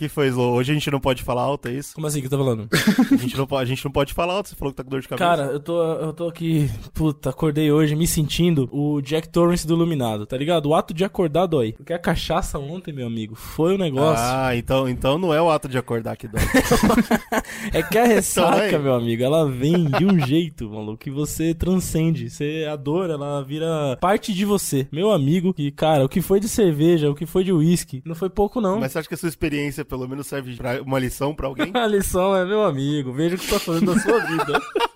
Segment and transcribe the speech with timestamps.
[0.00, 0.54] que foi, Slow?
[0.54, 1.94] Hoje a gente não pode falar alto, é isso?
[1.94, 2.68] Como assim que tá falando?
[2.72, 4.90] A gente não, pode- a gente não pode falar alto, você falou que tá com
[4.90, 5.24] dor de cabeça.
[5.28, 9.74] Cara, eu tô, eu tô aqui, puta, acordei hoje me sentindo o Jack Torrance do
[9.74, 10.66] Iluminado, tá ligado?
[10.66, 11.72] O ato de acordar dói.
[11.72, 14.24] Porque a cachaça ontem, meu amigo, foi um negócio.
[14.24, 16.40] Ah, então, então não é o ato de acordar que dói.
[17.72, 21.54] É que a ressaca, Então, meu amigo, ela vem de um jeito, maluco, que você
[21.54, 22.30] transcende.
[22.30, 24.88] Você, a dor, ela vira parte de você.
[24.90, 28.14] Meu amigo, que, cara, o que foi de cerveja, o que foi de uísque, não
[28.14, 28.80] foi pouco, não.
[28.80, 31.72] Mas você acha que a sua experiência pelo menos serve pra uma lição pra alguém?
[31.74, 34.62] A lição é, meu amigo, veja o que você tá fazendo da sua vida.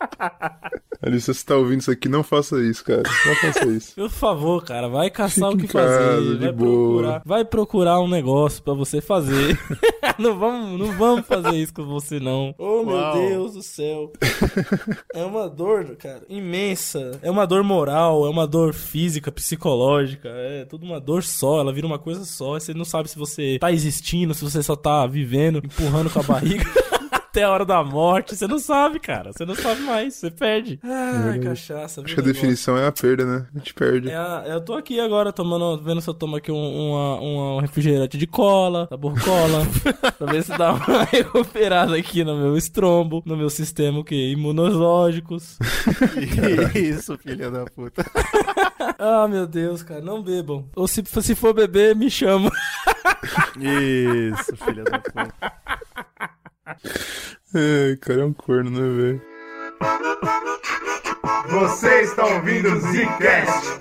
[1.02, 3.02] Alice, se você tá ouvindo isso aqui, não faça isso, cara.
[3.26, 3.94] Não faça isso.
[3.94, 6.22] Por favor, cara, vai caçar Fica o que casa, fazer.
[6.38, 6.68] de Vai boa.
[6.92, 9.58] procurar, vai procurar um negócio pra você fazer.
[10.18, 12.54] não, vamos, não vamos fazer isso com você, não.
[12.56, 13.14] Oh, meu Uau.
[13.18, 14.12] Deus do céu.
[15.14, 17.12] É uma dor, cara, imensa.
[17.22, 20.28] É uma dor moral, é uma dor física, psicológica.
[20.28, 21.60] É tudo uma dor só.
[21.60, 22.54] Ela vira uma coisa só.
[22.58, 26.22] Você não sabe se você tá existindo, se você só tá vivendo, empurrando com a
[26.22, 26.64] barriga.
[27.34, 29.32] Até a hora da morte, você não sabe, cara.
[29.32, 30.78] Você não sabe mais, você perde.
[30.84, 32.00] Ah, cachaça.
[32.00, 33.46] Acho que a definição é a perda, né?
[33.52, 34.08] A gente perde.
[34.08, 37.56] É, a- eu tô aqui agora tomando, vendo se eu tomo aqui um, uma- uma-
[37.56, 39.62] um refrigerante de cola, sabor cola,
[40.16, 44.30] pra ver se dá uma recuperada aqui no meu estrombo, no meu sistema o quê?
[44.30, 45.58] imunológicos.
[46.72, 48.04] Isso, filha da puta.
[48.96, 50.66] Ah, meu Deus, cara, não bebam.
[50.76, 52.50] Ou se, se for beber, me chama.
[53.58, 55.52] Isso, filha da puta.
[56.84, 59.22] Ai, cara, é um corno, né, velho?
[61.50, 63.80] Você está ouvindo o Zcast.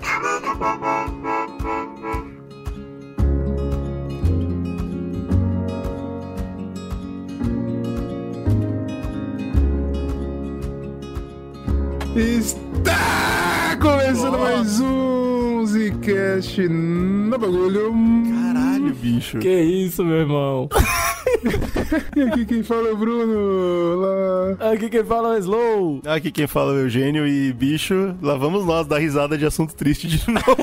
[12.16, 17.92] Está começando mais um Zcast no bagulho.
[18.30, 19.38] Caralho, bicho.
[19.38, 20.68] Que isso, meu irmão.
[22.16, 23.96] E aqui quem fala é o Bruno.
[23.96, 24.70] Lá.
[24.72, 26.00] Aqui quem fala é o Slow.
[26.06, 29.74] Aqui quem fala é o Eugênio e bicho, lá vamos nós dar risada de assunto
[29.74, 30.56] triste de novo.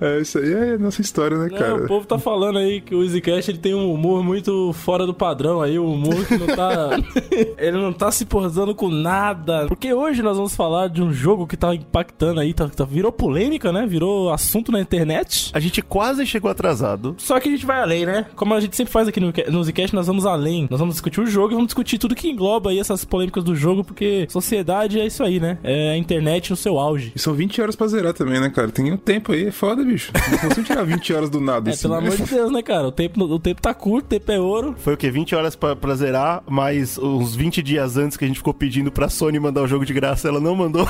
[0.00, 1.74] É, isso aí é nossa história, né, Não, cara?
[1.84, 5.14] o povo tá falando aí que o EasyCast ele tem um humor muito fora do
[5.14, 6.90] padrão aí, um humor que não tá.
[7.58, 9.66] ele não tá se portando com nada.
[9.68, 13.10] Porque hoje nós vamos falar de um jogo que tá impactando aí, tá, tá- virou
[13.12, 13.86] polêmica, né?
[13.86, 15.50] Virou assunto na internet.
[15.54, 17.14] A gente quase chegou atrasado.
[17.18, 18.26] Só que a gente vai além, né?
[18.36, 20.66] Como a gente sempre faz aqui no, no Zcast, nós vamos além.
[20.70, 23.54] Nós vamos discutir o jogo e vamos discutir tudo que engloba aí essas polêmicas do
[23.54, 25.58] jogo, porque sociedade é isso aí, né?
[25.62, 27.12] É a internet no seu auge.
[27.14, 28.70] E são 20 horas pra zerar também, né, cara?
[28.70, 30.12] Tem um tempo aí, é foda, bicho.
[30.30, 31.82] Não consigo tirar 20 horas do nada, É, assim.
[31.82, 32.88] pelo amor de Deus, né, cara?
[32.88, 34.74] O tempo, o tempo tá curto, o tempo é ouro.
[34.78, 35.10] Foi o quê?
[35.10, 38.90] 20 horas pra, pra zerar, mas uns 20 dias antes que a gente ficou pedindo
[38.90, 40.86] pra Sony mandar o jogo de graça, ela não mandou.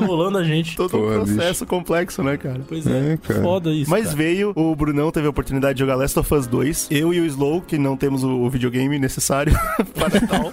[0.00, 0.76] Enrolando a gente.
[0.76, 2.60] Todo Porra, um processo complexo, né, cara?
[2.68, 3.42] Pois é, É, cara.
[3.42, 3.90] foda isso.
[3.90, 4.16] Mas cara.
[4.16, 6.88] veio, o Brunão teve a oportunidade de jogar Last of Us 2.
[6.90, 9.52] Eu e o Slow, que não temos o, videogame necessário
[9.94, 10.50] para tal,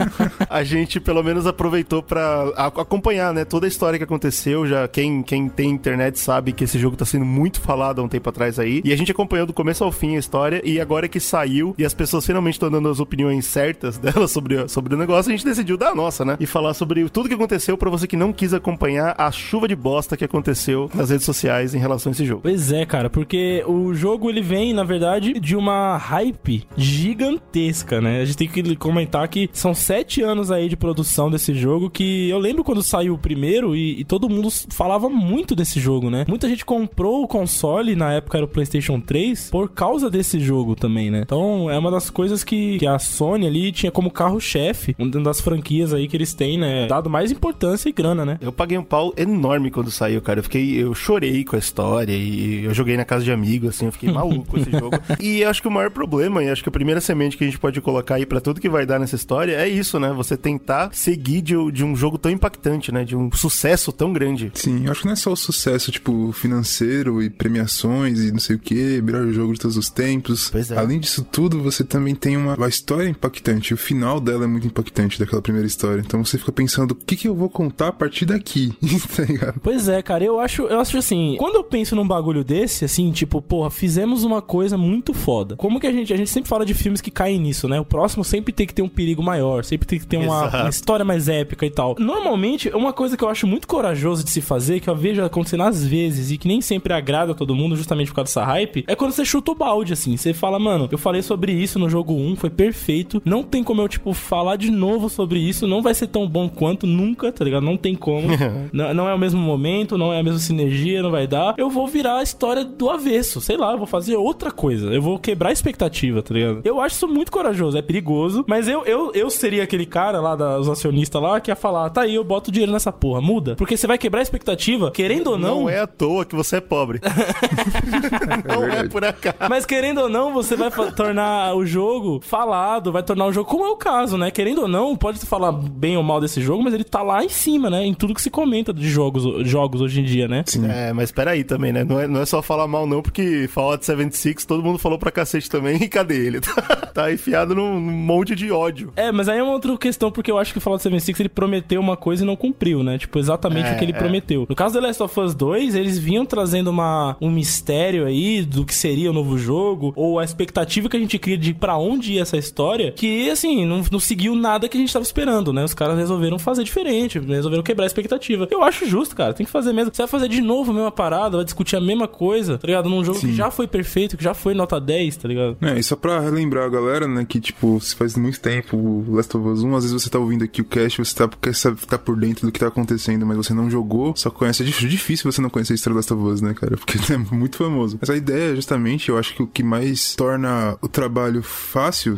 [0.50, 4.68] a gente pelo menos aproveitou pra a- acompanhar, né, toda a história que aconteceu.
[4.68, 8.07] Já quem, quem tem internet sabe que esse jogo tá sendo muito falado há um
[8.07, 8.81] tempo atrás aí.
[8.84, 10.62] E a gente acompanhou do começo ao fim a história.
[10.63, 14.67] E agora que saiu e as pessoas finalmente estão dando as opiniões certas delas sobre,
[14.67, 16.38] sobre o negócio, a gente decidiu dar a nossa, né?
[16.40, 19.75] E falar sobre tudo que aconteceu pra você que não quis acompanhar a chuva de
[19.75, 22.41] bosta que aconteceu nas redes sociais em relação a esse jogo.
[22.44, 28.22] Pois é, cara, porque o jogo ele vem, na verdade, de uma hype gigantesca, né?
[28.22, 32.30] A gente tem que comentar que são sete anos aí de produção desse jogo que
[32.30, 36.25] eu lembro quando saiu o primeiro e, e todo mundo falava muito desse jogo, né?
[36.28, 40.75] Muita gente comprou o console, na época era o PlayStation 3, por causa desse jogo
[40.75, 41.22] também, né?
[41.24, 45.40] Então é uma das coisas que, que a Sony ali tinha como carro-chefe, uma das
[45.40, 46.88] franquias aí que eles têm, né?
[46.88, 48.38] Dado mais importância e grana, né?
[48.41, 50.40] Eu paguei um pau enorme quando saiu, cara.
[50.40, 53.31] Eu fiquei, eu chorei com a história e eu joguei na casa de
[53.66, 54.96] amigo, assim, eu fiquei maluco com esse jogo.
[55.20, 57.48] E eu acho que o maior problema, e acho que a primeira semente que a
[57.48, 60.12] gente pode colocar aí pra tudo que vai dar nessa história é isso, né?
[60.14, 63.03] Você tentar seguir de, de um jogo tão impactante, né?
[63.03, 64.52] De um sucesso tão grande.
[64.53, 68.40] Sim, eu acho que não é só o sucesso, tipo, financeiro e premiações e não
[68.40, 70.50] sei o que, melhor jogo de todos os tempos.
[70.50, 70.78] Pois é.
[70.78, 73.73] Além disso tudo, você também tem uma, uma história impactante.
[73.73, 76.02] O final dela é muito impactante daquela primeira história.
[76.06, 78.73] Então você fica pensando, o que, que eu vou contar a partir daqui?
[79.16, 79.59] tá ligado?
[79.62, 83.12] Pois é, cara, eu acho, eu acho assim, quando eu penso num bagulho desse, assim,
[83.12, 85.56] tipo, porra, fizemos uma coisa muito foda.
[85.56, 87.80] Como que a gente, a gente sempre fala de filmes que caem nisso, né?
[87.80, 90.70] O próximo sempre tem que ter um perigo maior, sempre tem que ter uma, uma
[90.70, 91.96] história mais épica e tal.
[92.00, 95.64] Normalmente, uma coisa que eu acho muito corajoso de se fazer, que eu vejo acontecendo
[95.64, 98.84] às vezes e que nem sempre agrada a todo mundo, justamente por causa dessa hype,
[98.88, 100.18] é quando você chuta o balde, assim.
[100.18, 103.22] Você fala, mano, eu falei sobre isso no jogo 1, foi perfeito.
[103.26, 105.68] Não tem como eu, tipo, falar de novo sobre isso.
[105.68, 107.64] Não vai ser tão bom quanto nunca, tá ligado?
[107.64, 108.28] Não tem como.
[108.72, 111.56] não, não é o mesmo momento, não é a mesma sinergia, não vai dar.
[111.58, 113.34] Eu vou virar a história do avesso.
[113.41, 114.93] Sei lá, eu vou fazer outra coisa.
[114.93, 116.61] Eu vou quebrar a expectativa tá ligado?
[116.64, 120.35] Eu acho isso muito corajoso, é perigoso, mas eu, eu, eu seria aquele cara lá,
[120.35, 123.55] dos acionistas lá, que ia falar, tá aí, eu boto dinheiro nessa porra, muda.
[123.55, 125.61] Porque você vai quebrar a expectativa, querendo ou não...
[125.61, 126.99] Não é à toa que você é pobre.
[128.47, 128.90] não é, verdade.
[128.90, 129.35] por acaso.
[129.49, 133.66] Mas querendo ou não, você vai tornar o jogo falado, vai tornar o jogo, como
[133.66, 134.31] é o caso, né?
[134.31, 137.29] Querendo ou não, pode falar bem ou mal desse jogo, mas ele tá lá em
[137.29, 137.85] cima, né?
[137.85, 140.43] Em tudo que se comenta de jogos, jogos hoje em dia, né?
[140.46, 140.67] Sim.
[140.70, 141.84] É, mas peraí também, né?
[141.84, 145.12] Não é, não é só falar mal, não, porque Fallout 76 todo mundo falou pra
[145.12, 146.40] cacete também, e cadê ele?
[146.42, 146.62] Tá,
[146.94, 148.92] tá enfiado num, num monte de ódio.
[148.96, 151.30] É, mas aí é uma outra questão, porque eu acho que o Fallout 76 ele
[151.30, 152.98] prometeu uma coisa e não cumpriu, né?
[152.98, 153.98] Tipo, exatamente É, o que ele é.
[153.98, 154.46] prometeu.
[154.48, 158.66] No caso do Last of Us 2, eles vinham trazendo uma, um mistério aí do
[158.66, 162.14] que seria o novo jogo, ou a expectativa que a gente cria de pra onde
[162.14, 165.64] ia essa história, que, assim, não, não seguiu nada que a gente tava esperando, né?
[165.64, 168.48] Os caras resolveram fazer diferente, resolveram quebrar a expectativa.
[168.52, 169.92] Eu acho justo, cara, tem que fazer mesmo.
[169.94, 172.90] Você vai fazer de novo a mesma parada, vai discutir a mesma coisa, tá ligado?
[172.90, 173.34] Num jogo que Sim.
[173.34, 175.58] já foi perfeito, que já foi nota 10, tá ligado?
[175.62, 179.16] É, e só pra relembrar a galera, né, que, tipo, se faz muito tempo o
[179.16, 181.53] Last of Us 1, às vezes você tá ouvindo aqui o cast, você tá, quer
[181.88, 184.64] tá por dentro do que tá acontecendo, mas você não jogou, só conhece.
[184.64, 186.76] É dif- difícil você não conhecer a história do Last of Us, né, cara?
[186.78, 187.97] Porque é muito famoso.
[188.00, 192.17] Mas a ideia, justamente, eu acho que o que mais torna o trabalho fácil,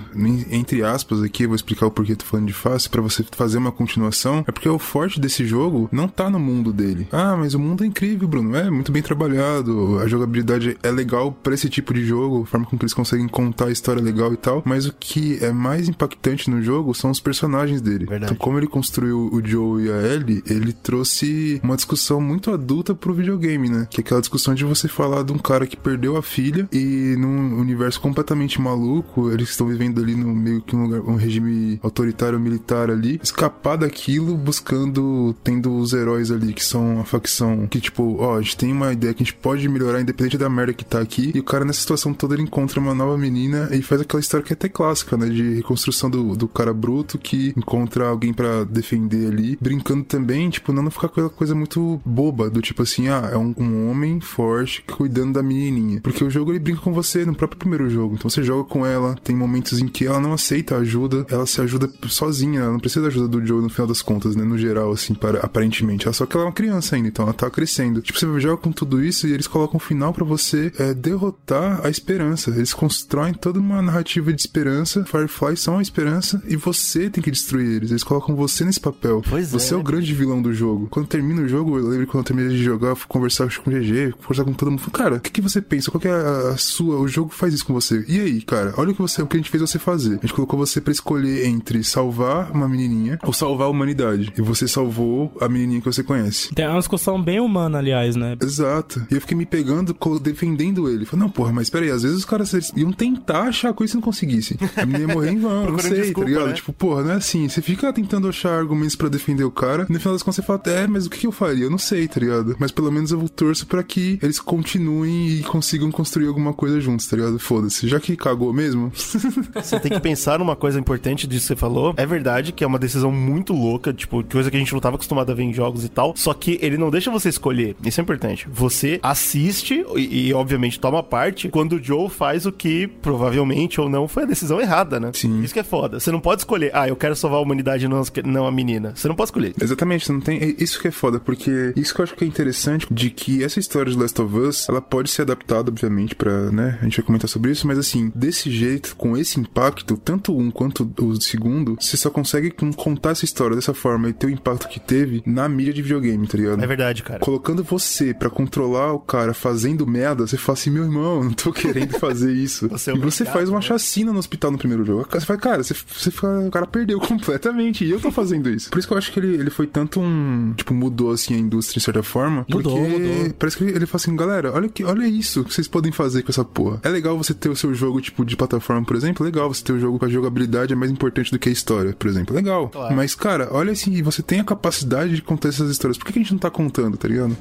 [0.51, 3.23] entre aspas aqui, eu vou explicar o porquê eu tô falando de fácil, pra você
[3.31, 7.07] fazer uma continuação, é porque o forte desse jogo não tá no mundo dele.
[7.11, 8.55] Ah, mas o mundo é incrível, Bruno.
[8.55, 12.65] É muito bem trabalhado, a jogabilidade é legal pra esse tipo de jogo, a forma
[12.65, 15.87] como que eles conseguem contar a história legal e tal, mas o que é mais
[15.87, 18.05] impactante no jogo são os personagens dele.
[18.05, 18.33] Verdade.
[18.33, 22.95] Então, como ele construiu o Joe e a Ellie, ele trouxe uma discussão muito adulta
[22.95, 23.87] pro videogame, né?
[23.89, 27.15] Que é aquela discussão de você falar de um cara que perdeu a filha e
[27.17, 31.79] num universo completamente maluco, eles estão vivendo ali no meio que um lugar, um regime
[31.83, 37.81] autoritário militar ali, escapar daquilo buscando, tendo os heróis ali que são a facção que
[37.81, 40.73] tipo, ó, a gente tem uma ideia que a gente pode melhorar independente da merda
[40.77, 43.81] que tá aqui, e o cara nessa situação toda ele encontra uma nova menina e
[43.81, 47.53] faz aquela história que é até clássica, né, de reconstrução do, do cara bruto que
[47.57, 52.61] encontra alguém pra defender ali, brincando também, tipo, não ficar aquela coisa muito boba, do
[52.61, 56.01] tipo assim, ah, é um, um homem forte cuidando da menininha.
[56.01, 58.15] Porque o jogo ele brinca com você no próprio primeiro jogo.
[58.15, 61.59] Então você joga com ela, tem momentos em que ela não aceita ajuda, ela se
[61.61, 64.43] ajuda sozinha, ela não precisa da ajuda do Joe no final das contas, né?
[64.43, 66.05] No geral, assim, para, aparentemente.
[66.05, 68.01] Ela, só que ela é uma criança ainda, então ela tá crescendo.
[68.01, 71.85] Tipo, você joga com tudo isso e eles colocam um final pra você é, derrotar
[71.85, 72.51] a esperança.
[72.51, 75.03] Eles constroem toda uma narrativa de esperança.
[75.05, 77.91] Firefly são a esperança e você tem que destruir eles.
[77.91, 79.21] Eles colocam você nesse papel.
[79.29, 80.87] Pois você é, é o grande vilão do jogo.
[80.89, 83.69] Quando termina o jogo, eu lembro quando eu terminei de jogar, eu fui conversar com
[83.69, 84.79] o GG, conversar com todo mundo.
[84.79, 85.91] Falei, Cara, o que, que você pensa?
[85.91, 86.99] Qual que é a, a sua?
[86.99, 88.03] O jogo faz isso com você.
[88.07, 90.17] E aí, cara, olha o que, você, o que a gente fez você fazer.
[90.17, 94.33] A gente colocou você pra escolher entre salvar uma menininha ou salvar a humanidade.
[94.37, 96.53] E você salvou a menininha que você conhece.
[96.53, 98.35] Tem uma discussão bem humana, aliás, né?
[98.41, 99.05] Exato.
[99.11, 100.19] E eu fiquei me pegando, co-
[100.57, 101.05] defendendo ele.
[101.05, 104.01] Falei, não, porra, mas peraí, às vezes os caras iam tentar achar coisa se não
[104.01, 104.57] conseguissem.
[104.75, 106.47] A menina ia morrer em vão, não sei, desculpa, tá ligado?
[106.47, 106.53] né?
[106.53, 107.47] Tipo, porra, não é assim.
[107.47, 110.41] Você fica tentando achar argumentos pra defender o cara, e no final das contas você
[110.41, 111.65] fala, é, mas o que, que eu faria?
[111.65, 112.55] Eu não sei, tá ligado?
[112.59, 117.07] Mas pelo menos eu torço pra que eles continuem e consigam construir alguma coisa juntos,
[117.07, 117.39] tá ligado?
[117.39, 117.87] Foda-se.
[117.87, 118.91] Já que cagou mesmo,
[119.55, 121.93] Você tem que pensar numa coisa importante disso que você falou.
[121.97, 124.95] É verdade que é uma decisão muito louca, tipo, coisa que a gente não tava
[124.95, 126.13] acostumado a ver em jogos e tal.
[126.15, 127.75] Só que ele não deixa você escolher.
[127.83, 128.47] Isso é importante.
[128.51, 133.89] Você assiste e, e, obviamente, toma parte quando o Joe faz o que provavelmente ou
[133.89, 135.11] não foi a decisão errada, né?
[135.13, 135.41] Sim.
[135.41, 135.99] Isso que é foda.
[135.99, 138.93] Você não pode escolher, ah, eu quero salvar a humanidade e não, não a menina.
[138.95, 139.53] Você não pode escolher.
[139.61, 140.39] Exatamente, você não tem.
[140.39, 143.43] é Isso que é foda, porque isso que eu acho que é interessante de que
[143.43, 146.77] essa história de Last of Us, ela pode ser adaptada, obviamente, pra, né?
[146.81, 150.51] A gente vai comentar sobre isso, mas assim, desse jeito, com esse impacto, tanto um
[150.51, 154.67] quanto o segundo, você só consegue contar essa história dessa forma e ter o impacto
[154.67, 156.63] que teve na mídia de videogame, tá ligado?
[156.63, 157.19] É verdade, cara.
[157.19, 161.51] Colocando você pra controlar o cara fazendo merda, você fala assim, meu irmão, não tô
[161.51, 162.67] querendo fazer isso.
[162.77, 163.61] Você é e você faz uma né?
[163.61, 165.07] chacina no hospital no primeiro jogo.
[165.09, 167.85] Você fala, cara, você, você fica, o cara perdeu completamente.
[167.85, 168.69] E eu tô fazendo isso.
[168.69, 170.53] Por isso que eu acho que ele, ele foi tanto um.
[170.55, 172.45] Tipo, mudou assim a indústria de certa forma.
[172.49, 173.33] Mudou, porque mudou.
[173.39, 176.23] parece que ele, ele fala assim, galera, olha, que, olha isso que vocês podem fazer
[176.23, 176.79] com essa porra.
[176.83, 179.25] É legal você ter o seu jogo, tipo, de plataforma, por exemplo.
[179.25, 181.93] Legal você ter o jogo com a jogabilidade é mais importante do que a história,
[181.93, 182.35] por exemplo.
[182.35, 182.69] Legal.
[182.69, 182.95] Claro.
[182.95, 185.97] Mas, cara, olha assim, você tem a capacidade de contar essas histórias.
[185.97, 187.35] Por que, que a gente não tá contando, tá ligado?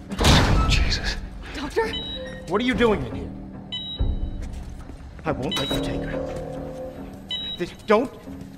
[0.69, 1.26] Jesus.
[2.57, 2.63] Doctor?
[2.63, 3.31] What are you doing in here?
[5.25, 7.57] I won't let you take her.
[7.59, 8.11] Th- Don't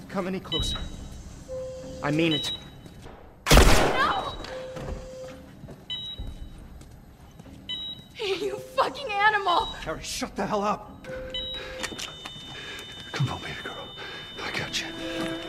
[0.08, 0.78] come any closer.
[2.02, 2.52] I mean it.
[3.50, 4.34] No!
[8.20, 9.66] You fucking animal!
[9.84, 11.06] Harry, shut the hell up.
[13.12, 13.88] Come on, baby girl.
[14.44, 15.47] I got you.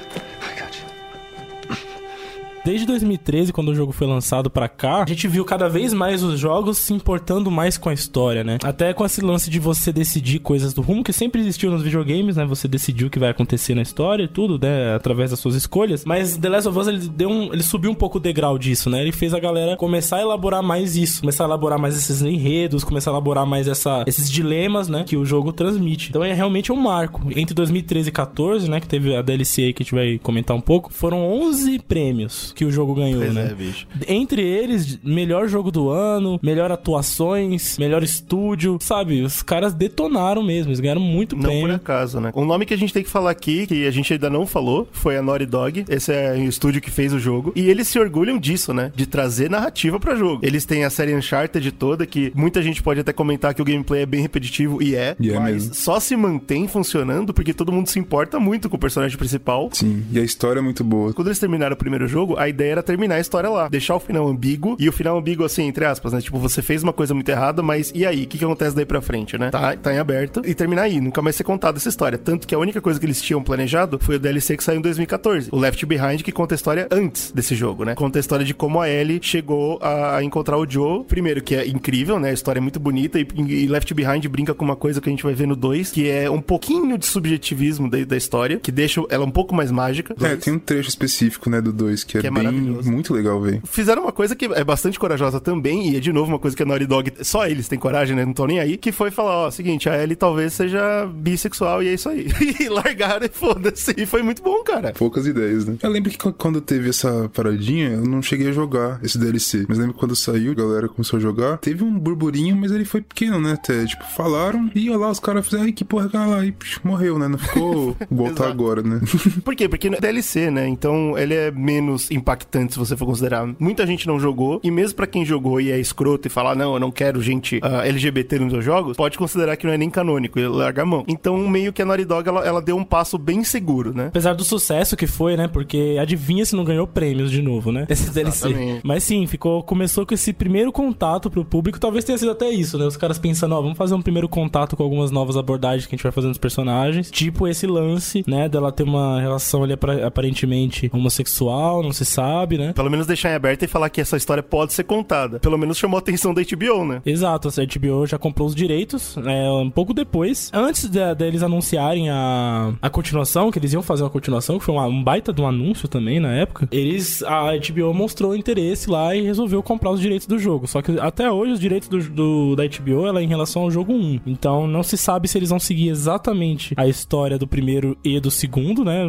[2.63, 6.23] Desde 2013, quando o jogo foi lançado pra cá, a gente viu cada vez mais
[6.23, 8.57] os jogos se importando mais com a história, né?
[8.63, 12.35] Até com esse lance de você decidir coisas do rumo, que sempre existiu nos videogames,
[12.35, 12.45] né?
[12.45, 14.95] Você decidiu o que vai acontecer na história e tudo, né?
[14.95, 16.03] Através das suas escolhas.
[16.05, 18.89] Mas The Last of Us, ele, deu um, ele subiu um pouco o degrau disso,
[18.89, 19.01] né?
[19.01, 22.83] Ele fez a galera começar a elaborar mais isso, começar a elaborar mais esses enredos,
[22.83, 25.03] começar a elaborar mais essa, esses dilemas, né?
[25.05, 26.09] Que o jogo transmite.
[26.09, 27.21] Então é realmente um marco.
[27.35, 28.79] Entre 2013 e 14, né?
[28.79, 32.48] Que teve a DLC aí que a gente vai comentar um pouco, foram 11 prêmios
[32.53, 33.49] que o jogo ganhou, Pois né?
[33.51, 33.87] é, bicho.
[34.07, 39.21] Entre eles, melhor jogo do ano, melhor atuações, melhor estúdio, sabe?
[39.21, 41.75] Os caras detonaram mesmo, eles ganharam muito Não por prêmio.
[41.75, 42.31] acaso, né?
[42.35, 44.87] Um nome que a gente tem que falar aqui, que a gente ainda não falou,
[44.91, 45.85] foi a Naughty Dog.
[45.89, 47.51] Esse é o estúdio que fez o jogo.
[47.55, 48.91] E eles se orgulham disso, né?
[48.95, 50.39] De trazer narrativa pra jogo.
[50.45, 54.01] Eles têm a série Uncharted toda, que muita gente pode até comentar que o gameplay
[54.03, 55.15] é bem repetitivo, e é.
[55.19, 55.73] E é mas mesmo.
[55.75, 59.69] só se mantém funcionando porque todo mundo se importa muito com o personagem principal.
[59.71, 61.13] Sim, e a história é muito boa.
[61.13, 63.67] Quando eles terminaram o primeiro jogo, a ideia era terminar a história lá.
[63.67, 64.77] Deixar o final ambíguo.
[64.79, 66.21] E o final ambíguo, assim, entre aspas, né?
[66.21, 68.23] Tipo, você fez uma coisa muito errada, mas e aí?
[68.23, 69.49] O que, que acontece daí pra frente, né?
[69.51, 70.41] Tá, tá em aberto.
[70.45, 71.01] E terminar aí.
[71.01, 72.17] Nunca mais ser contada essa história.
[72.17, 74.81] Tanto que a única coisa que eles tinham planejado foi o DLC que saiu em
[74.81, 75.49] 2014.
[75.51, 77.93] O Left Behind, que conta a história antes desse jogo, né?
[77.93, 81.03] Conta a história de como a Ellie chegou a, encontrar o Joe.
[81.03, 82.29] Primeiro, que é incrível, né?
[82.29, 83.19] A história é muito bonita.
[83.19, 85.91] E, e Left Behind brinca com uma coisa que a gente vai ver no 2,
[85.91, 89.71] que é um pouquinho de subjetivismo da, da história, que deixa ela um pouco mais
[89.71, 90.15] mágica.
[90.21, 92.91] É, tem um trecho específico, né, do 2 que é, Que é bem maravilhoso.
[92.91, 93.61] muito legal, velho.
[93.65, 96.63] Fizeram uma coisa que é bastante corajosa também, e é de novo uma coisa que
[96.63, 98.23] a Naughty Dog, só eles têm coragem, né?
[98.23, 101.87] Não estão nem aí, que foi falar, ó, seguinte, a Ellie talvez seja bissexual e
[101.89, 102.27] é isso aí.
[102.59, 103.93] e largaram e foda-se.
[103.97, 104.93] E foi muito bom, cara.
[104.93, 105.75] Poucas ideias, né?
[105.81, 109.65] Eu lembro que qu- quando teve essa paradinha, eu não cheguei a jogar esse DLC.
[109.67, 111.57] Mas lembro que quando saiu, a galera começou a jogar.
[111.57, 113.53] Teve um burburinho, mas ele foi pequeno, né?
[113.53, 116.45] Até, tipo, falaram e olha lá, os caras fizeram, ai, que porra aquela lá?
[116.45, 117.27] E psh, morreu, né?
[117.27, 119.01] Não ficou voltar agora, né?
[119.43, 119.67] Por quê?
[119.67, 120.67] Porque é DLC, né?
[120.67, 123.47] Então ele é menos impactante se você for considerar.
[123.59, 126.73] Muita gente não jogou, e mesmo pra quem jogou e é escroto e falar, não,
[126.73, 129.89] eu não quero gente ah, LGBT nos meus jogos, pode considerar que não é nem
[129.89, 131.03] canônico e larga a mão.
[131.07, 134.07] Então, meio que a Naughty Dog, ela, ela deu um passo bem seguro, né?
[134.07, 135.47] Apesar do sucesso que foi, né?
[135.47, 137.85] Porque adivinha se não ganhou prêmios de novo, né?
[137.89, 138.81] Esse DLC.
[138.83, 141.79] Mas sim, ficou, começou com esse primeiro contato pro público.
[141.79, 142.85] Talvez tenha sido até isso, né?
[142.85, 145.97] Os caras pensando, ó, vamos fazer um primeiro contato com algumas novas abordagens que a
[145.97, 147.09] gente vai fazer nos personagens.
[147.11, 148.49] Tipo esse lance, né?
[148.49, 149.73] Dela ter uma relação ali
[150.05, 152.73] aparentemente homossexual, não se sabe, né?
[152.73, 155.39] Pelo menos deixar em aberto e falar que essa história pode ser contada.
[155.39, 157.01] Pelo menos chamou a atenção da HBO, né?
[157.05, 160.49] Exato, a HBO já comprou os direitos é, um pouco depois.
[160.53, 164.73] Antes de- deles anunciarem a, a continuação, que eles iam fazer uma continuação, que foi
[164.75, 169.15] uma- um baita de um anúncio também na época, eles a HBO mostrou interesse lá
[169.15, 170.67] e resolveu comprar os direitos do jogo.
[170.67, 173.71] Só que até hoje os direitos do, do- da HBO ela é em relação ao
[173.71, 174.19] jogo 1.
[174.25, 178.31] Então não se sabe se eles vão seguir exatamente a história do primeiro e do
[178.31, 179.05] segundo, né?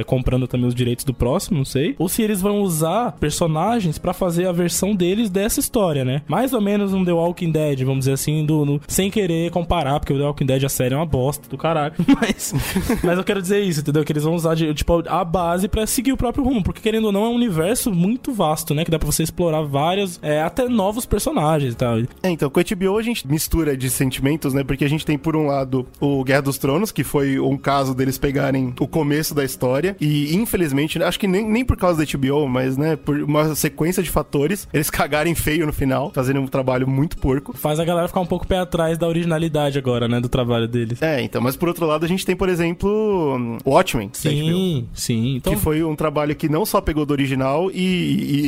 [0.00, 1.94] É, comprando também os direitos do próximo, não sei.
[1.98, 6.22] Ou se eles vão usar personagens pra fazer a versão deles dessa história, né?
[6.26, 9.98] Mais ou menos um The Walking Dead, vamos dizer assim, do, no- sem querer comparar,
[10.00, 11.94] porque o The Walking Dead a série é uma bosta do caralho.
[12.22, 12.54] Mas,
[13.02, 14.04] mas eu quero dizer isso, entendeu?
[14.04, 17.06] Que eles vão usar de, tipo, a base pra seguir o próprio rumo, porque querendo
[17.06, 18.84] ou não é um universo muito vasto, né?
[18.84, 21.98] Que dá pra você explorar vários, é, até novos personagens e tal.
[22.22, 24.62] É, então, com a HBO a gente mistura de sentimentos, né?
[24.62, 27.94] Porque a gente tem, por um lado, o Guerra dos Tronos, que foi um caso
[27.94, 29.96] deles pegarem o começo da história.
[30.00, 34.02] E, infelizmente, acho que nem, nem por causa da HBO, mas, né, por uma sequência
[34.02, 37.56] de fatores, eles cagarem feio no final, fazendo um trabalho muito porco.
[37.56, 40.20] Faz a galera ficar um pouco pé atrás da originalidade agora, né?
[40.20, 41.00] Do trabalho deles.
[41.02, 44.08] É, então, mas por outro lado, a gente tem, por exemplo, Watchmen.
[44.08, 44.36] da HBO.
[44.36, 45.36] Sim, sim.
[45.36, 47.76] Então, que foi um trabalho que não só pegou do original e,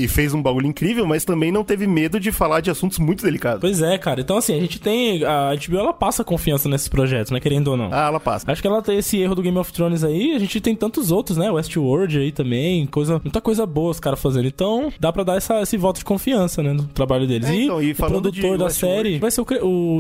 [0.00, 2.98] e- e fez um bagulho incrível, mas também não teve medo de falar de assuntos
[2.98, 3.60] muito delicados.
[3.60, 4.20] Pois é, cara.
[4.20, 5.24] Então, assim, a gente tem.
[5.24, 7.40] A HBO ela passa confiança nesses projetos, né?
[7.40, 7.88] Querendo ou não.
[7.92, 8.50] Ah, ela passa.
[8.50, 10.32] Acho que ela tem esse erro do Game of Thrones aí.
[10.34, 11.50] A gente tem tantos outros, né?
[11.50, 12.86] Westworld aí também.
[12.86, 14.46] Coisa, muita coisa boa os caras fazendo.
[14.46, 16.72] Então, dá pra dar essa- esse voto de confiança, né?
[16.72, 17.48] No trabalho deles.
[17.48, 19.46] É, e, então, e o falando produtor da série vai ser o,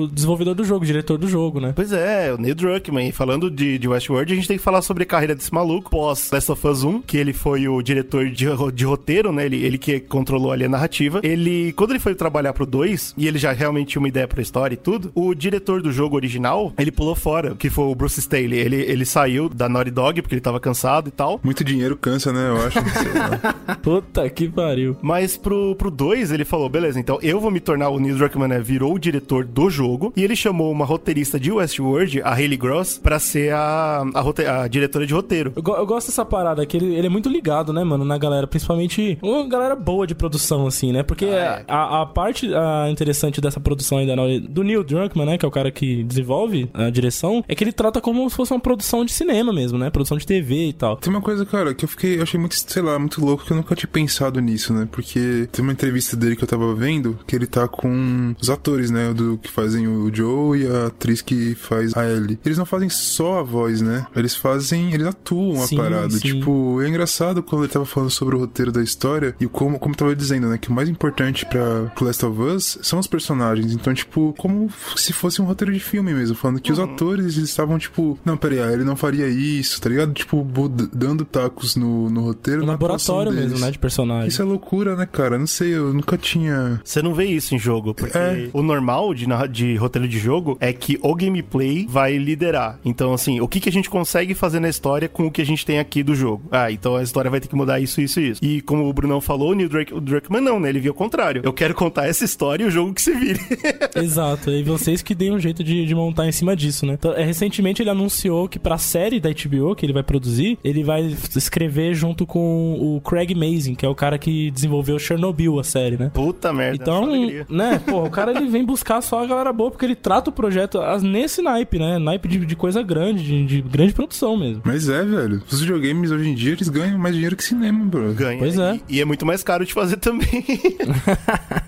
[0.02, 1.72] o desenvolvedor do jogo, o diretor do jogo, né?
[1.74, 3.08] Pois é, o Neil Druckmann.
[3.08, 5.90] E falando de, de Westworld, a gente tem que falar sobre a carreira desse maluco
[5.90, 9.46] pós Last of Us 1, que ele foi o diretor de, de roteiro, né?
[9.46, 11.20] Ele, ele que controlou ali a narrativa.
[11.22, 14.40] Ele, quando ele foi trabalhar pro 2, e ele já realmente tinha uma ideia pra
[14.42, 18.20] história e tudo, o diretor do jogo original, ele pulou fora, que foi o Bruce
[18.20, 18.58] Staley.
[18.58, 21.40] Ele, ele saiu da Naughty Dog porque ele tava cansado e tal.
[21.42, 22.48] Muito dinheiro cansa, né?
[22.48, 22.78] Eu acho.
[23.82, 24.96] Puta que pariu.
[25.02, 27.88] Mas pro, pro 2, ele falou: beleza, então eu vou me tornar.
[27.90, 30.12] O Neil Druckmann né, virou o diretor do jogo.
[30.16, 34.44] E ele chamou uma roteirista de Westworld, a Hayley Gross, pra ser a, a, rote-
[34.46, 35.52] a diretora de roteiro.
[35.56, 38.46] Eu, eu gosto dessa parada, que ele, ele é muito ligado, né, mano, na galera,
[38.46, 41.02] principalmente uma galera boa de produção, assim, né?
[41.02, 41.64] Porque Ah, é.
[41.68, 44.14] a, a parte ah, interessante dessa produção ainda
[44.48, 47.72] do Neil Druckmann, né, que é o cara que desenvolve a direção, é que ele
[47.72, 49.90] trata como se fosse uma produção de cinema mesmo, né?
[49.90, 50.96] Produção de TV e tal.
[50.96, 53.44] Tem uma coisa, cara, que eu fiquei, eu achei muito, sei lá, muito louco louco
[53.44, 54.88] que eu nunca tinha pensado nisso, né?
[54.90, 58.90] Porque tem uma entrevista dele que eu tava vendo que ele tá com os atores,
[58.90, 59.12] né?
[59.12, 62.38] Do que fazem o Joe e a atriz que faz a Ellie.
[62.44, 64.06] Eles não fazem só a voz, né?
[64.14, 64.92] Eles fazem.
[64.94, 66.10] Eles atuam a Sim, parada.
[66.10, 66.18] sim.
[66.20, 69.94] Tipo, é engraçado quando ele tava falando sobre o roteiro da história e como, como
[69.94, 70.58] eu tava dizendo, né?
[70.58, 73.72] Que o mais importante pra Last of Us são os personagens.
[73.72, 76.34] Então, tipo, como se fosse um roteiro de filme mesmo.
[76.36, 76.84] Falando que os Uhum.
[76.84, 80.12] atores eles estavam, tipo, não, peraí, a Ellie não faria isso, tá ligado?
[80.12, 80.46] Tipo,
[80.92, 82.62] dando tacos no, no roteiro.
[82.62, 82.76] Um na
[83.24, 83.60] laboratório atuação mesmo, deles.
[83.64, 83.70] né?
[83.70, 84.28] De personagem.
[84.28, 85.38] Isso é loucura, né, cara?
[85.38, 86.80] Não sei, eu nunca tinha.
[86.84, 88.48] Você não vê isso em jogo, porque É.
[88.52, 92.78] o normal de, de roteiro de jogo é que o gameplay vai liderar.
[92.84, 95.46] Então, assim, o que, que a gente consegue fazer na história com o que a
[95.46, 96.42] gente tem aqui do jogo?
[96.50, 98.44] Ah, então a história vai ter que mudar isso, isso e isso.
[98.44, 100.68] E como o Brunão falou, o Neil Drake, o Druckmann não, né?
[100.68, 101.42] Ele viu o contrário.
[101.44, 103.40] Eu quero contar essa história e o jogo que se vire.
[103.96, 106.94] Exato, e vocês que deem um jeito de, de montar em cima disso, né?
[106.94, 110.82] Então, é, recentemente ele anunciou que pra série da HBO que ele vai produzir, ele
[110.82, 115.64] vai escrever junto com o Craig Mazin, que é o cara que desenvolveu Chernobyl, a
[115.64, 116.10] série, né?
[116.12, 116.76] Puta merda.
[116.82, 117.06] Então,
[117.48, 120.32] né, pô, o cara ele vem buscar só a galera boa, porque ele trata o
[120.32, 121.98] projeto as- nesse naipe, né?
[121.98, 124.62] Naipe de, de coisa grande, de, de grande produção mesmo.
[124.64, 125.40] Mas é, velho.
[125.50, 128.12] Os videogames hoje em dia eles ganham mais dinheiro que cinema, bro.
[128.14, 128.38] Ganha.
[128.38, 128.80] Pois é.
[128.88, 130.44] E, e é muito mais caro de fazer também.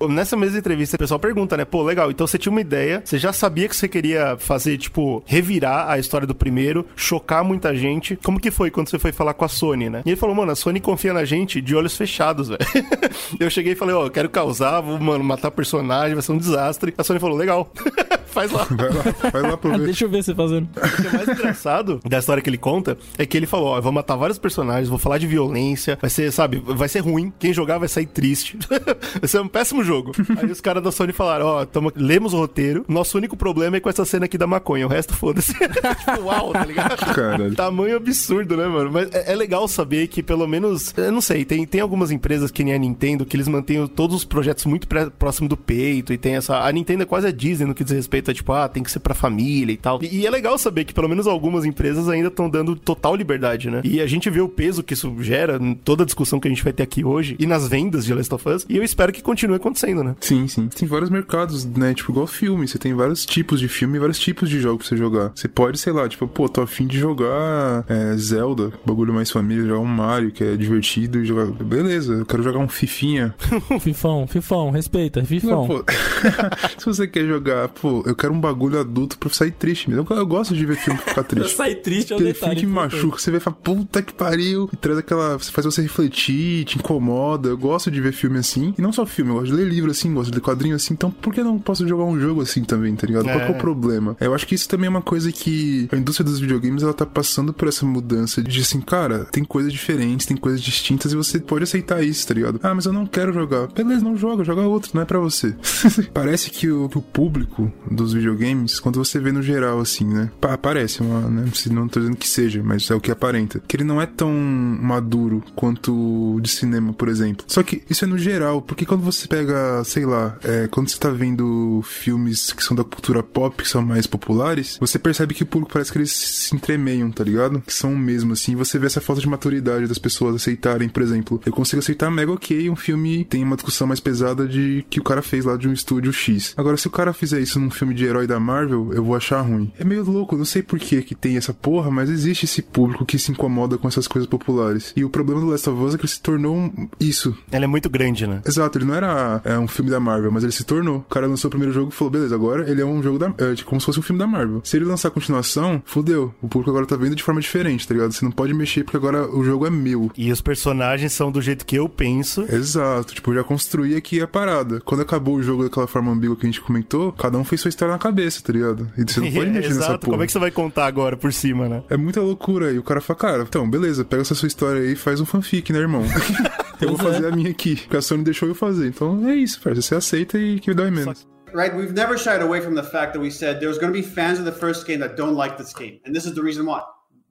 [0.08, 1.64] Nessa mesma entrevista, o pessoal pergunta, né?
[1.64, 5.22] Pô, legal, então você tinha uma ideia, você já sabia que você queria fazer, tipo,
[5.26, 8.16] revirar a história do primeiro, chocar muita gente.
[8.22, 10.02] Como que foi quando você foi falar com a Sony, né?
[10.04, 12.60] E ele falou, mano, a Sony confia na gente de olhos fechados, velho.
[13.38, 16.38] eu cheguei e falei, ó, eu quero causar, vou, mano, matar personagem, vai ser um
[16.38, 16.94] desastre.
[16.96, 17.70] A Sony falou, legal,
[18.26, 18.64] faz lá.
[18.70, 19.84] Vai lá, vai lá pra ver.
[19.86, 20.68] Deixa eu ver você fazendo.
[20.76, 23.78] O que é mais engraçado da história que ele conta é que ele falou: Ó,
[23.78, 27.32] eu vou matar vários personagens, vou falar de violência, vai ser, sabe, vai ser ruim.
[27.38, 28.58] Quem jogar vai sair triste.
[29.20, 30.12] vai ser um péssimo jogo.
[30.36, 33.80] Aí os caras da Sony falaram: Ó, tamo- lemos o roteiro, nosso único problema é
[33.80, 35.54] com essa cena aqui da maconha, o resto foda-se.
[35.54, 36.96] tipo, uau, tá ligado?
[37.14, 37.54] Caralho.
[37.54, 38.90] Tamanho absurdo, né, mano?
[38.92, 42.50] Mas é, é legal saber que pelo menos, eu não sei, tem, tem algumas empresas
[42.50, 46.12] que nem a Nintendo que eles mantêm todos os projetos muito pré- próximo do peito
[46.12, 46.58] e tem essa.
[46.64, 48.90] A Nintendo é quase a Disney no que diz respeito a tipo, ah, tem que
[48.90, 49.98] ser pra família e tal.
[50.02, 53.70] E, e é legal saber que pelo menos algumas empresas ainda estão dando total liberdade,
[53.70, 53.80] né?
[53.84, 56.50] E a gente vê o peso que isso gera em toda a discussão que a
[56.50, 58.66] gente vai ter aqui hoje e nas vendas de Last of Us.
[58.68, 60.14] E eu espero que continue acontecendo, né?
[60.20, 60.68] Sim, sim.
[60.68, 61.92] Tem vários mercados, né?
[61.94, 62.66] Tipo, igual filme.
[62.68, 65.32] Você tem vários tipos de filme e vários tipos de jogo pra você jogar.
[65.34, 69.64] Você pode, sei lá, tipo, pô, tô afim de jogar é, Zelda, bagulho mais família,
[69.66, 71.46] jogar um Mario, que é divertido e jogar.
[71.46, 73.34] Beleza, eu quero jogar um Fifinha.
[73.80, 75.50] Fifão, Fifão, respeita, Fifão.
[75.62, 75.84] Não, pô.
[76.78, 80.06] Se você quer jogar, pô, eu quero um bagulho adulto pra sair triste mesmo.
[80.10, 81.54] Eu, eu gosto de ver filme ficar triste.
[81.56, 82.56] Sai triste é o Aquele detalhe.
[82.56, 82.94] filme que importante.
[82.96, 84.68] machuca, você vê e fala, puta que pariu.
[84.72, 85.38] E traz aquela.
[85.38, 87.48] Faz você refletir, te incomoda.
[87.48, 88.74] Eu gosto de ver filme assim.
[88.78, 90.94] E não só filme, eu gosto de ler livro assim, gosto de ler quadrinho assim.
[90.94, 93.24] Então por que não posso jogar um jogo assim também, tá ligado?
[93.24, 93.50] Qual que é É.
[93.50, 94.16] o problema?
[94.20, 97.06] Eu acho que isso também é uma coisa que a indústria dos videogames ela tá
[97.06, 101.38] passando por essa mudança de assim, cara, tem coisas diferentes, tem coisas distintas e você
[101.38, 102.60] pode aceitar isso, tá ligado?
[102.62, 103.68] Ah, mas eu não quero jogar.
[103.68, 105.54] Beleza, não joga, joga outro, não é pra você.
[106.12, 110.30] Parece que o, que o público dos videogames, quando você vê no geral, assim, né?
[110.40, 111.50] Pa parece, uma, né?
[111.70, 113.62] Não tô dizendo que seja, mas é o que aparenta.
[113.66, 117.44] Que ele não é tão maduro quanto de cinema, por exemplo.
[117.48, 120.98] Só que isso é no geral, porque quando você pega, sei lá, é, quando você
[120.98, 125.42] tá vendo filmes que são da cultura pop, que são mais populares, você percebe que
[125.42, 127.60] o público parece que eles se entremeiam, tá ligado?
[127.60, 128.56] Que são o mesmo, assim.
[128.56, 131.38] Você vê essa falta de maturidade das pessoas aceitarem, por exemplo.
[131.44, 135.04] Eu consigo aceitar mega ok um filme tem uma discussão mais pesada de que o
[135.04, 136.54] cara fez lá de um estúdio X.
[136.56, 139.42] Agora, se o cara fizer isso num filme de herói da Marvel, eu vou achar
[139.42, 139.70] ruim.
[139.78, 143.04] É meio louco, não sei por que que tem essa porra, mas existe esse público
[143.04, 144.94] que se incomoda com essas coisas populares.
[144.96, 147.36] E o problema do Last of Us é que ele se tornou um- isso.
[147.52, 148.40] Ela é muito grande, né?
[148.46, 150.98] Exato, ele não era é, um filme da Marvel, mas ele se tornou.
[151.00, 153.34] O cara lançou o primeiro jogo e falou, beleza, agora ele é um jogo da,
[153.36, 154.62] é, de- como se fosse um filme da Marvel.
[154.64, 156.34] Se ele lançar a continuação, fudeu.
[156.40, 158.12] O público agora tá vendo de forma diferente, tá ligado?
[158.12, 160.10] Você não pode mexer porque agora o jogo é meu.
[160.16, 160.75] E os personagens
[161.08, 162.42] são do jeito que eu penso.
[162.42, 164.80] Exato, tipo, eu já construí aqui a parada.
[164.80, 167.68] Quando acabou o jogo daquela forma ambígua que a gente comentou, cada um fez sua
[167.68, 168.90] história na cabeça, tá ligado?
[168.96, 170.12] E você não pode mexer nessa Exato, porra.
[170.12, 171.82] como é que você vai contar agora por cima, né?
[171.88, 172.72] É muita loucura.
[172.72, 175.26] E o cara fala, cara, então, beleza, pega essa sua história aí e faz um
[175.26, 176.02] fanfic, né, irmão?
[176.80, 177.12] eu vou é.
[177.12, 178.88] fazer a minha aqui, porque a Sony deixou eu fazer.
[178.88, 179.82] Então é isso, parça.
[179.82, 181.26] Você aceita e que dói menos.
[181.56, 181.74] right?
[181.74, 184.38] We've never shied away from the fact that we said there's going to be fans
[184.38, 186.82] of the first game that don't like this game, and this is the reason why,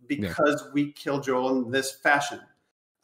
[0.07, 2.39] because we killed Joel in this fashion.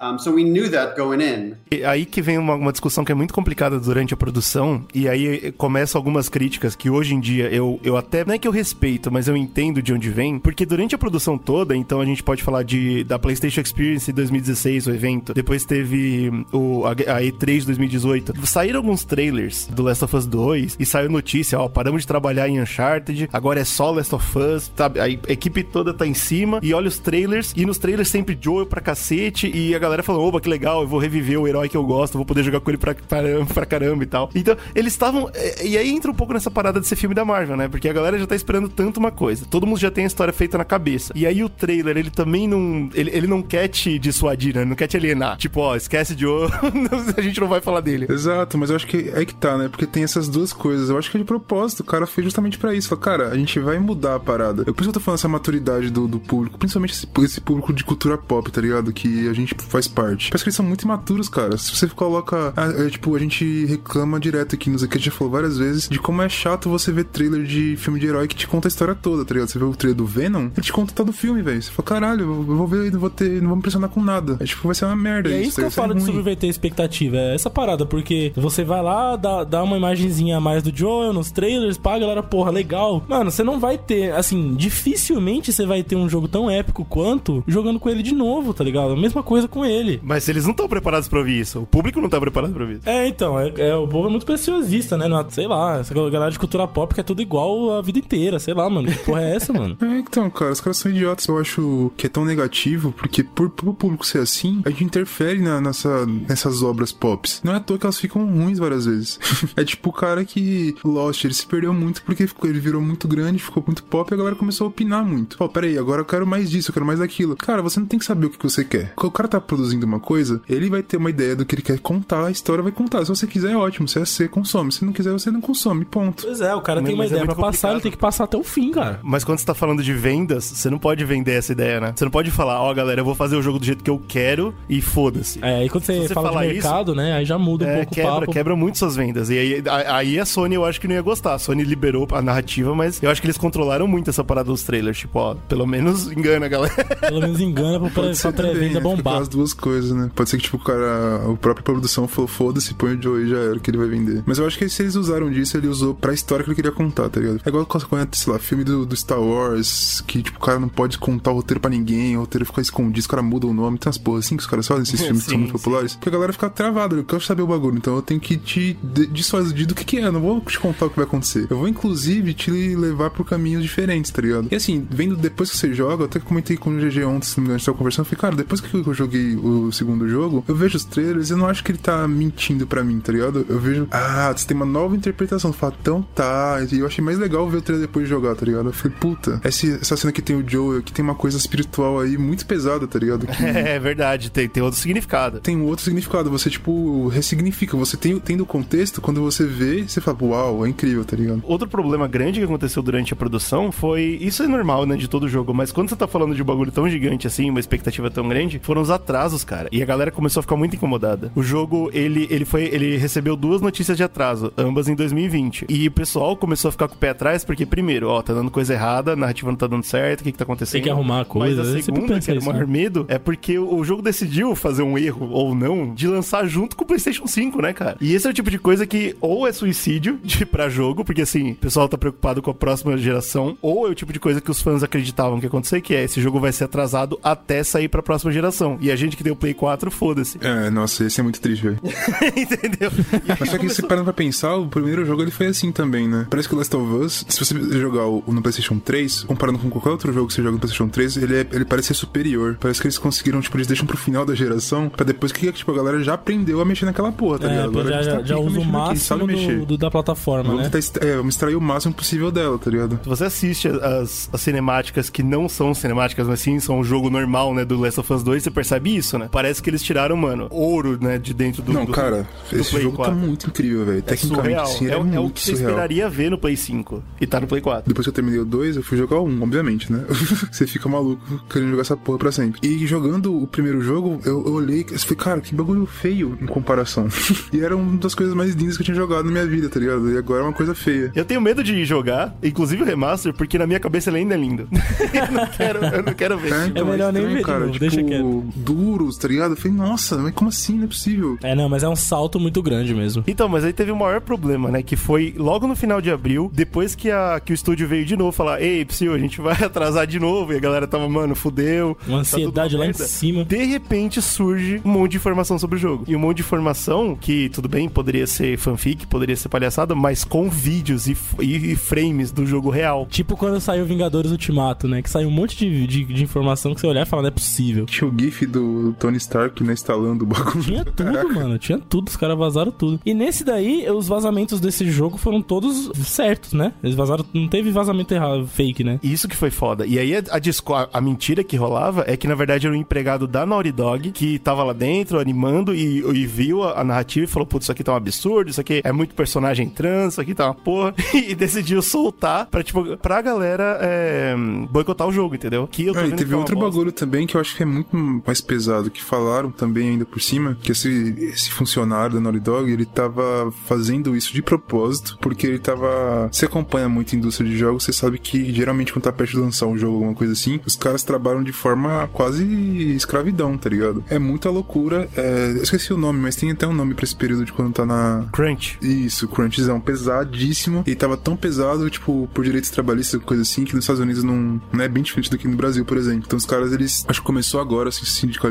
[0.01, 1.53] Um, so we knew that going in.
[1.71, 5.07] E aí que vem uma, uma discussão que é muito complicada durante a produção, e
[5.07, 8.51] aí começam algumas críticas que hoje em dia eu, eu até, não é que eu
[8.51, 12.23] respeito, mas eu entendo de onde vem, porque durante a produção toda, então a gente
[12.23, 17.59] pode falar de da PlayStation Experience 2016, o evento, depois teve o, a, a E3
[17.59, 22.01] de 2018, saíram alguns trailers do Last of Us 2, e saiu notícia, ó, paramos
[22.01, 24.99] de trabalhar em Uncharted, agora é só Last of Us, sabe?
[24.99, 28.65] A equipe toda tá em cima, e olha os trailers, e nos trailers sempre Joel
[28.65, 31.69] pra cacete, e a galera galera falando, oba, que legal, eu vou reviver o herói
[31.69, 33.21] que eu gosto, vou poder jogar com ele pra, pra,
[33.53, 34.29] pra caramba e tal.
[34.33, 35.29] Então, eles estavam.
[35.33, 37.67] é, E aí entra um pouco nessa parada de ser filme da Marvel, né?
[37.67, 39.45] Porque a galera já tá esperando tanto uma coisa.
[39.49, 41.11] Todo mundo já tem a história feita na cabeça.
[41.15, 42.89] E aí o trailer, ele também não.
[42.93, 44.61] Ele, ele não quer te dissuadir, né?
[44.61, 45.37] Ele não quer te alienar.
[45.37, 46.51] Tipo, ó, esquece de ouro,
[47.17, 48.07] a gente não vai falar dele.
[48.09, 49.67] Exato, mas eu acho que é que tá, né?
[49.69, 50.89] Porque tem essas duas coisas.
[50.89, 51.81] Eu acho que de propósito.
[51.81, 52.89] O cara fez justamente pra isso.
[52.89, 54.63] Fala, cara, a gente vai mudar a parada.
[54.65, 57.41] Eu por isso que eu tô falando essa maturidade do, do público, principalmente esse, esse
[57.41, 58.91] público de cultura pop, tá ligado?
[58.93, 60.29] Que a gente faz parte.
[60.29, 61.57] Parece que eles são muito imaturos, cara.
[61.57, 62.53] Se você coloca.
[62.55, 65.57] ah, é, tipo, a gente reclama direto aqui nos que a gente já falou várias
[65.57, 68.67] vezes de como é chato você ver trailer de filme de herói que te conta
[68.67, 69.49] a história toda, tá ligado?
[69.49, 71.61] Você vê o trailer do Venom, ele te conta todo o filme, velho.
[71.61, 73.41] Você fala, caralho, eu vou ver e não vou ter.
[73.41, 74.37] não vou me impressionar com nada.
[74.39, 75.49] É, tipo, vai ser uma merda E é isso.
[75.49, 77.17] isso que eu ser falo de subverter a expectativa.
[77.17, 81.13] É essa parada, porque você vai lá, dá, dá uma imagenzinha a mais do Joel
[81.13, 83.03] nos trailers, paga, galera, porra, legal.
[83.07, 87.43] Mano, você não vai ter, assim, dificilmente você vai ter um jogo tão épico quanto
[87.47, 88.93] jogando com ele de novo, tá ligado?
[88.93, 89.99] A mesma coisa com ele.
[90.03, 91.59] Mas eles não estão preparados pra ouvir isso.
[91.59, 92.89] O público não tá preparado pra ouvir isso.
[92.89, 95.07] É, então, é, é- o povo é muito preciosista, né?
[95.07, 98.39] Não- sei lá, essa galera de cultura pop que é tudo igual a vida inteira,
[98.39, 98.87] sei lá, mano.
[98.91, 99.77] Que porra é essa, mano?
[99.81, 101.27] É, então, cara, os caras são idiotas.
[101.27, 105.39] Eu acho que é tão negativo, porque por, por público ser assim, a gente interfere
[105.41, 107.41] na, nessa, nessas obras pops.
[107.43, 109.19] Não é à toa que elas ficam ruins várias vezes.
[109.55, 113.07] é tipo o cara que Lost, ele se perdeu muito porque ficou- ele virou muito
[113.07, 115.37] grande, ficou muito pop e a galera começou a opinar muito.
[115.37, 117.35] Pô, peraí, agora eu quero mais disso, eu quero mais daquilo.
[117.35, 118.93] Cara, você não tem que saber o que você quer.
[118.97, 121.77] O cara tá produzindo uma coisa, ele vai ter uma ideia do que ele quer
[121.79, 123.03] contar, a história vai contar.
[123.05, 123.87] Se você quiser, é ótimo.
[123.87, 124.71] Se você consome.
[124.71, 125.83] Se não quiser, você não consome.
[125.85, 126.23] Ponto.
[126.25, 127.83] Pois é, o cara Mas- tem uma é ideia pra muito passar, ele complicado.
[127.83, 128.99] tem que passar até o fim, cara.
[129.03, 131.93] Mas quando você tá falando de vendas, você não pode vender essa ideia, né?
[131.95, 134.01] Você não pode falar, ó, galera, eu vou fazer o jogo do jeito que eu
[134.07, 135.39] quero e foda-se.
[135.43, 137.69] É, aí quando você, você fala de falar isso, mercado, né, aí já muda um
[137.69, 138.31] É, pouco o quebra, papo.
[138.31, 139.29] quebra muito suas vendas.
[139.29, 141.33] E aí, a- aí a Sony eu acho que não ia gostar.
[141.33, 144.63] A Sony liberou a narrativa, mas eu acho que eles controlaram muito essa parada dos
[144.63, 144.97] trailers.
[144.99, 146.85] Tipo, ó, pelo menos engana, galera.
[147.01, 149.21] Pelo menos engana pra, pra, pré-venda é, fica bombar.
[149.21, 150.09] as duas coisas, né?
[150.15, 153.29] Pode ser que, tipo, o cara, a própria produção falou, foda-se, põe o Joe e
[153.29, 154.23] já era o que ele vai vender.
[154.25, 156.71] Mas eu acho que se eles usaram disso, ele usou pra história que ele queria
[156.71, 157.41] contar, tá ligado?
[157.43, 160.69] É igual quando sei lá, filme do, do Star Wars, que, tipo, o cara não
[160.69, 163.77] pode contar o roteiro pra ninguém, o roteiro fica escondido, os caras mudam o nome,
[163.77, 165.63] tem umas porras assim que os caras fazem nesses filmes que são Sim, muito sim.
[165.63, 168.37] populares, que a galera fica travada, eu quero saber o bagulho, então eu tenho que
[168.37, 168.77] te
[169.11, 171.47] dissuadir do que que é, eu não vou te contar o que vai acontecer.
[171.49, 174.47] Eu vou, inclusive, te levar por caminhos diferentes, tá ligado?
[174.51, 177.37] E assim, vendo depois que você joga, eu até comentei com o GG ontem, se
[177.37, 179.71] não me engano, a gente tava conversando, eu falei, cara, depois que eu joguei o
[179.71, 182.83] segundo jogo, eu vejo os trailers e eu não acho que ele tá mentindo pra
[182.83, 183.45] mim, tá ligado?
[183.47, 186.57] Eu vejo, ah, você tem uma nova interpretação, fala, então tá.
[186.71, 188.69] E eu achei mais legal ver o trailer depois de jogar, tá ligado?
[188.69, 192.17] Eu falei, puta, essa, cena que tem o Joe, que tem uma coisa espiritual aí
[192.17, 193.27] muito pesada, tá ligado?
[193.27, 195.39] Que É verdade, tem, tem outro significado.
[195.39, 196.29] tem um outro significado.
[196.29, 197.77] Você, tipo, ressignifica.
[197.77, 201.41] Você tem, tendo o contexto, quando você vê, você fala, uau, é incrível, tá ligado?
[201.45, 204.17] Outro problema grande que aconteceu durante a produção foi.
[204.21, 206.71] Isso é normal, né, de todo jogo, mas quando você tá falando de um bagulho
[206.71, 209.69] tão gigante assim, uma expectativa tão grande, foram os atrasos, cara.
[209.71, 211.31] E a galera começou a ficar muito incomodada.
[211.35, 212.63] O jogo, ele, ele foi.
[212.63, 215.65] Ele recebeu duas notícias de atraso, ambas em 2020.
[215.67, 218.49] E o pessoal começou a ficar com o pé atrás, porque, primeiro, ó, tá dando
[218.49, 220.73] coisa errada, a narrativa não tá dando certo, o que que tá acontecendo?
[220.73, 222.73] Tem que arrumar a coisa, Mas a segunda, que era o isso, maior né?
[222.73, 226.75] medo, é porque o o jogo decidiu fazer um erro, ou não, de lançar junto
[226.75, 227.97] com o PlayStation 5, né, cara?
[227.99, 231.23] E esse é o tipo de coisa que ou é suicídio de pra jogo, porque
[231.23, 234.39] assim, o pessoal tá preocupado com a próxima geração, ou é o tipo de coisa
[234.39, 237.63] que os fãs acreditavam que ia acontecer, que é esse jogo vai ser atrasado até
[237.63, 238.77] sair pra próxima geração.
[238.79, 240.37] E a gente que deu Play 4, foda-se.
[240.41, 241.79] É, nossa, esse é muito triste, velho.
[242.35, 242.91] Entendeu?
[243.39, 246.07] Mas só que você começou- parando pra pensar, o primeiro jogo ele foi assim também,
[246.07, 246.27] né?
[246.29, 249.69] Parece que o Last of Us, se você jogar o, no PlayStation 3, comparando com
[249.69, 252.57] qualquer outro jogo que você joga no PlayStation 3, ele, é- ele parece ser superior.
[252.59, 255.71] Parece que eles conseguiram, tipo, eles deixam pro final da geração, pra depois que, tipo,
[255.71, 257.73] a galera já aprendeu a mexer naquela porra, tá É, ligado?
[257.73, 259.59] já, a gente já, tá já aqui usa o aqui, máximo mexer.
[259.59, 260.69] do, do- da plataforma, Vamos né?
[260.69, 262.99] tentar é, vamos extrair o máximo possível dela, tá ligado?
[263.03, 267.09] Se você assiste as, as cinemáticas que não são cinemáticas, mas sim são o jogo
[267.09, 269.29] normal, né, do Last of Us 2, você percebe isso, né?
[269.31, 272.71] Parece que eles tiraram, mano, ouro, né, de dentro do Não, do- cara, do esse
[272.71, 273.13] Play jogo 4.
[273.15, 273.99] tá muito incrível, velho.
[273.99, 274.67] É Tecnicamente, surreal.
[274.67, 275.69] sim, é, é, o- é o muito que você surreal.
[275.71, 277.03] esperaria ver no Play 5.
[277.19, 277.87] E tá no Play 4.
[277.87, 280.03] Depois que eu terminei o 2, eu fui jogar o 1, obviamente, né?
[280.51, 282.59] você fica maluco querendo jogar essa porra pra sempre.
[282.67, 286.45] E jogando o primeiro jogo, eu, eu olhei e falei, cara, que bagulho feio em
[286.45, 287.07] comparação.
[287.53, 289.79] e era uma das coisas mais lindas que eu tinha jogado na minha vida, tá
[289.79, 290.11] ligado?
[290.11, 291.11] E agora é uma coisa feia.
[291.15, 294.37] Eu tenho medo de jogar, inclusive o remaster, porque na minha cabeça ele ainda é
[294.37, 294.67] lindo.
[295.13, 296.67] eu, não quero, eu não quero ver.
[296.67, 297.65] então, melhor nem estranho, ver cara.
[297.67, 298.43] tipo, deixa quieto.
[298.91, 299.51] Duros, tá ligado?
[299.51, 300.75] Eu falei, nossa, mas como assim?
[300.77, 301.37] Não é possível.
[301.41, 303.23] É, não, mas é um salto muito grande mesmo.
[303.27, 304.81] Então, mas aí teve o maior problema, né?
[304.83, 308.15] Que foi logo no final de abril, depois que, a, que o estúdio veio de
[308.17, 310.53] novo falar: Ei, Psyu, a gente vai atrasar de novo.
[310.53, 311.89] E a galera tava, mano, fudeu.
[311.89, 313.05] Uma tá tudo ansiedade lá em merda.
[313.05, 313.45] cima.
[313.45, 316.03] De repente surge um monte de informação sobre o jogo.
[316.07, 320.23] E um monte de informação que, tudo bem, poderia ser fanfic, poderia ser palhaçada, mas
[320.23, 323.07] com vídeos e, e- e frames do jogo real.
[323.09, 325.01] Tipo quando saiu Vingadores Ultimato, né?
[325.01, 327.31] Que saiu um monte de, de, de informação que você olhar e fala, não é
[327.31, 327.85] possível.
[327.85, 330.63] Tinha o GIF do, do Tony Stark, né, instalando o bagulho.
[330.63, 331.33] Tinha tudo, Caraca.
[331.33, 331.57] mano.
[331.57, 332.07] Tinha tudo.
[332.09, 332.99] Os caras vazaram tudo.
[333.05, 336.73] E nesse daí, os vazamentos desse jogo foram todos certos, né?
[336.83, 337.25] Eles vazaram.
[337.33, 338.99] Não teve vazamento errado, fake, né?
[339.03, 339.85] Isso que foi foda.
[339.85, 342.75] E aí a, a, disco- a- a mentira que rolava é que, na verdade, era
[342.75, 346.83] um empregado da Naughty Dog que tava lá dentro animando e, e viu a, a
[346.83, 350.13] narrativa e falou: Putz, isso aqui tá um absurdo, isso aqui é muito personagem trans,
[350.13, 350.93] isso aqui tá uma porra.
[351.31, 354.35] E decidiu soltar pra, tipo, pra galera é,
[354.69, 355.67] boicotar o jogo, entendeu?
[355.67, 356.71] Que eu tô Ah, e teve é outro bosta.
[356.71, 360.21] bagulho também que eu acho que é muito mais pesado, que falaram também ainda por
[360.21, 365.47] cima, que esse, esse funcionário da Naughty Dog, ele tava fazendo isso de propósito, porque
[365.47, 366.29] ele tava...
[366.31, 369.37] Você acompanha muito a indústria de jogos, você sabe que geralmente quando tá perto de
[369.37, 372.45] lançar um jogo, alguma coisa assim, os caras trabalham de forma quase
[372.93, 374.03] escravidão, tá ligado?
[374.09, 375.51] É muita loucura, é...
[375.51, 377.85] eu esqueci o nome, mas tem até um nome pra esse período de quando tá
[377.85, 378.25] na...
[378.31, 378.77] Crunch.
[378.81, 380.83] Isso, crunchzão, pesadíssimo.
[380.85, 384.61] E tava tão pesado, tipo, por direitos trabalhistas, coisa assim, que nos Estados Unidos não,
[384.71, 386.23] não é bem diferente do que no Brasil, por exemplo.
[386.25, 387.05] Então os caras, eles.
[387.07, 388.05] Acho que começou agora a se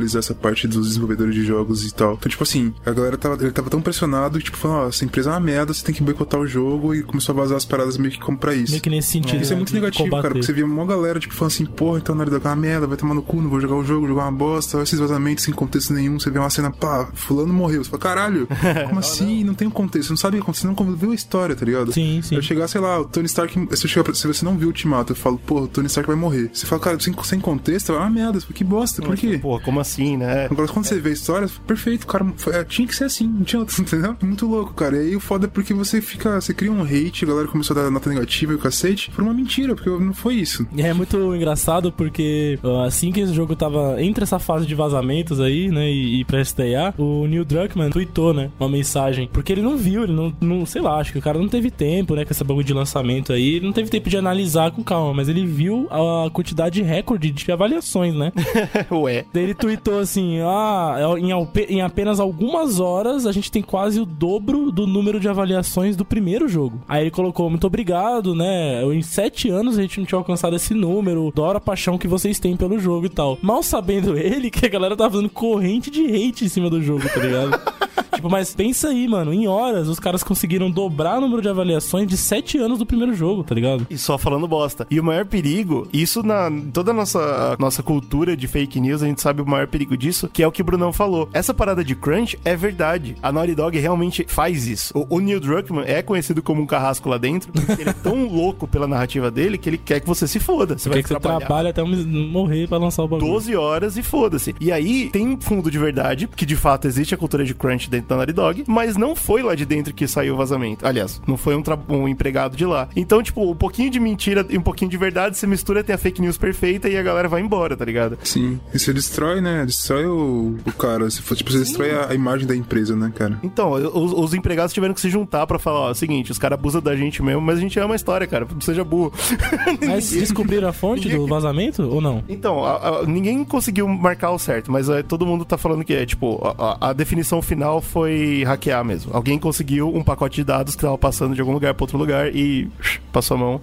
[0.08, 2.14] sindicalizar essa parte dos desenvolvedores de jogos e tal.
[2.14, 5.04] Então, tipo assim, a galera tava, ele tava tão pressionado que, tipo, falou, ó, essa
[5.04, 7.64] empresa é uma merda, você tem que boicotar o jogo e começou a vazar as
[7.64, 8.72] paradas meio que como pra isso.
[8.72, 9.40] Meio que nesse sentido.
[9.42, 10.22] Isso é né, muito de negativo, combater.
[10.22, 12.56] cara, porque você via uma galera, tipo, falando assim, porra, então na verdade é uma
[12.56, 15.44] merda, vai tomar no cu, não vou jogar o jogo, jogar uma bosta, esses vazamentos
[15.44, 18.48] sem contexto nenhum, você vê uma cena, pá, fulano morreu, você fala, caralho,
[18.88, 19.44] como assim?
[19.44, 21.64] Não tem um contexto, você não sabe o que aconteceu, não viu a história, tá
[21.64, 21.92] ligado?
[21.92, 22.34] Sim, sim.
[22.34, 24.68] Eu chegar, sei lá, o Tony Stark, se, eu chegar pra- se você não viu
[24.68, 26.50] o Ultimato, eu falo, porra, o Tony Stark vai morrer.
[26.52, 29.38] Você fala, cara, sem, sem contexto, é uma merda, que bosta, por quê?
[29.38, 30.46] Porra, como assim, né?
[30.50, 33.44] Agora, quando você vê a história, perfeito, cara, foi- é, tinha que ser assim, não
[33.44, 34.16] tinha outro, entendeu?
[34.22, 34.96] Muito louco, cara.
[34.96, 37.76] E aí o foda é porque você fica, você cria um hate, a galera começou
[37.76, 40.66] a dar nota negativa e o cacete, por uma mentira, porque não foi isso.
[40.74, 45.40] E é muito engraçado porque assim que esse jogo tava entre essa fase de vazamentos
[45.40, 49.28] aí, né, e, e pra estrear, o Neil Druckmann tweetou, né, uma mensagem.
[49.32, 51.70] Porque ele não viu, ele não, não, sei lá, acho que o cara não teve
[51.70, 54.82] tempo, né, com essa bagulho de lançamento aí, ele não teve tempo de analisar com
[54.82, 58.32] calma, mas ele viu a quantidade recorde de avaliações, né?
[58.90, 59.24] Ué.
[59.32, 64.00] Daí ele tweetou assim: Ah, em, alpe- em apenas algumas horas a gente tem quase
[64.00, 66.80] o dobro do número de avaliações do primeiro jogo.
[66.88, 68.82] Aí ele colocou: Muito obrigado, né?
[68.92, 71.28] Em sete anos a gente não tinha alcançado esse número.
[71.28, 73.38] Adoro a paixão que vocês têm pelo jogo e tal.
[73.40, 77.02] Mal sabendo ele que a galera tava fazendo corrente de hate em cima do jogo,
[77.08, 77.79] tá ligado?
[78.20, 82.06] Tipo, mas pensa aí, mano, em horas os caras conseguiram dobrar o número de avaliações
[82.06, 83.86] de sete anos do primeiro jogo, tá ligado?
[83.88, 84.86] E só falando bosta.
[84.90, 89.06] E o maior perigo, isso na toda a nossa, nossa cultura de fake news, a
[89.06, 91.28] gente sabe o maior perigo disso, que é o que o Brunão falou.
[91.32, 93.16] Essa parada de crunch é verdade.
[93.22, 94.92] A Naughty Dog realmente faz isso.
[94.94, 98.26] O, o Neil Druckmann é conhecido como um carrasco lá dentro, porque ele é tão
[98.28, 100.76] louco pela narrativa dele que ele quer que você se foda.
[100.76, 101.46] Você Quer vai que você trabalhar.
[101.46, 103.32] trabalhe até morrer pra lançar o bagulho.
[103.32, 104.54] 12 horas e foda-se.
[104.60, 108.09] E aí tem fundo de verdade, que de fato existe a cultura de crunch dentro
[108.10, 110.86] da Naughty Dog, mas não foi lá de dentro que saiu o vazamento.
[110.86, 112.88] Aliás, não foi um, um empregado de lá.
[112.94, 115.98] Então, tipo, um pouquinho de mentira e um pouquinho de verdade, você mistura tem a
[115.98, 118.18] fake news perfeita e a galera vai embora, tá ligado?
[118.24, 118.60] Sim.
[118.74, 119.64] E você destrói, né?
[119.64, 121.08] Destrói o, o cara.
[121.10, 123.38] Se for, tipo, você destrói a, a imagem da empresa, né, cara?
[123.42, 126.38] Então, os, os empregados tiveram que se juntar pra falar, ó, é o seguinte, os
[126.38, 129.12] caras abusam da gente mesmo, mas a gente ama a história, cara, não seja burro.
[129.86, 132.22] Mas descobriram a fonte do vazamento ou não?
[132.28, 135.92] Então, a- a- ninguém conseguiu marcar o certo, mas é, todo mundo tá falando que
[135.94, 136.40] é, tipo,
[136.80, 137.99] a definição final foi
[138.44, 139.14] hackear mesmo.
[139.14, 142.34] Alguém conseguiu um pacote de dados que tava passando de algum lugar pra outro lugar
[142.34, 142.70] e
[143.12, 143.60] passou a mão.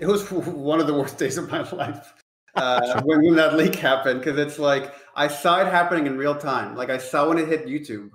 [0.00, 2.12] it was one of the worst days of my life
[2.56, 6.76] uh, when, that leak happened because it's like I saw it happening in real time.
[6.76, 8.10] Like I saw when it hit YouTube,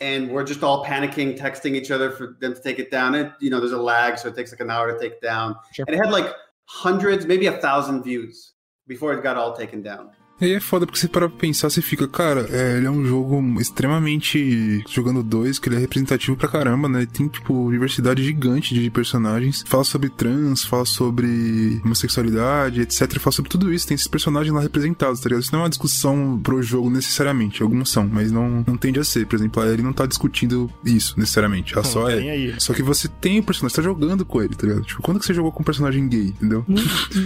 [0.00, 3.14] and we're just all panicking, texting each other for them to take it down.
[3.14, 5.22] And you know, there's a lag, so it takes like an hour to take it
[5.22, 5.56] down.
[5.72, 5.84] Sure.
[5.88, 6.34] And it had like
[6.66, 8.52] hundreds, maybe a thousand views
[8.86, 10.10] before it got all taken down.
[10.40, 12.90] E aí é foda porque você para pra pensar, você fica, cara, é, ele é
[12.90, 14.82] um jogo extremamente.
[14.88, 17.06] Jogando dois, que ele é representativo pra caramba, né?
[17.06, 19.64] Tem, tipo, diversidade gigante de personagens.
[19.66, 23.18] Fala sobre trans, fala sobre homossexualidade, etc.
[23.18, 23.86] Fala sobre tudo isso.
[23.86, 25.42] Tem esses personagens lá representados, tá ligado?
[25.42, 27.62] Isso não é uma discussão pro jogo necessariamente.
[27.62, 29.26] Alguns são, mas não, não tende a ser.
[29.26, 31.74] Por exemplo, a Ellie não tá discutindo isso necessariamente.
[31.74, 32.54] Ela só tá é.
[32.58, 34.84] Só que você tem o personagem, você tá jogando com ele, tá ligado?
[34.84, 36.64] Tipo, quando que você jogou com um personagem gay, entendeu?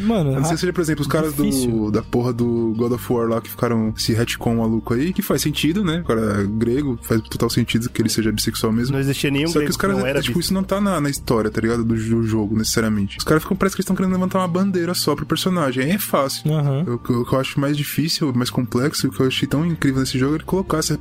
[0.05, 2.96] Mano, A não ser seja, por exemplo, os caras do, da porra do God of
[3.11, 6.01] War lá que ficaram esse retcon maluco aí, que faz sentido, né?
[6.01, 8.93] O cara é grego, faz total sentido que ele seja bissexual mesmo.
[8.95, 11.09] Não existia nenhum Só que os caras, não era tipo, isso não tá na, na
[11.11, 11.85] história, tá ligado?
[11.85, 13.19] Do, do jogo, necessariamente.
[13.19, 15.85] Os caras ficam, parece que eles estão querendo levantar uma bandeira só pro personagem.
[15.85, 16.51] Aí é fácil.
[16.53, 16.85] Aham.
[16.87, 19.47] O que eu, o que eu acho mais difícil, mais complexo, o que eu achei
[19.49, 20.95] tão incrível nesse jogo é ele colocar essa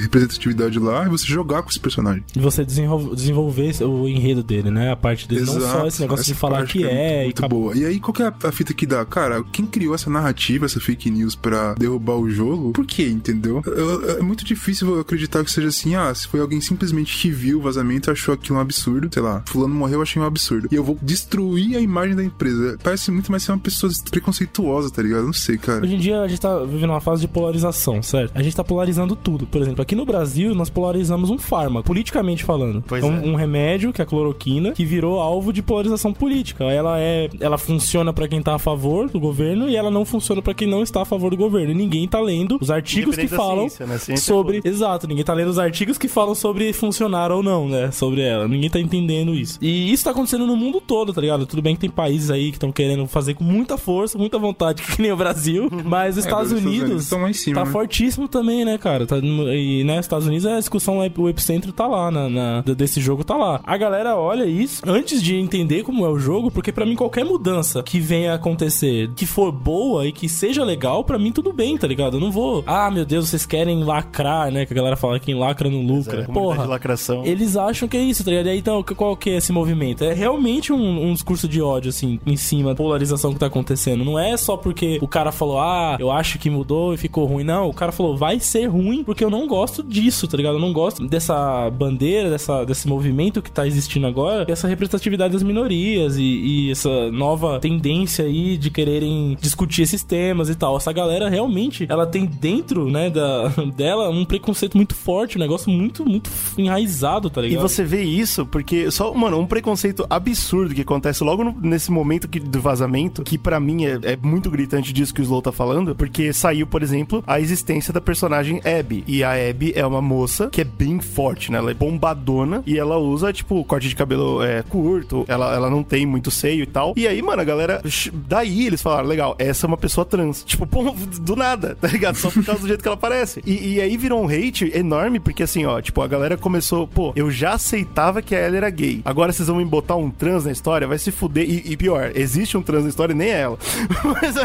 [0.00, 2.24] representatividade lá e você jogar com esse personagem.
[2.34, 4.90] E você desenvol- desenvolver o enredo dele, né?
[4.92, 5.44] A parte dele.
[5.44, 7.76] Não só esse negócio de essa falar parte que muito- é e muito boa.
[7.76, 9.04] E aí, qual que é a, a fita que dá?
[9.04, 13.06] Cara, quem criou essa narrativa, essa fake news, news pra derrubar o jogo, por quê,
[13.08, 13.62] entendeu?
[13.66, 17.30] Eu- é muito difícil eu acreditar que seja assim, ah, se foi alguém simplesmente que
[17.30, 20.24] viu o vazamento e achou aquilo um absurdo, sei lá, fulano morreu, eu achei um
[20.24, 20.68] absurdo.
[20.70, 22.78] E eu vou destruir a imagem da empresa.
[22.82, 25.24] Parece muito mais ser uma pessoa preconceituosa, tá ligado?
[25.24, 25.84] Não sei, cara.
[25.84, 28.32] Hoje em dia a gente tá vivendo uma fase de polarização, certo?
[28.34, 29.46] A gente tá polarizando tudo.
[29.46, 32.82] Por exemplo, aqui no Brasil nós polarizamos um fármaco, politicamente falando.
[32.86, 33.20] Pois é um, é.
[33.28, 36.64] um remédio, que é a cloroquina, que virou alvo de polarização política.
[36.64, 40.40] Ela é, ela funciona pra quem tá a favor do governo e ela não funciona
[40.42, 41.72] pra quem não está a favor do governo.
[41.72, 43.98] E ninguém tá lendo os artigos que falam ciência, né?
[43.98, 47.68] Ciência é sobre, exato, ninguém tá lendo os artigos que falam sobre funcionar ou não,
[47.68, 47.90] né?
[47.90, 48.46] Sobre ela.
[48.48, 49.58] Ninguém tá entendendo isso.
[49.60, 51.46] E isso tá acontecendo no mundo todo, tá ligado?
[51.46, 54.82] Tudo bem que tem países aí que estão querendo fazer com muita força, muita vontade,
[54.96, 57.70] que nem o Brasil, mas os É, Estados os Estados Unidos cima, tá né?
[57.72, 59.06] fortíssimo também, né, cara?
[59.06, 63.24] Tá, e, né, Estados Unidos, a discussão, o epicentro tá lá, na, na- desse jogo
[63.24, 63.60] tá lá.
[63.64, 67.24] A galera olha isso antes de entender como é o jogo, porque pra mim qualquer
[67.24, 71.52] mudança que venha a acontecer, que for boa e que seja legal, pra mim tudo
[71.52, 72.16] bem, tá ligado?
[72.16, 74.66] Eu não vou, ah, meu Deus, vocês querem lacrar, né?
[74.66, 76.22] Que a galera fala que quem lacra não lucra.
[76.22, 77.24] É, Porra, de lacração.
[77.24, 78.46] eles acham que é isso, tá ligado?
[78.46, 80.04] E aí, então, qual que é esse movimento?
[80.04, 84.04] É realmente um, um discurso de ódio, assim, em cima da polarização que tá acontecendo.
[84.04, 87.44] Não é só porque o cara falou, ah, eu acho que mudou e ficou ruim.
[87.44, 90.54] Não, o cara falou, vai ser ruim porque eu não gosto disso, tá ligado?
[90.54, 95.42] Eu não gosto dessa bandeira, dessa, desse movimento que tá existindo agora, essa representatividade das
[95.42, 100.76] minorias e, e essa nova tendência aí de quererem discutir esses temas e tal.
[100.76, 105.70] Essa galera realmente, ela tem dentro, né, da, dela um preconceito muito forte, um negócio
[105.70, 107.62] muito, muito enraizado, tá E ligado?
[107.68, 112.28] você vê isso porque só, mano, um preconceito absurdo que acontece logo no- nesse momento
[112.28, 115.52] que, do vazamento, que pra mim é, é muito gritante disso que o Slow tá
[115.52, 119.04] falando, porque saiu, por exemplo, a existência da personagem Abby.
[119.06, 121.58] E a Abby é uma moça que é bem forte, né?
[121.58, 125.82] Ela é bombadona e ela usa, tipo, corte de cabelo é, curto, ela, ela não
[125.82, 126.92] tem muito seio e tal.
[126.96, 127.82] E aí, mano, a galera.
[128.28, 130.42] Daí eles falaram, legal, essa é uma pessoa trans.
[130.44, 130.79] Tipo, pô,
[131.20, 132.16] do nada, tá ligado?
[132.16, 133.42] Só por causa do jeito que ela parece.
[133.46, 137.12] E, e aí virou um hate enorme, porque assim, ó, tipo, a galera começou, pô,
[137.16, 139.00] eu já aceitava que ela era gay.
[139.04, 140.86] Agora vocês vão me botar um trans na história?
[140.86, 141.48] Vai se fuder.
[141.48, 143.58] E, e pior, existe um trans na história e nem é ela.
[144.04, 144.36] Mas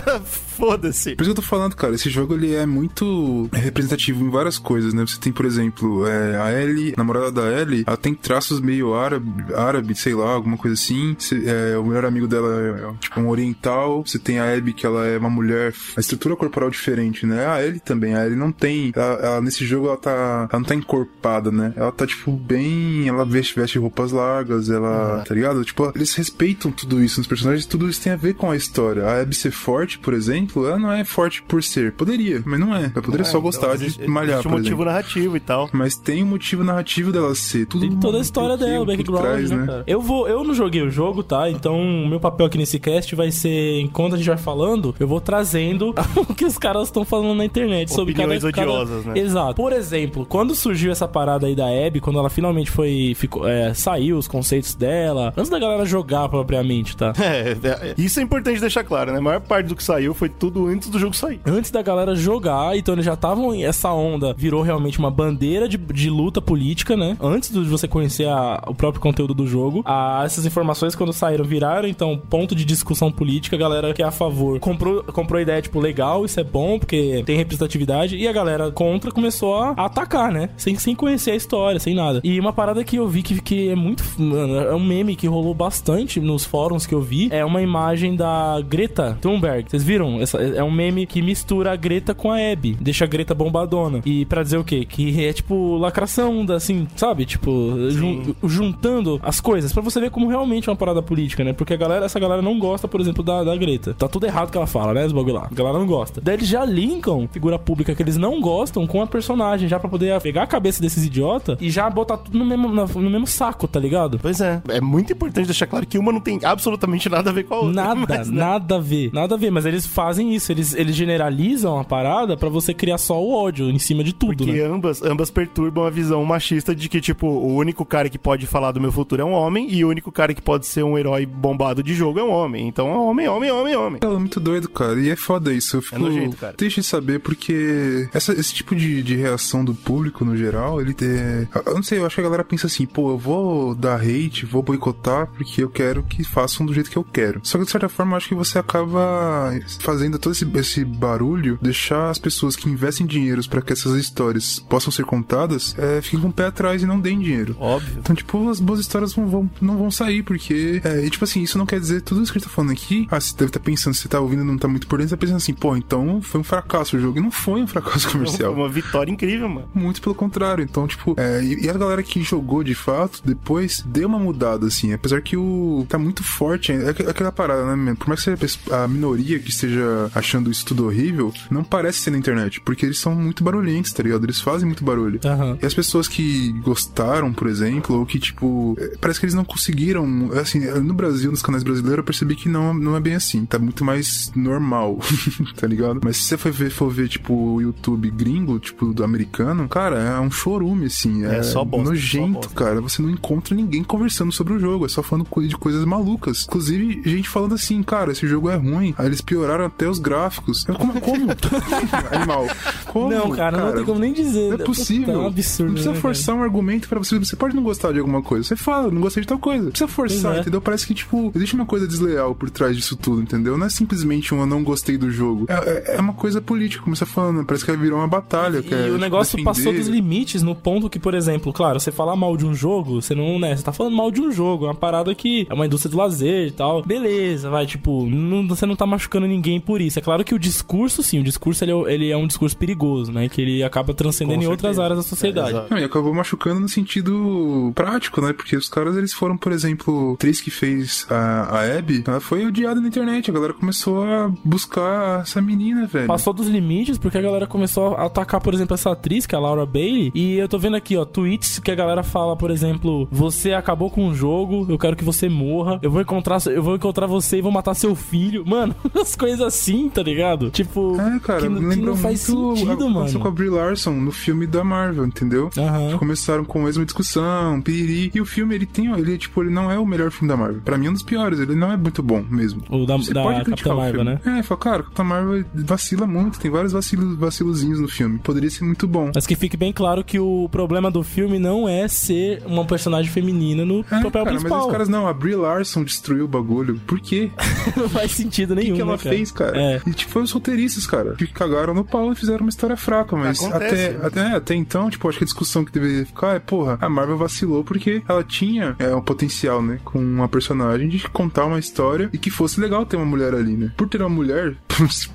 [0.56, 1.16] foda-se.
[1.16, 4.58] Por isso que eu tô falando, cara, esse jogo ele é muito representativo em várias
[4.58, 5.06] coisas, né?
[5.06, 8.94] Você tem, por exemplo, é, a Ellie, a namorada da Ellie, ela tem traços meio
[8.94, 11.16] árabe, árabe sei lá, alguma coisa assim.
[11.46, 14.04] É, o melhor amigo dela é, é, tipo um oriental.
[14.06, 17.46] Você tem a Abby, que ela é uma mulher, a estrutura corporal diferente, né?
[17.46, 18.92] A Ellie também, a Ellie não tem.
[18.96, 20.48] Ela, ela- nesse jogo ela tá.
[20.50, 21.74] Ela não tá encorpada, né?
[21.76, 23.08] Ela tá, tipo, bem.
[23.08, 25.24] Ela veste, veste roupas largas, ela.
[25.28, 25.64] Tá ligado?
[25.64, 29.06] Tipo, eles respeitam tudo isso nos personagens, tudo isso tem a ver com a história.
[29.06, 31.92] A Abby ser forte, por exemplo, ela não é forte por ser.
[31.92, 32.86] Poderia, mas não é.
[32.94, 34.86] Ela poderia só gostar Então, existe- de malhar, existe um por motivo exemplo.
[34.86, 35.70] narrativo e tal.
[35.74, 37.66] Mas tem um motivo narrativo dela ser.
[37.66, 39.84] Tudo Tem toda a história dela, o background, trás, né, cara?
[39.88, 41.50] Eu vou, eu não joguei o jogo, tá?
[41.50, 45.20] Então, meu papel aqui nesse cast vai ser, enquanto a gente vai falando, eu vou
[45.22, 45.94] trazendo
[46.30, 49.14] o que os caras estão falando na internet sobre Opiniões cada, cada- odiosas, né?
[49.20, 49.56] Exato.
[49.56, 53.74] Por exemplo, quando surgiu essa parada aí da Abby, quando ela finalmente foi, ficou, é,
[53.74, 57.14] saiu os conceitos dela, antes da galera jogar propriamente, tá?
[57.26, 59.18] É, é, isso é importante deixar claro, né?
[59.18, 61.40] A maior parte do que saiu foi tudo antes do jogo sair.
[61.46, 63.54] Antes da galera jogar, então eles já estavam.
[63.54, 67.18] Essa onda virou realmente uma bandeira de, de luta política, né?
[67.22, 69.82] Antes de você conhecer a- o próprio conteúdo do jogo.
[69.86, 73.56] A- essas informações, quando saíram, viraram, então, ponto de discussão política.
[73.56, 76.78] A galera que é a favor comprou, comprou a ideia, tipo, legal, isso é bom,
[76.80, 78.16] porque tem representatividade.
[78.18, 80.50] E a galera contra começou a, atacar, né?
[80.58, 82.22] Sem, sem conhecer a história, sem nada.
[82.24, 84.04] E uma parada que eu vi que, que é muito.
[84.18, 87.30] Mano, é um meme que rolou bastante nos fóruns que eu vi.
[87.32, 89.70] É uma imagem da Greta Thunberg.
[89.70, 90.22] Vocês viram?
[90.22, 92.78] Essa, é um meme que mistura a Greta com a Abby.
[92.80, 94.02] Deixa a Greta bombadona.
[94.06, 94.86] E pra dizer o quê?
[94.86, 97.26] Que é tipo lacração, da, assim, sabe?
[97.26, 97.52] Tipo,
[97.90, 99.72] jun- juntando as coisas.
[99.74, 101.54] Pra você ver como realmente é uma parada política, né?
[101.54, 103.94] Porque a galera, essa galera não gosta, por exemplo, da, da Greta.
[103.94, 105.06] Tá tudo errado que ela fala, né?
[105.06, 105.48] Os bagulho lá.
[105.52, 106.22] A galera não gosta.
[106.22, 109.90] Daí eles já linkam figura pública que eles não gostam com a personagem, já pra
[109.90, 113.68] poder pegar a cabeça desses idiotas e já botar tudo no mesmo, no mesmo saco,
[113.68, 114.20] tá ligado?
[114.22, 114.62] Pois é.
[114.70, 117.58] É muito importante deixar claro que uma não tem absolutamente nada a ver com a
[117.58, 117.74] outra.
[117.74, 118.40] Nada, Mas, né?
[118.40, 119.10] nada a ver.
[119.14, 122.98] Nada a ver, mas eles fazem isso, eles, eles generalizam a parada pra você criar
[122.98, 124.64] só o ódio em cima de tudo, Porque né?
[124.66, 128.72] ambas, ambas perturbam a visão machista de que, tipo, o único cara que pode falar
[128.72, 131.26] do meu futuro é um homem e o único cara que pode ser um herói
[131.26, 132.68] bombado de jogo é um homem.
[132.68, 134.00] Então é homem, homem, homem, homem.
[134.04, 135.00] É muito doido, cara.
[135.00, 135.75] E é foda isso.
[135.78, 136.54] Eu fico nojento, cara.
[136.54, 140.96] triste de saber porque essa- esse tipo de, de reação do público, no geral, ele
[141.02, 141.48] é...
[141.66, 144.46] Eu não sei, eu acho que a galera pensa assim, pô, eu vou dar hate,
[144.46, 147.40] vou boicotar porque eu quero que façam do jeito que eu quero.
[147.44, 151.58] Só que, de certa forma, eu acho que você acaba fazendo todo esse, esse barulho,
[151.62, 156.20] deixar as pessoas que investem dinheiros pra que essas histórias possam ser contadas, é, fiquem
[156.20, 157.56] com o pé atrás e não deem dinheiro.
[157.60, 157.98] Óbvio.
[158.00, 160.82] Então, tipo, as boas histórias não vão, não vão sair, porque.
[160.84, 162.72] É, e, tipo assim, isso não quer dizer tudo isso que a gente tá falando
[162.72, 163.08] aqui.
[163.12, 165.16] Ah, você deve estar pensando, você tá ouvindo e não tá muito por dentro, você
[165.16, 167.18] tá pensando assim, pô, então foi um fracasso o jogo.
[167.18, 168.54] E não foi um fracasso comercial.
[168.54, 169.70] Foi uma vitória incrível, mano.
[169.74, 170.62] Muito pelo contrário.
[170.64, 174.92] Então, tipo, é, e, a galera que jogou de fato, depois deu uma mudada, assim.
[174.92, 175.86] Apesar que o.
[175.88, 176.74] tá muito forte.
[176.74, 177.96] É aqu- aquela parada, né?
[177.98, 182.12] Por mais que seja a minoria que esteja achando isso tudo horrível, não parece ser
[182.12, 182.60] na internet.
[182.60, 184.26] Porque eles são muito barulhentos, tá ligado?
[184.26, 185.20] Eles fazem muito barulho.
[185.24, 185.58] Aham.
[185.62, 189.46] E as pessoas que gostaram, por exemplo, ou que, tipo, é, parece que eles não
[189.46, 190.30] conseguiram.
[190.34, 193.46] Assim, no Brasil, nos canais brasileiros, eu percebi que não, não é bem assim.
[193.46, 195.00] Tá muito mais normal,
[195.56, 196.02] tá ligado?
[196.04, 199.98] Mas se você for ver, for ver, tipo, o YouTube gringo, tipo, do americano, cara,
[200.00, 201.26] é um chorume, assim.
[201.26, 202.54] É, É só bosta, nojento, só bosta.
[202.56, 202.82] cara.
[202.82, 204.86] Você não encontra ninguém conversando sobre o jogo.
[204.86, 206.46] É só falando de coisas malucas.
[206.48, 208.94] Inclusive, gente falando assim, cara, esse jogo é ruim.
[208.98, 210.66] Aí eles pioraram até os gráficos.
[210.68, 211.00] Eu, Como?
[211.02, 211.26] como?
[212.12, 212.48] Animal.
[212.88, 214.50] Como, Não, cara, não tem como nem dizer.
[214.50, 215.06] não é possível.
[215.06, 215.66] Puta, É um absurdo.
[215.68, 217.18] não precisa né, forçar um argumento pra você.
[217.20, 218.44] Você pode não gostar de alguma coisa.
[218.48, 219.64] Você fala, não gostei de tal coisa.
[219.64, 220.40] Não precisa forçar, é.
[220.42, 220.62] entendeu?
[220.62, 223.58] Parece que, tipo, existe uma coisa desleal por trás disso tudo, entendeu?
[223.58, 225.45] Não é simplesmente um eu não gostei do jogo.
[225.48, 227.46] É, é- é uma coisa política, como você tá falando.
[227.46, 228.62] Parece que virou uma batalha.
[228.62, 231.52] que é, E o tipo, negócio defender- passou dos limites no ponto que, por exemplo,
[231.54, 234.22] claro, você falar mal de um jogo, você não, né, você tá falando mal de
[234.22, 236.84] um jogo, é uma parada que é uma indústria do lazer e tal.
[236.84, 240.00] Beleza, vai, tipo, não- você não tá machucando ninguém por isso.
[240.00, 243.12] É claro que o discurso, sim, o discurso ele é, ele é um discurso perigoso,
[243.12, 245.58] né, que ele acaba transcendendo em outras áreas da sociedade.
[245.58, 245.66] É.
[245.70, 248.34] Não, e acabou machucando no sentido prático, né?
[248.34, 252.46] Porque os caras, eles foram, por exemplo, atriz que fez a, a Abby, ela foi
[252.46, 253.30] odiada na internet.
[253.30, 256.08] A galera começou a buscar essa menina, velho.
[256.08, 259.38] Passou dos limites porque a galera começou a atacar, por exemplo, essa atriz, que é
[259.38, 260.12] a Laura Bailey.
[260.16, 263.90] E eu tô vendo aqui, ó, tweets que a galera fala, por exemplo, você acabou
[263.90, 267.38] com o jogo, eu quero que você morra, eu vou encontrar, eu vou encontrar você
[267.38, 268.44] e vou matar seu filho.
[268.48, 270.50] Mano, as coisas assim, tá ligado?
[270.52, 273.20] Tipo, É, cara, que, que não faz sentido, a- mano.
[273.20, 275.50] com a Brie Larson no filme da Marvel, entendeu?
[275.56, 278.12] Eles Começaram com a mesma discussão, piriri.
[278.14, 280.62] E o filme, ele tem, ele, tipo, ele não é o melhor filme da Marvel.
[280.64, 282.62] Pra mim é um dos piores, ele não é muito bom mesmo.
[282.70, 284.20] O da, Você da Capitã Marvel, né?
[284.26, 288.20] É, fala, cara, Capitã Marvel vacila muito, tem vários vacilos, vacilozinhos no filme.
[288.20, 289.12] Poderia ser muito bom.
[289.14, 293.12] Mas que fique bem claro que o problema do filme não é ser uma personagem
[293.12, 294.66] feminina no É, papel cara, mas principal.
[294.66, 296.80] os caras não, a Brie Larson destruiu o bagulho.
[296.86, 297.32] Por quê?
[297.76, 298.70] não faz sentido O nenhum.
[298.72, 299.16] que, que ela né, cara?
[299.16, 299.58] fez, cara?
[299.58, 299.82] É.
[299.88, 303.16] E tipo, foi os roteiristas, cara, que cagaram no pau e fizeram uma história fraca,
[303.16, 304.00] mas Acontece, até, né?
[304.06, 307.18] até, até então, tipo, acho que a discussão que deveria ficar é, porra, a Marvel
[307.18, 312.10] vacilou porque ela tinha é, um potencial, né, com uma personagem de contar uma história
[312.14, 313.72] e que fosse legal ter uma mulher ali, né?
[313.78, 314.56] Por ter uma mulher,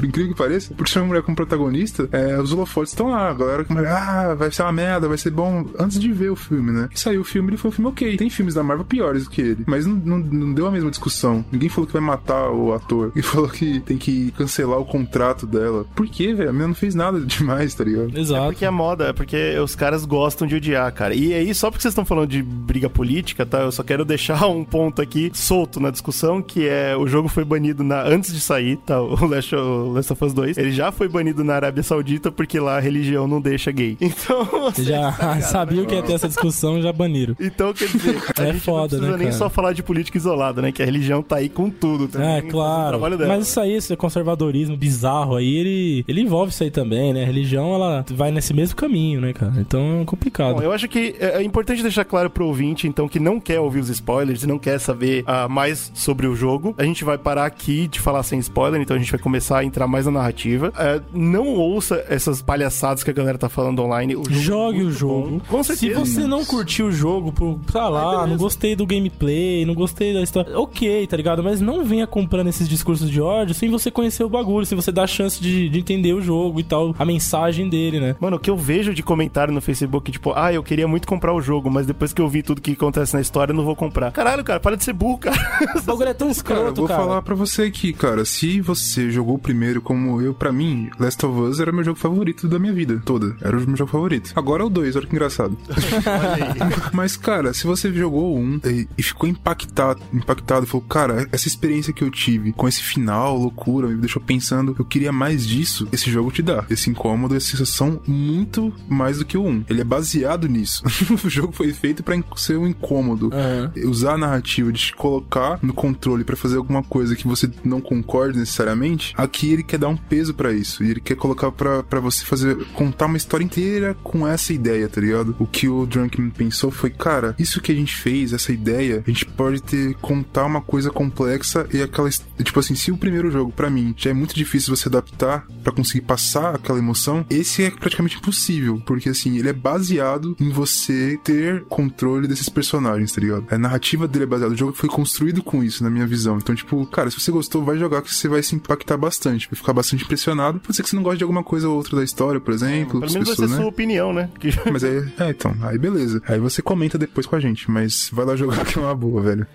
[0.00, 3.28] por incrível que pareça, por ser uma mulher como protagonista, é, os holofotes estão lá,
[3.28, 6.36] a galera que ah, vai ser uma merda, vai ser bom, antes de ver o
[6.36, 6.88] filme, né?
[6.90, 8.16] E saiu o filme, ele foi um filme ok.
[8.16, 10.90] Tem filmes da Marvel piores do que ele, mas não, não, não deu a mesma
[10.90, 11.44] discussão.
[11.52, 15.46] Ninguém falou que vai matar o ator, ninguém falou que tem que cancelar o contrato
[15.46, 15.84] dela.
[15.94, 16.48] Por quê, velho?
[16.48, 18.16] A menina não fez nada demais, tá ligado?
[18.16, 18.46] Exato.
[18.46, 21.14] Porque é moda, é porque os caras gostam de odiar, cara.
[21.14, 23.60] E aí, só porque vocês estão falando de briga política, tá?
[23.60, 27.44] Eu só quero deixar um ponto aqui solto na discussão, que é o jogo foi
[27.44, 29.00] banido na, antes de sair, tá?
[29.00, 29.54] O Last,
[29.90, 30.58] o Last of Us 2.
[30.58, 33.96] Ele já foi banido na Arábia Saudita porque lá a religião não deixa gay.
[34.20, 37.34] Então, você Já tá sabiam que ia ter essa discussão, já baniram.
[37.40, 39.38] Então, quer dizer, a É gente foda, não precisa né, nem cara?
[39.38, 40.72] só falar de política isolada, né?
[40.72, 42.28] Que a religião tá aí com tudo também.
[42.28, 43.00] É, o claro.
[43.00, 47.22] Mas isso aí, esse conservadorismo bizarro aí, ele, ele envolve isso aí também, né?
[47.22, 49.54] A religião, ela vai nesse mesmo caminho, né, cara?
[49.58, 50.56] Então é complicado.
[50.56, 53.60] Bom, eu acho que é é importante deixar claro pro ouvinte, então, que não quer
[53.60, 56.74] ouvir os spoilers e não quer saber ah, mais sobre o jogo.
[56.76, 59.64] A gente vai parar aqui de falar sem spoiler, então a gente vai começar a
[59.64, 60.72] entrar mais na narrativa.
[60.78, 64.16] É, não ouça essas palhaçadas que a galera tá falando online.
[64.16, 65.28] O jogo é Jogue o muito jogo.
[65.30, 65.40] bom.
[65.48, 66.00] Com Se certeza.
[66.04, 70.20] você não curtiu o jogo, por, sei lá, não gostei do gameplay, não gostei da
[70.22, 71.42] história, ok, tá ligado?
[71.42, 74.90] Mas não venha comprando esses discursos de ódio sem você conhecer o bagulho, sem você
[74.92, 78.16] dar a chance de, de entender o jogo e tal, a mensagem dele, né?
[78.20, 81.32] Mano, o que eu vejo de comentário no Facebook, tipo, ah, eu queria muito comprar
[81.34, 83.76] o jogo, mas depois que eu vi tudo que acontece na história, eu não vou
[83.76, 84.10] comprar.
[84.12, 85.36] Caralho, cara, para de ser burro, cara.
[85.76, 87.00] O bagulho é tão Cara, eu escroto, vou cara.
[87.00, 88.24] falar pra você aqui, cara.
[88.24, 91.98] Se você jogou o primeiro como eu, pra mim, Last of Us era meu jogo
[91.98, 93.36] favorito da minha vida toda.
[93.40, 94.32] Era o meu jogo favorito.
[94.34, 95.56] Agora é o 2, olha que engraçado.
[96.92, 101.92] Mas, cara, se você jogou um e, e ficou impactado, impactado, falou, cara, essa experiência
[101.92, 106.10] que eu tive com esse final, loucura, me deixou pensando, eu queria mais disso, esse
[106.10, 106.64] jogo te dá.
[106.70, 109.64] Esse incômodo, essa sensação muito mais do que o 1.
[109.68, 110.82] Ele é baseado nisso.
[111.24, 113.30] o jogo foi feito pra ser um incômodo.
[113.32, 113.72] Aham.
[113.88, 117.80] Usar a narrativa de te colocar no controle pra fazer alguma coisa que você não
[117.80, 120.82] concorde necessariamente, aqui ele quer dar um peso pra isso.
[120.82, 125.00] E ele quer colocar pra você fazer, contar uma história inteira com essa ideia, tá
[125.00, 125.34] ligado?
[125.38, 129.10] O que o Drunkman pensou foi, cara, isso que a gente fez, essa ideia, a
[129.10, 133.52] gente pode ter, contar uma coisa complexa e aquela, tipo assim, se o primeiro jogo,
[133.52, 137.70] pra mim, já é muito difícil você adaptar pra conseguir passar aquela emoção, esse é
[137.70, 143.46] praticamente impossível, porque assim, ele é baseado em você ter controle desses personagens, tá ligado?
[143.50, 146.38] A narrativa dele é baseada, o jogo foi construído com isso, na minha visão.
[146.38, 149.39] Então, tipo, cara, se você gostou, vai jogar que você vai se impactar bastante.
[149.40, 150.60] Gente vai ficar bastante impressionado.
[150.60, 152.92] Pode ser que você não goste de alguma coisa ou outra da história, por exemplo.
[153.00, 153.56] Pelo as menos vai ser pessoas, né?
[153.56, 154.28] sua opinião, né?
[154.38, 156.22] Que- Mas aí, é, então, aí beleza.
[156.26, 159.22] Aí você comenta depois com a gente, mas vai lá jogar que é uma boa,
[159.22, 159.46] velho.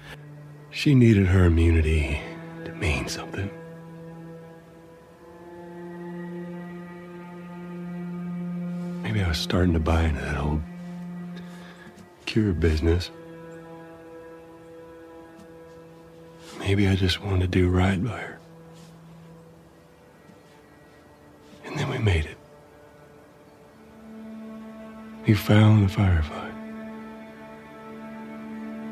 [0.72, 2.20] She needed her immunity
[2.66, 3.50] to mean something.
[9.04, 10.62] Maybe I was starting to buy into that old
[12.26, 13.12] cure business.
[16.60, 18.35] Maybe I just wanted to do right by her.
[21.66, 22.38] And then we made it.
[25.28, 26.54] We found the firefight.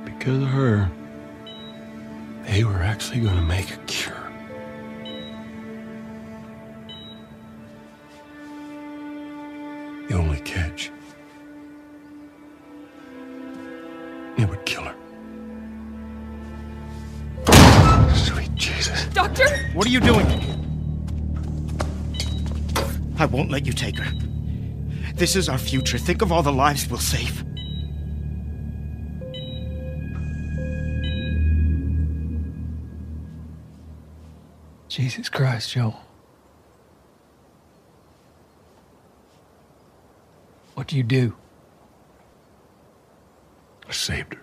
[0.05, 0.89] Because of her,
[2.47, 4.15] they were actually going to make a cure.
[10.09, 10.91] The only catch.
[14.37, 14.95] It would kill her.
[18.15, 19.05] Sweet Jesus.
[19.13, 19.47] Doctor?
[19.73, 20.52] What are you doing in here?
[23.23, 24.13] I won't let you take her.
[25.15, 25.97] This is our future.
[25.97, 27.45] Think of all the lives we'll save.
[34.89, 35.97] Jesus Christ, Joel.
[40.73, 41.33] What do you do?
[43.87, 44.41] I saved her.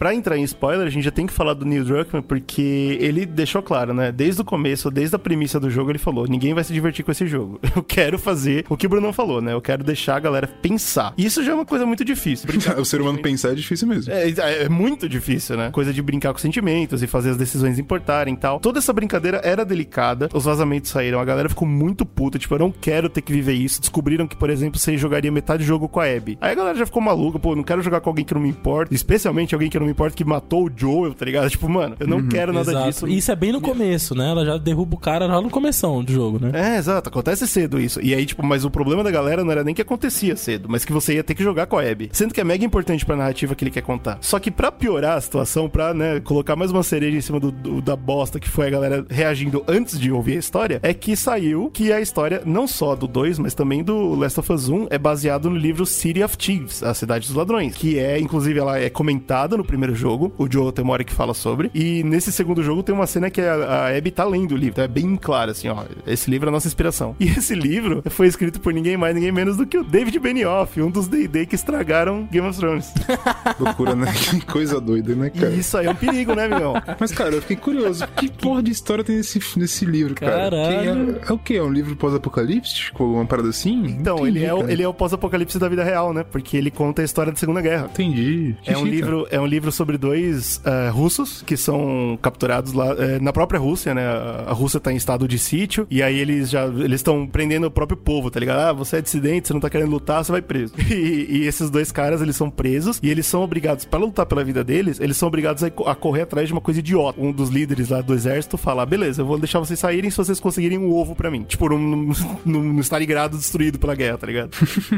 [0.00, 3.26] Pra entrar em spoiler, a gente já tem que falar do Neil Druckmann, porque ele
[3.26, 4.10] deixou claro, né?
[4.10, 7.12] Desde o começo, desde a premissa do jogo, ele falou: ninguém vai se divertir com
[7.12, 7.60] esse jogo.
[7.76, 9.52] Eu quero fazer o que o Bruno falou, né?
[9.52, 11.12] Eu quero deixar a galera pensar.
[11.18, 12.48] E isso já é uma coisa muito difícil.
[12.78, 14.10] o ser humano pensar é difícil mesmo.
[14.10, 14.30] É,
[14.64, 15.70] é muito difícil, né?
[15.70, 18.58] Coisa de brincar com sentimentos e fazer as decisões importarem e tal.
[18.58, 20.30] Toda essa brincadeira era delicada.
[20.32, 22.38] Os vazamentos saíram, a galera ficou muito puta.
[22.38, 23.78] Tipo, eu não quero ter que viver isso.
[23.80, 26.38] Descobriram que, por exemplo, você jogaria metade do jogo com a Abby.
[26.40, 28.48] Aí a galera já ficou maluca, pô, não quero jogar com alguém que não me
[28.48, 28.94] importa.
[28.94, 31.48] Especialmente alguém que não me importa que matou o Joel, tá ligado?
[31.50, 32.86] Tipo, mano, eu não quero nada Exato.
[32.88, 33.08] disso.
[33.08, 34.30] E Isso é bem no começo, né?
[34.30, 36.50] Ela já derruba o cara já no começão do jogo, né?
[36.54, 38.00] É, exato, acontece cedo isso.
[38.02, 40.84] E aí, tipo, mas o problema da galera não era nem que acontecia cedo, mas
[40.84, 42.08] que você ia ter que jogar com a Abby.
[42.12, 44.18] Sendo que é mega importante pra narrativa que ele quer contar.
[44.20, 47.50] Só que pra piorar a situação, pra, né, colocar mais uma cereja em cima do,
[47.50, 51.16] do- da bosta que foi a galera reagindo antes de ouvir a história, é que
[51.16, 54.86] saiu que a história, não só do 2, mas também do Last of Us 1,
[54.90, 58.78] é baseado no livro City of Thieves, a Cidade dos Ladrões, que é, inclusive, ela
[58.78, 62.32] é comentada no primeiro jogo, o Joel tem uma hora que fala sobre, e nesse
[62.32, 64.88] segundo jogo tem uma cena que a, a Abby tá lendo o livro, então é
[64.88, 67.16] bem claro, assim, ó, esse livro é a nossa inspiração.
[67.18, 70.80] E esse livro foi escrito por ninguém mais, ninguém menos do que o David Benioff,
[70.80, 72.92] um dos D&D que estragaram Game of Thrones.
[73.58, 74.12] Loucura, né?
[74.12, 75.50] Que coisa doida, né, cara?
[75.50, 76.74] E isso aí é um perigo, né, amigão?
[76.98, 78.06] Mas, cara, eu fiquei curioso.
[78.16, 80.50] Que porra de história tem nesse, nesse livro, cara?
[80.50, 81.14] Caralho.
[81.14, 81.54] Que é, é o quê?
[81.54, 83.04] É um livro pós-apocalíptico?
[83.04, 83.84] Uma parada assim?
[83.86, 86.24] Então, ele é, o, ele é o pós-apocalipse da vida real, né?
[86.24, 87.88] Porque ele conta a história da Segunda Guerra.
[87.92, 88.56] Entendi.
[88.62, 92.94] Que É um, livro, é um livro sobre dois eh, russos que são capturados lá
[92.98, 94.06] eh, na própria Rússia, né?
[94.46, 97.70] A Rússia tá em estado de sítio e aí eles já eles estão prendendo o
[97.70, 98.60] próprio povo, tá ligado?
[98.60, 100.74] Ah, você é dissidente, você não tá querendo lutar, você vai preso.
[100.90, 104.42] E, e esses dois caras, eles são presos e eles são obrigados, para lutar pela
[104.42, 107.20] vida deles, eles são obrigados a, a correr atrás de uma coisa idiota.
[107.20, 110.40] Um dos líderes lá do exército fala: beleza, eu vou deixar vocês saírem se vocês
[110.40, 111.44] conseguirem um ovo pra mim.
[111.44, 112.12] Tipo, num, num,
[112.44, 114.50] num Stalingrado destruído pela guerra, tá ligado?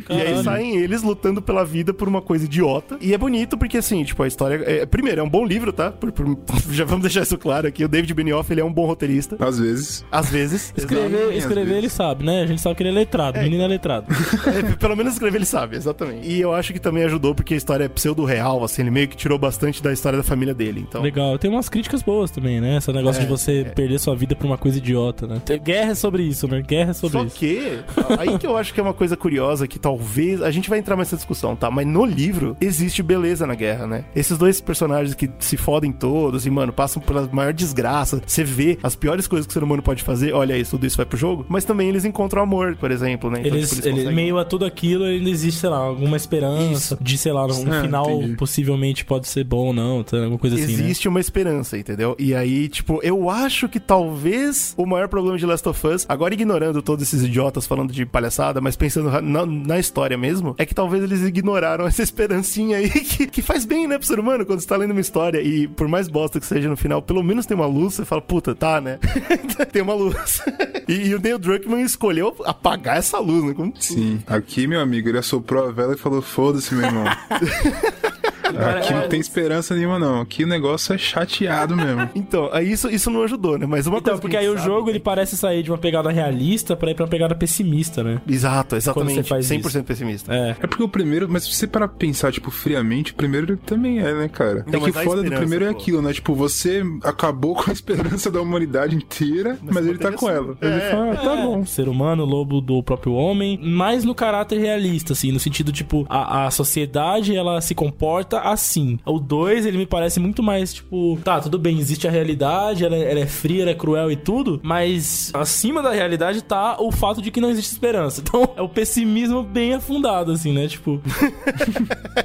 [0.08, 0.44] E aí Caralho.
[0.44, 2.96] saem eles lutando pela vida por uma coisa idiota.
[3.00, 4.51] E é bonito porque, assim, tipo, a história.
[4.54, 5.90] É, primeiro, é um bom livro, tá?
[5.90, 6.36] Por- por-
[6.70, 7.84] já vamos deixar isso claro aqui.
[7.84, 9.36] O David Benioff, ele é um bom roteirista.
[9.38, 10.04] Às vezes.
[10.10, 10.72] Às vezes.
[10.76, 11.78] Escrever, escrever vezes.
[11.78, 12.42] ele sabe, né?
[12.42, 14.06] A gente sabe que ele é letrado, o menino é letrado.
[14.52, 16.26] É, pelo menos escrever ele sabe, exatamente.
[16.28, 19.16] E eu acho que também ajudou porque a história é pseudo-real, assim, ele meio que
[19.16, 20.84] tirou bastante da história da família dele.
[20.86, 21.00] Então.
[21.02, 21.38] Legal.
[21.38, 22.76] Tem umas críticas boas também, né?
[22.78, 25.40] Esse negócio É, de você perder sua vida por uma coisa idiota, né?
[25.44, 26.60] Tem- Guerra é sobre isso, né?
[26.60, 27.36] Guerra é sobre Só isso.
[27.36, 27.78] que,
[28.18, 30.42] aí que eu acho que é uma coisa curiosa que talvez.
[30.42, 31.70] A gente vai entrar nessa discussão, tá?
[31.70, 34.04] Mas no livro existe beleza na guerra, né?
[34.14, 38.20] Esses dois personagens que se fodem todos e, mano, passam pela maior desgraça.
[38.26, 40.32] Você vê as piores coisas que o ser humano pode fazer.
[40.32, 41.46] Olha isso, tudo isso vai pro jogo.
[41.48, 43.40] Mas também eles encontram amor, por exemplo, né?
[43.40, 46.98] Então, Eles, tipo, eles- conseguem- meio a tudo aquilo, ainda existe, sei lá, alguma esperança
[47.00, 48.36] de, sei lá, um É, final entendi.
[48.36, 50.16] possivelmente pode ser bom ou não, tá?
[50.18, 50.72] alguma coisa assim, né?
[50.72, 52.16] Existe uma esperança, entendeu?
[52.18, 56.34] E aí, tipo, eu acho que talvez o maior problema de Last of Us, agora
[56.34, 60.74] ignorando todos esses idiotas falando de palhaçada, mas pensando na, na história mesmo, é que
[60.74, 64.60] talvez eles ignoraram essa esperancinha aí que, que faz bem, né, pro ser humano, quando
[64.60, 67.46] você tá lendo uma história e por mais bosta que seja no final, pelo menos
[67.46, 68.98] tem uma luz, você fala, puta, tá, né?
[69.72, 70.42] tem uma luz.
[70.88, 73.54] e, e o Neil Druckmann escolheu apagar essa luz, né?
[73.54, 74.22] Como- Sim.
[74.26, 77.04] Aqui, meu amigo, ele assoprou a vela e falou: foda-se, meu irmão.
[78.58, 80.20] Aqui não tem esperança nenhuma, não.
[80.20, 82.08] Aqui o negócio é chateado mesmo.
[82.14, 83.66] Então, aí isso, isso não ajudou, né?
[83.66, 85.70] Mas uma Então, coisa que porque aí gente o sabe- jogo ele parece sair de
[85.70, 88.20] uma pegada realista pra ir pra uma pegada pessimista, né?
[88.28, 89.14] Exato, exatamente.
[89.14, 89.84] Quando você faz 100% isso.
[89.84, 90.34] pessimista.
[90.34, 90.50] É.
[90.60, 93.98] É porque o primeiro, mas se você parar pra pensar, tipo, friamente, o primeiro também
[94.00, 94.64] é, né, cara?
[94.66, 95.78] Não, é que mas a foda do primeiro é pô.
[95.78, 96.12] aquilo, né?
[96.12, 100.36] Tipo, você acabou com a esperança da humanidade inteira, mas, ele tá com assim.
[100.36, 100.56] ela.
[100.60, 100.90] Ele É.
[100.90, 101.64] fala, ah, tá bom.
[101.66, 106.46] Ser humano, lobo do próprio homem, mais no caráter realista, assim, no sentido, tipo, a,
[106.46, 108.98] a sociedade, ela se comporta assim.
[109.06, 112.96] O 2, ele me parece muito mais, tipo, tá, tudo bem, existe a realidade, ela,
[112.96, 116.90] é- ela é fria, ela é cruel e tudo, mas acima da realidade tá o
[116.90, 118.22] fato de que não existe esperança.
[118.32, 120.66] Então, é o pessimismo bem afundado, assim, né?
[120.68, 121.00] Tipo,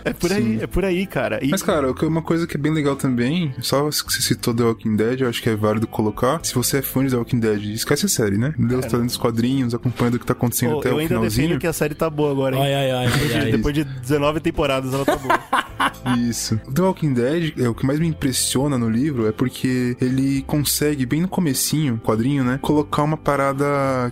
[0.05, 1.39] É por aí, é por aí, cara.
[1.43, 4.63] E- Mas, cara, uma coisa que é bem legal também, só que você citou The
[4.63, 6.39] Walking Dead, eu acho que é válido colocar.
[6.43, 8.53] Se você é fã de The Walking Dead, esquece a série, né?
[8.57, 11.07] Deus tá lendo os quadrinhos, acompanhando o que tá acontecendo Pô, até eu o ainda
[11.15, 11.47] finalzinho.
[11.47, 12.61] defendo que a série tá boa agora, hein?
[12.63, 13.51] ai, ai, ai, ai, ai.
[13.51, 15.39] Depois de 19 temporadas ela tá boa.
[16.15, 16.59] Isso.
[16.73, 21.05] The Walking Dead, é, o que mais me impressiona no livro é porque ele consegue,
[21.05, 23.65] bem no comecinho, quadrinho, né, colocar uma parada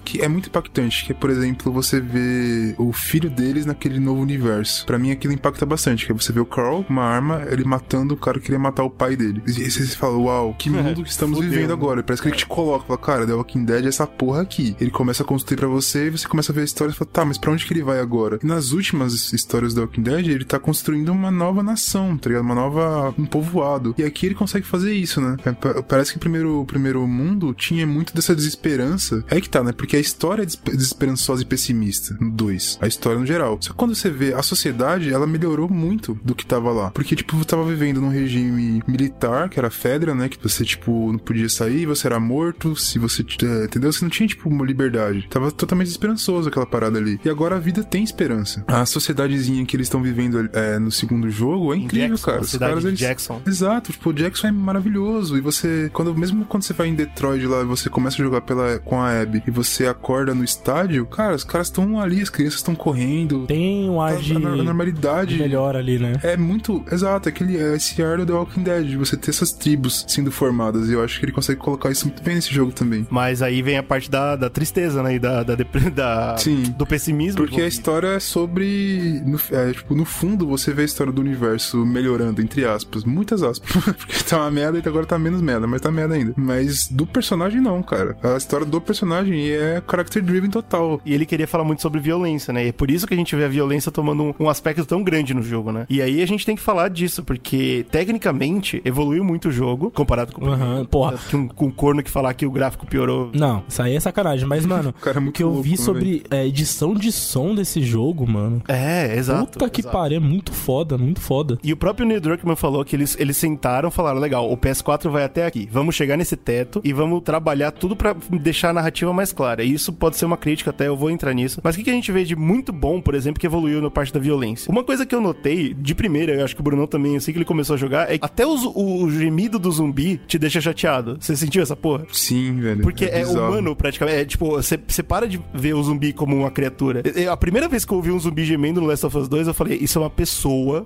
[0.04, 4.22] que é muito impactante, que é, por exemplo, você vê o filho deles naquele novo
[4.22, 4.86] universo.
[4.86, 7.64] Pra mim aquilo impacta bastante, que é você vê o Carl com uma arma, ele
[7.64, 9.42] matando o cara que queria matar o pai dele.
[9.48, 11.74] E aí você fala, uau, que mundo que estamos Fudeu, vivendo né?
[11.74, 12.04] agora.
[12.04, 14.76] Parece que ele te coloca, fala, cara, The Walking Dead é essa porra aqui.
[14.80, 17.10] Ele começa a construir pra você e você começa a ver a história e fala,
[17.12, 18.40] tá, mas pra onde que ele vai agora?
[18.44, 21.85] E nas últimas histórias do Walking Dead, ele tá construindo uma nova nação,
[22.18, 22.44] tá ligado?
[22.44, 23.94] Uma nova, um povoado.
[23.98, 25.38] E aqui ele consegue fazer isso, né?
[25.46, 29.24] É, pa- Parece que o primeiro, primeiro mundo tinha muito dessa desesperança.
[29.30, 29.72] É que tá, né?
[29.72, 32.80] Porque a história é desespe- desesperançosa e pessimista, no 2.
[32.82, 33.58] A história no geral.
[33.62, 36.92] Só que quando você vê a sociedade, ela melhorou muito do que tava lá.
[36.92, 40.30] Porque, tipo, tava vivendo num regime militar, que era Fedra, né?
[40.30, 43.92] Que você, tipo, não podia sair, você era morto, se você, é, entendeu?
[43.92, 45.28] Você não tinha, tipo, uma liberdade.
[45.30, 47.20] Tava totalmente esperançoso aquela parada ali.
[47.24, 48.64] E agora a vida tem esperança.
[48.68, 52.42] A sociedadezinha que eles estão vivendo é, no segundo jogo é incrível, Jackson, cara.
[52.42, 53.00] Os cidade caras, de eles...
[53.00, 53.42] Jackson.
[53.46, 55.38] Exato, tipo, o Jackson é maravilhoso.
[55.38, 58.42] E você, quando, mesmo quando você vai em Detroit lá e você começa a jogar
[58.42, 62.30] pela, com a Abby e você acorda no estádio, cara, os caras estão ali, as
[62.30, 63.46] crianças estão correndo.
[63.48, 65.38] tem um ar A, de a, a normalidade.
[65.38, 66.14] melhor ali, né?
[66.24, 66.84] É muito.
[66.92, 70.32] Exato, aquele, é esse ar do The Walking Dead, de você ter essas tribos sendo
[70.32, 70.90] formadas.
[70.90, 73.06] E eu acho que ele consegue colocar isso muito bem nesse jogo também.
[73.10, 75.16] Mas aí vem a parte da, da tristeza, né?
[75.16, 75.56] E da, da,
[75.94, 76.64] da- Sim.
[76.78, 77.38] do pessimismo.
[77.38, 79.22] Porque a história é sobre.
[79.26, 83.04] No, é, tipo, no fundo, você vê a história do universo melhorando, entre aspas.
[83.04, 83.72] Muitas aspas.
[83.96, 86.34] Porque tá uma merda e agora tá menos merda, mas tá merda ainda.
[86.36, 88.18] Mas do personagem, não, cara.
[88.24, 91.02] A história do personagem é character driven total.
[91.06, 92.66] E ele queria falar muito sobre violência, né?
[92.66, 95.04] E é por isso que a gente vê a violência tomando um, um aspecto tão
[95.04, 95.86] grande no jogo, né?
[95.90, 100.34] E aí a gente tem que falar disso, porque tecnicamente evoluiu muito o jogo, comparado
[100.34, 100.52] com o.
[100.52, 101.18] Aham, porra.
[101.30, 103.32] Que um, com um corno que falar que o gráfico piorou.
[103.34, 104.48] Não, isso aí é sacanagem.
[104.48, 107.56] Mas, mano, cara é o que eu louco, vi né, sobre é, edição de som
[107.56, 108.62] desse jogo, mano.
[108.68, 109.54] É, exato.
[109.54, 109.96] Puta que exato.
[109.96, 111.55] pariu, é muito foda, muito foda.
[111.64, 115.10] E o próprio Neil Druckmann falou que eles, eles sentaram e falaram: legal, o PS4
[115.10, 119.12] vai até aqui, vamos chegar nesse teto e vamos trabalhar tudo pra deixar a narrativa
[119.14, 119.64] mais clara.
[119.64, 121.60] E isso pode ser uma crítica, até eu vou entrar nisso.
[121.64, 123.90] Mas o que, que a gente vê de muito bom, por exemplo, que evoluiu na
[123.92, 124.72] parte da violência?
[124.72, 127.38] Uma coisa que eu notei, de primeira, eu acho que o Brunão também, assim que
[127.38, 131.18] ele começou a jogar, é que até os- o, gemido do zumbi te deixa chateado.
[131.20, 132.06] Você sentiu essa porra?
[132.12, 132.82] Sim, velho.
[132.82, 133.48] Porque é, bizarro.
[133.54, 134.18] humano, praticamente.
[134.20, 137.02] É tipo, você você para de ver o zumbi como uma criatura.
[137.16, 139.48] Eu- A primeira vez que eu ouvi um zumbi gemendo no Last of Us 2,
[139.48, 140.86] eu falei, isso é uma pessoa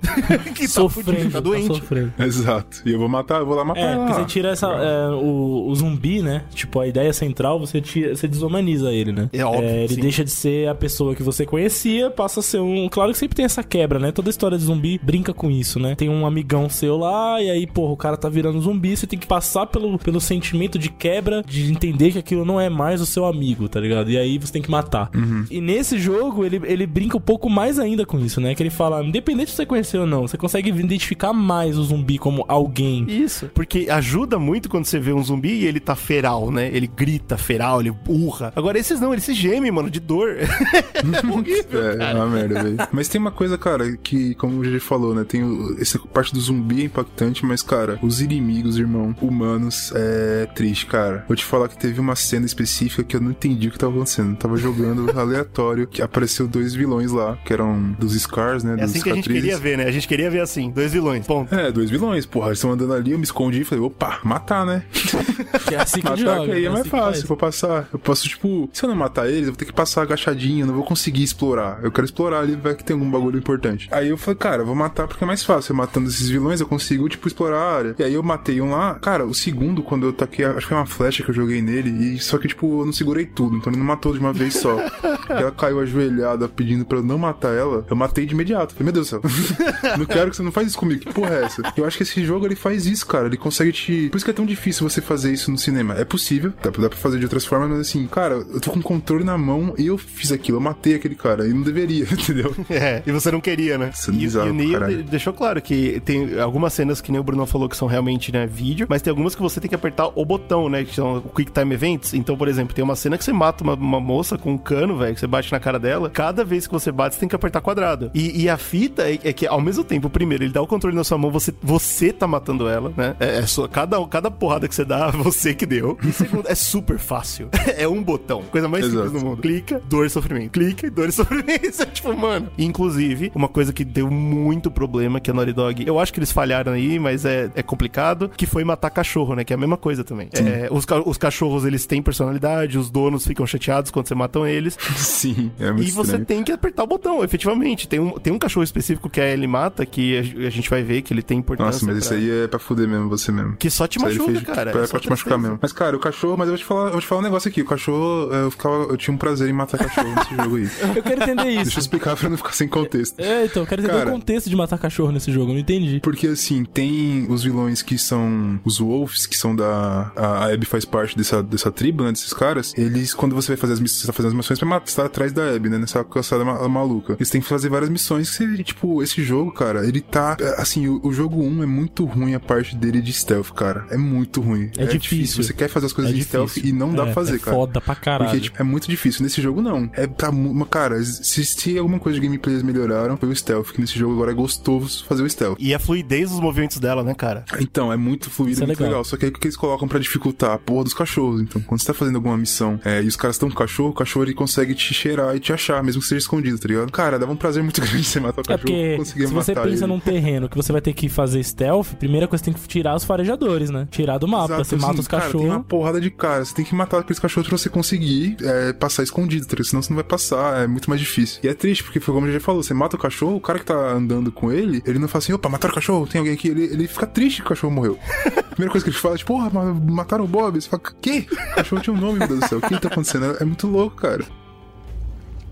[0.60, 1.66] que tá sofrendo, fudida, tá doente.
[1.66, 2.12] sofrendo.
[2.18, 2.82] Exato.
[2.84, 4.06] E eu vou matar, eu vou lá matar É, ela.
[4.06, 6.42] porque você tira essa, é, o, o zumbi, né?
[6.54, 9.28] Tipo, a ideia central, você, tira, você desumaniza ele, né?
[9.32, 10.00] É óbvio, ele sim.
[10.00, 12.88] deixa de ser a pessoa que você conhecia, passa a ser um.
[12.88, 14.12] Claro que sempre tem essa quebra, né?
[14.12, 15.94] Toda história de zumbi brinca com isso, né?
[15.94, 19.18] Tem um amigão seu lá, e aí, porra, o cara tá virando zumbi, você tem
[19.18, 23.06] que passar pelo, pelo sentimento de quebra, de entender que aquilo não é mais o
[23.06, 24.10] seu amigo, tá ligado?
[24.10, 25.10] E aí você tem que matar.
[25.50, 28.54] E nesse jogo, ele, ele brinca um pouco mais ainda com isso, né?
[28.54, 32.18] Que ele fala, independente se você conhecer ou não, você consegue identificar mais o zumbi
[32.18, 33.04] como alguém.
[33.08, 33.50] Isso.
[33.54, 36.70] Porque ajuda muito quando você vê um zumbi e ele tá feral, né?
[36.72, 38.52] Ele grita feral, ele urra.
[38.56, 40.36] Agora esses não, eles se gemem, mano, de dor.
[40.40, 41.90] é horrível.
[42.00, 42.76] É, é uma merda, velho.
[42.92, 45.24] Mas tem uma coisa, cara, que, como o GG falou, né?
[45.24, 50.46] Tem o- essa parte do zumbi é impactante, mas, cara, os inimigos, irmão, humanos, é
[50.54, 51.24] triste, cara.
[51.26, 53.92] Vou te falar que teve uma cena específica que eu não entendi o que tava
[53.92, 54.30] acontecendo.
[54.30, 58.74] Eu tava jogando aleatório, que apareceu dois vilões lá, que eram dos Scars, né?
[58.74, 59.84] É dos assim que a gente queria ver, né?
[59.84, 61.26] A gente queria ver assim, dois vilões.
[61.26, 61.54] Ponto.
[61.54, 62.48] É, dois vilões, porra.
[62.48, 64.82] Eles estão andando ali, eu me escondi e falei, opa, matar, né?
[65.66, 66.44] Que é assim que matar, joga.
[66.46, 66.70] que aí é né?
[66.70, 67.26] mais Assim fácil.
[67.26, 67.88] Vou passar.
[67.92, 70.66] Eu posso, tipo, se eu não matar eles, eu vou ter que passar agachadinho, eu
[70.66, 71.80] não vou conseguir explorar.
[71.82, 73.88] Eu quero explorar ali, vai que tem algum bagulho importante.
[73.90, 75.72] Aí eu falei, cara, eu vou matar porque é mais fácil.
[75.72, 77.94] Eu matando esses vilões, eu consigo, tipo, explorar a área.
[77.98, 78.94] E aí eu matei um lá.
[78.96, 81.90] Cara, o segundo, quando eu taquei, acho que foi uma flecha que eu joguei nele,
[81.90, 84.54] e só que, tipo, eu não segurei tudo, então ele não matou de uma vez
[84.54, 84.76] só.
[85.28, 88.74] ela caiu ajoelhada pedindo pra eu não matar ela, eu matei de imediato.
[88.74, 89.20] Falei, meu Deus do céu.
[89.98, 91.00] Não quero que você não faz isso comigo.
[91.00, 91.62] Que porra é essa?
[91.76, 93.26] Eu acho que esse jogo ele faz isso, cara.
[93.26, 94.08] Ele consegue te.
[94.10, 95.94] Por isso que é tão difícil você fazer isso no cinema.
[95.94, 98.70] É possível, dá pra, dá pra fazer de outras formas, mas assim, cara, eu tô
[98.72, 101.46] com o controle na mão e eu fiz aquilo, eu matei aquele cara.
[101.46, 102.54] E não deveria, entendeu?
[102.68, 103.90] É, e você não queria, né?
[103.94, 104.96] Isso é e, bizarro, e o Neo caralho.
[104.98, 108.32] de- deixou claro que tem algumas cenas que nem o Bruno falou que são realmente,
[108.32, 111.18] né, vídeo, mas tem algumas que você tem que apertar o botão, né, que são
[111.18, 112.14] o Quick Time Events.
[112.14, 114.96] Então, por exemplo, tem uma cena que você mata uma, uma moça com um cano,
[114.98, 116.10] velho, que você bate na cara dela.
[116.10, 118.10] Cada vez que você bate, você tem que apertar quadrado.
[118.14, 120.96] E, e a fita é, é que, ao mesmo tempo, primeiro, ele dá o controle
[120.96, 123.14] na sua mão, você, você tá matando ela, né?
[123.20, 125.96] É, é sua, cada, cada porrada que você dá, você que deu.
[126.06, 127.48] E segundo, é super fácil.
[127.76, 128.42] é um botão.
[128.50, 129.04] Coisa mais Exato.
[129.04, 129.42] simples do mundo.
[129.42, 130.50] Clica, dor e sofrimento.
[130.52, 131.82] Clica, dor e sofrimento.
[131.82, 132.48] É tipo, mano.
[132.58, 135.84] Inclusive, uma coisa que deu muito problema que a Naughty Dog.
[135.86, 138.28] Eu acho que eles falharam aí, mas é, é complicado.
[138.36, 139.44] Que foi matar cachorro, né?
[139.44, 140.28] Que é a mesma coisa também.
[140.32, 144.46] É, os, ca- os cachorros, eles têm personalidade, os donos ficam chateados quando você matam
[144.46, 144.76] eles.
[144.96, 146.24] Sim, é muito E você estranho.
[146.26, 147.86] tem que apertar o botão, efetivamente.
[147.88, 150.82] Tem um, tem um cachorro específico que a Ellie mata, que a, a gente vai
[150.82, 151.72] ver que ele tem importância.
[151.72, 153.56] Nossa, mas isso pra- aí é pra fuder mesmo, você mesmo.
[153.56, 154.70] Que só te Isso machuca, fez cara.
[154.72, 155.58] Pra, é pra te machucar mesmo.
[155.60, 157.48] Mas, cara, o cachorro, mas eu vou te falar, eu vou te falar um negócio
[157.48, 157.62] aqui.
[157.62, 160.70] O cachorro, é, eu, ficava, eu tinha um prazer em matar cachorro nesse jogo aí.
[160.96, 161.78] Eu quero entender Deixa eu isso.
[161.78, 163.18] explicar pra não ficar sem contexto.
[163.20, 164.10] É, então, eu quero entender Cara.
[164.10, 166.00] o contexto de matar cachorro nesse jogo, eu não entendi.
[166.00, 170.12] Porque assim, tem os vilões que são os Wolves, que são da.
[170.16, 172.12] A a Abby faz parte dessa, dessa tribo, né?
[172.12, 172.72] Desses caras.
[172.76, 174.96] Eles, quando você vai fazer as missões, você tá fazendo as missões pra matar, você
[174.96, 175.78] tá atrás da Abby, né?
[175.78, 177.14] Nessa caçada ma- maluca.
[177.14, 178.30] Eles têm que fazer várias missões.
[178.30, 180.36] Que, você, tipo, esse jogo, cara, ele tá.
[180.40, 183.86] é, Assim, o, o jogo 1 é muito ruim a parte dele de stealth, cara.
[183.90, 184.70] É muito ruim.
[184.76, 185.42] É difícil.
[185.42, 186.46] Você quer fazer as coisas É difícil.
[186.48, 187.56] stealth e não dá É, pra fazer, é cara.
[187.56, 188.30] foda pra caralho.
[188.30, 189.22] Porque, tipo, é muito difícil.
[189.22, 189.90] Nesse jogo, não.
[189.94, 190.30] É tá
[190.70, 193.70] Cara, se, se alguma coisa de gameplay eles melhoraram, foi o stealth.
[193.72, 195.56] Que nesse jogo agora é gostoso fazer o stealth.
[195.58, 197.44] E a fluidez dos movimentos dela, né, cara?
[197.60, 198.90] Então, é muito fluido, Isso é muito legal.
[198.92, 199.04] legal.
[199.04, 200.52] Só que aí o que eles colocam pra dificultar?
[200.52, 201.40] A porra dos cachorros.
[201.40, 203.90] Então, quando você tá fazendo alguma missão é, e os caras estão com o cachorro,
[203.90, 206.90] o cachorro ele consegue te cheirar e te achar, mesmo que seja escondido, tá ligado?
[206.92, 209.52] Cara, dava um prazer muito grande você matar o É cachorro porque conseguir se você
[209.54, 209.92] matar pensa ele.
[209.92, 212.94] num terreno que você vai ter que fazer stealth, primeira coisa você tem que tirar
[212.96, 213.86] os farejadores, né?
[213.90, 214.44] Tirar do mapa.
[214.54, 215.50] Exato, você assim, mata os cara, tem cachorros.
[215.56, 216.44] uma porrada de cara.
[216.44, 219.62] Você tem que matar aqueles cachorros pra você conseguir é, passar escondido, tá?
[219.62, 221.40] Senão você não vai passar, é muito mais difícil.
[221.42, 223.58] E é triste, porque foi como a gente falou, você mata o cachorro, o cara
[223.58, 226.34] que tá andando com ele, ele não fala assim, opa, mataram o cachorro, tem alguém
[226.34, 226.48] aqui.
[226.48, 227.98] Ele, ele fica triste que o cachorro morreu.
[228.50, 230.60] Primeira coisa que ele fala é, tipo, porra, ma- mataram o Bob.
[230.60, 231.26] Você fala, quê?
[231.30, 232.58] O cachorro tinha um nome, meu Deus do céu.
[232.58, 233.36] O que tá acontecendo?
[233.40, 234.24] É muito louco, cara.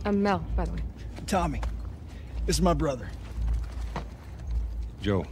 [0.06, 0.82] I'm Mel, by the way.
[1.26, 1.60] Tommy.
[2.46, 3.08] This is my brother.
[5.00, 5.24] Joe.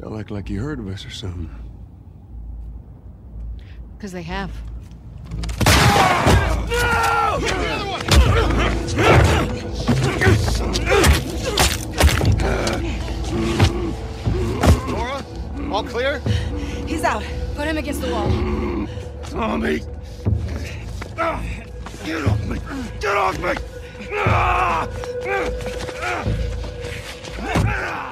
[0.00, 1.50] Y'all act like you heard of us or something.
[3.96, 4.50] Because they have.
[14.88, 15.24] Laura,
[15.72, 16.20] all clear?
[16.86, 17.24] He's out.
[17.56, 18.88] Put him against the wall.
[19.30, 19.80] Tommy!
[21.16, 21.63] Ah.
[22.04, 22.58] Ah, Get off me!
[23.00, 23.54] Get off me!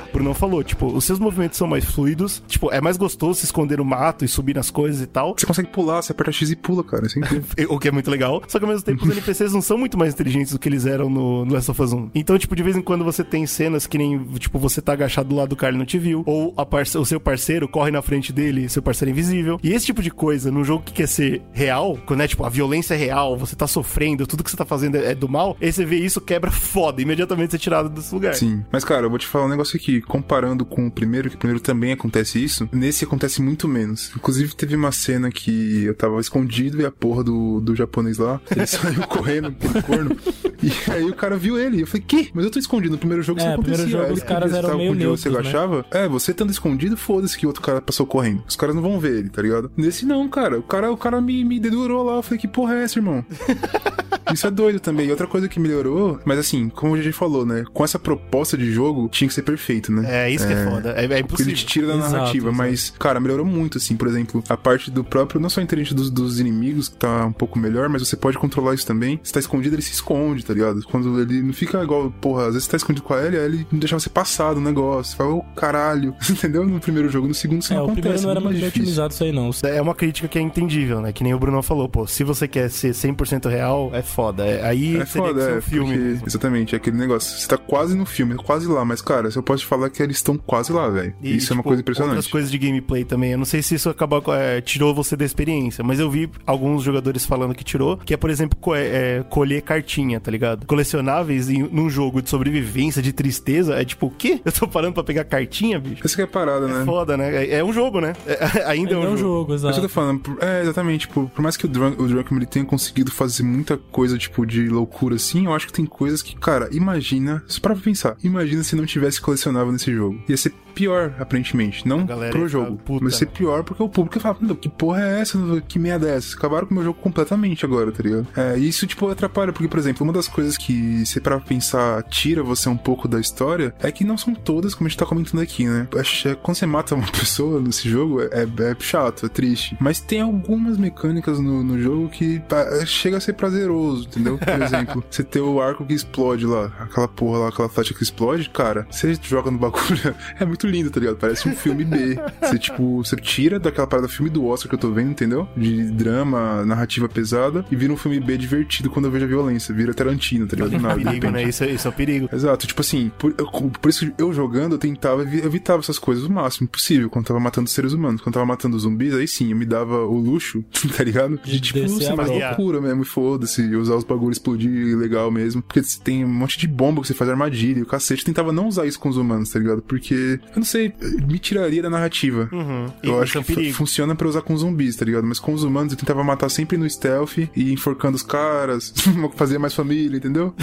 [0.09, 3.47] O Brunão falou, tipo, os seus movimentos são mais fluidos, tipo, é mais gostoso se
[3.47, 5.35] esconder no mato e subir nas coisas e tal.
[5.39, 7.07] Você consegue pular, você aperta X e pula, cara.
[7.07, 7.43] É incrível.
[7.74, 8.43] O que é muito legal.
[8.47, 10.85] Só que ao mesmo tempo os NPCs não são muito mais inteligentes do que eles
[10.85, 12.11] eram no, no Last of Us 1.
[12.14, 15.30] Então, tipo, de vez em quando você tem cenas que nem, tipo, você tá agachado
[15.30, 16.22] do lado do cara e não te viu.
[16.26, 19.59] Ou parce- o seu parceiro corre na frente dele seu parceiro é invisível.
[19.62, 22.51] E esse tipo de coisa, num jogo que quer ser real, quando é tipo, a
[22.51, 25.57] violência é real, você tá sofrendo, tudo que você tá fazendo é, é do mal,
[25.61, 27.01] aí você vê isso, quebra foda.
[27.01, 28.35] Imediatamente você é tirado desse lugar.
[28.35, 28.62] Sim.
[28.70, 30.01] Mas, cara, eu vou te falar um negócio aqui.
[30.01, 34.12] Comparando com o primeiro, que o primeiro também acontece isso, nesse acontece muito menos.
[34.16, 38.41] Inclusive, teve uma cena que eu tava escondido e a porra do, do japonês lá,
[38.55, 40.16] ele saiu correndo, aquele corno.
[40.62, 41.83] E aí o cara viu ele.
[41.83, 42.31] Eu falei, que?
[42.35, 42.93] Mas eu tô escondido.
[42.93, 44.09] No primeiro jogo É, isso não no primeiro acontecia.
[44.09, 45.39] jogo os caras você eram meio Joe, Você neutros, né?
[45.41, 45.87] agachava.
[45.91, 48.43] É, você estando escondido, foda-se que o outro cara passou correndo.
[48.47, 49.70] Os caras não vão ver ele, tá ligado?
[49.77, 50.59] Nesse não, cara.
[50.59, 52.16] O cara, o cara me, me dedurou lá.
[52.16, 53.25] Eu falei, que porra é essa, irmão?
[54.33, 55.09] Isso é doido também.
[55.09, 57.64] E outra coisa que melhorou, mas assim, como a gente falou, né?
[57.73, 60.26] Com essa proposta de jogo, tinha que ser perfeito, né?
[60.26, 60.90] É isso que é, foda.
[60.96, 61.20] É, é Porque ele
[61.53, 61.55] impossível.
[61.55, 62.57] te tira da Exato, narrativa, exato.
[62.57, 66.11] mas, cara, melhorou muito, assim, por exemplo, a parte do próprio, não só inteligente dos,
[66.11, 69.18] dos inimigos, que tá um pouco melhor, mas você pode controlar isso também.
[69.22, 70.82] Se tá escondido, ele se esconde, tá ligado?
[70.84, 73.44] Quando ele não fica igual, porra, às vezes você tá escondido com a Ellie, aí
[73.46, 75.12] ele não deixa você passar do negócio.
[75.12, 76.66] Você fala, ô caralho, entendeu?
[76.66, 78.00] No primeiro jogo, no segundo isso É, não o acontece.
[78.03, 78.82] primeiro não era é muito bem mais difícil.
[79.03, 79.50] otimizado isso aí, não.
[79.76, 81.12] É uma crítica que é entendível, né?
[81.12, 84.44] Que nem o Bruno falou, pô, se você quer ser 100% real, é foda.
[84.44, 85.96] É- aí É seria que foda, é, um filme.
[86.14, 87.38] porque- exatamente, é aquele negócio.
[87.38, 90.03] Você tá quase no filme, quase lá, mas, cara, se eu posso te falar que
[90.03, 91.14] eles estão quase lá, velho.
[91.22, 92.16] Isso é uma tipo, coisa impressionante.
[92.16, 93.32] Outras coisas de gameplay também.
[93.32, 96.82] Eu não sei se isso acabou, é, tirou você da experiência, mas eu vi alguns
[96.82, 100.66] jogadores falando que tirou, que é, por exemplo, co- é, colher cartinha, tá ligado?
[100.66, 104.40] Colecionáveis em, num jogo de sobrevivência, de tristeza, é tipo, o quê?
[104.45, 106.03] Eu tô parando pra pegar cartinha, bicho?
[106.05, 106.82] Essa que é parada, né?
[106.82, 107.45] É foda, né?
[107.47, 108.12] É, é um jogo, né?
[108.26, 109.18] É- ainda é um é um jogo.
[109.18, 109.82] jogo, Mas eu exato.
[109.82, 113.11] tô falando, é, exatamente, por, por mais que o Drunk, o Drunkman ele tenha conseguido
[113.11, 116.68] fazer muita coisa coisa, tipo, de loucura assim, eu acho que tem coisas que, cara,
[116.72, 120.20] imagina, só pra pensar, imagina se não tivesse colecionável nesse jogo.
[120.28, 121.87] Ia ser pior, aparentemente.
[121.87, 123.33] Não pro jogo, puta, mas ser né?
[123.35, 125.39] pior porque o público "Meu, que porra é essa?
[125.68, 126.37] Que merda é essa?
[126.37, 128.27] Acabaram com o meu jogo completamente agora, tá ligado?
[128.37, 132.03] É, e isso, tipo, atrapalha, porque, por exemplo, uma das coisas que, se para pensar,
[132.05, 135.07] tira você um pouco da história, é que não são todas, como a gente tá
[135.07, 135.87] comentando aqui, né?
[135.99, 139.77] Acho que Quando você mata uma pessoa nesse jogo, é, é chato, é triste.
[139.81, 142.43] Mas tem algumas mecânicas no, no jogo que
[142.87, 144.39] chega a ser prazeroso, entendeu?
[144.39, 148.03] Por exemplo, você tem o arco que explode lá, aquela porra lá, aquela flecha que
[148.03, 151.16] explode, cara, você joga no bagulho, é muito lindo, tá ligado?
[151.16, 152.18] Parece um filme B.
[152.42, 155.48] Você, tipo, você tira daquela parada filme do Oscar que eu tô vendo, entendeu?
[155.56, 159.74] De drama, narrativa pesada, e vira um filme B divertido quando eu vejo a violência.
[159.74, 160.70] Vira Tarantino, tá ligado?
[160.72, 161.42] Do nada, Perigo, né?
[161.44, 162.28] Isso, é- isso é o perigo.
[162.32, 165.98] Exato, tipo assim, por, eu- por isso que eu jogando, eu tentava, evi- evitava essas
[165.98, 167.08] coisas o máximo possível.
[167.08, 170.18] Quando tava matando seres humanos, quando tava matando zumbis, aí sim, eu me dava o
[170.18, 170.64] luxo,
[170.96, 171.38] tá ligado?
[171.44, 175.30] De, De tipo, descer ser mais loucura mesmo, e foda-se, usar os bagulhos explodir legal
[175.30, 175.62] mesmo.
[175.62, 178.22] Porque tem um monte de bomba que você faz armadilha e o cacete.
[178.22, 179.82] Eu tentava não usar isso com os humanos, tá ligado?
[179.82, 180.92] Porque, eu não sei,
[181.28, 182.48] me tiraria da narrativa.
[182.53, 182.86] Uhum.
[183.03, 183.74] Eu E acho é que perigo.
[183.74, 185.24] funciona pra usar com zumbis, tá ligado?
[185.26, 188.92] Mas com os humanos eu tentava matar sempre no stealth e enforcando os caras,
[189.36, 190.55] fazia mais família, entendeu?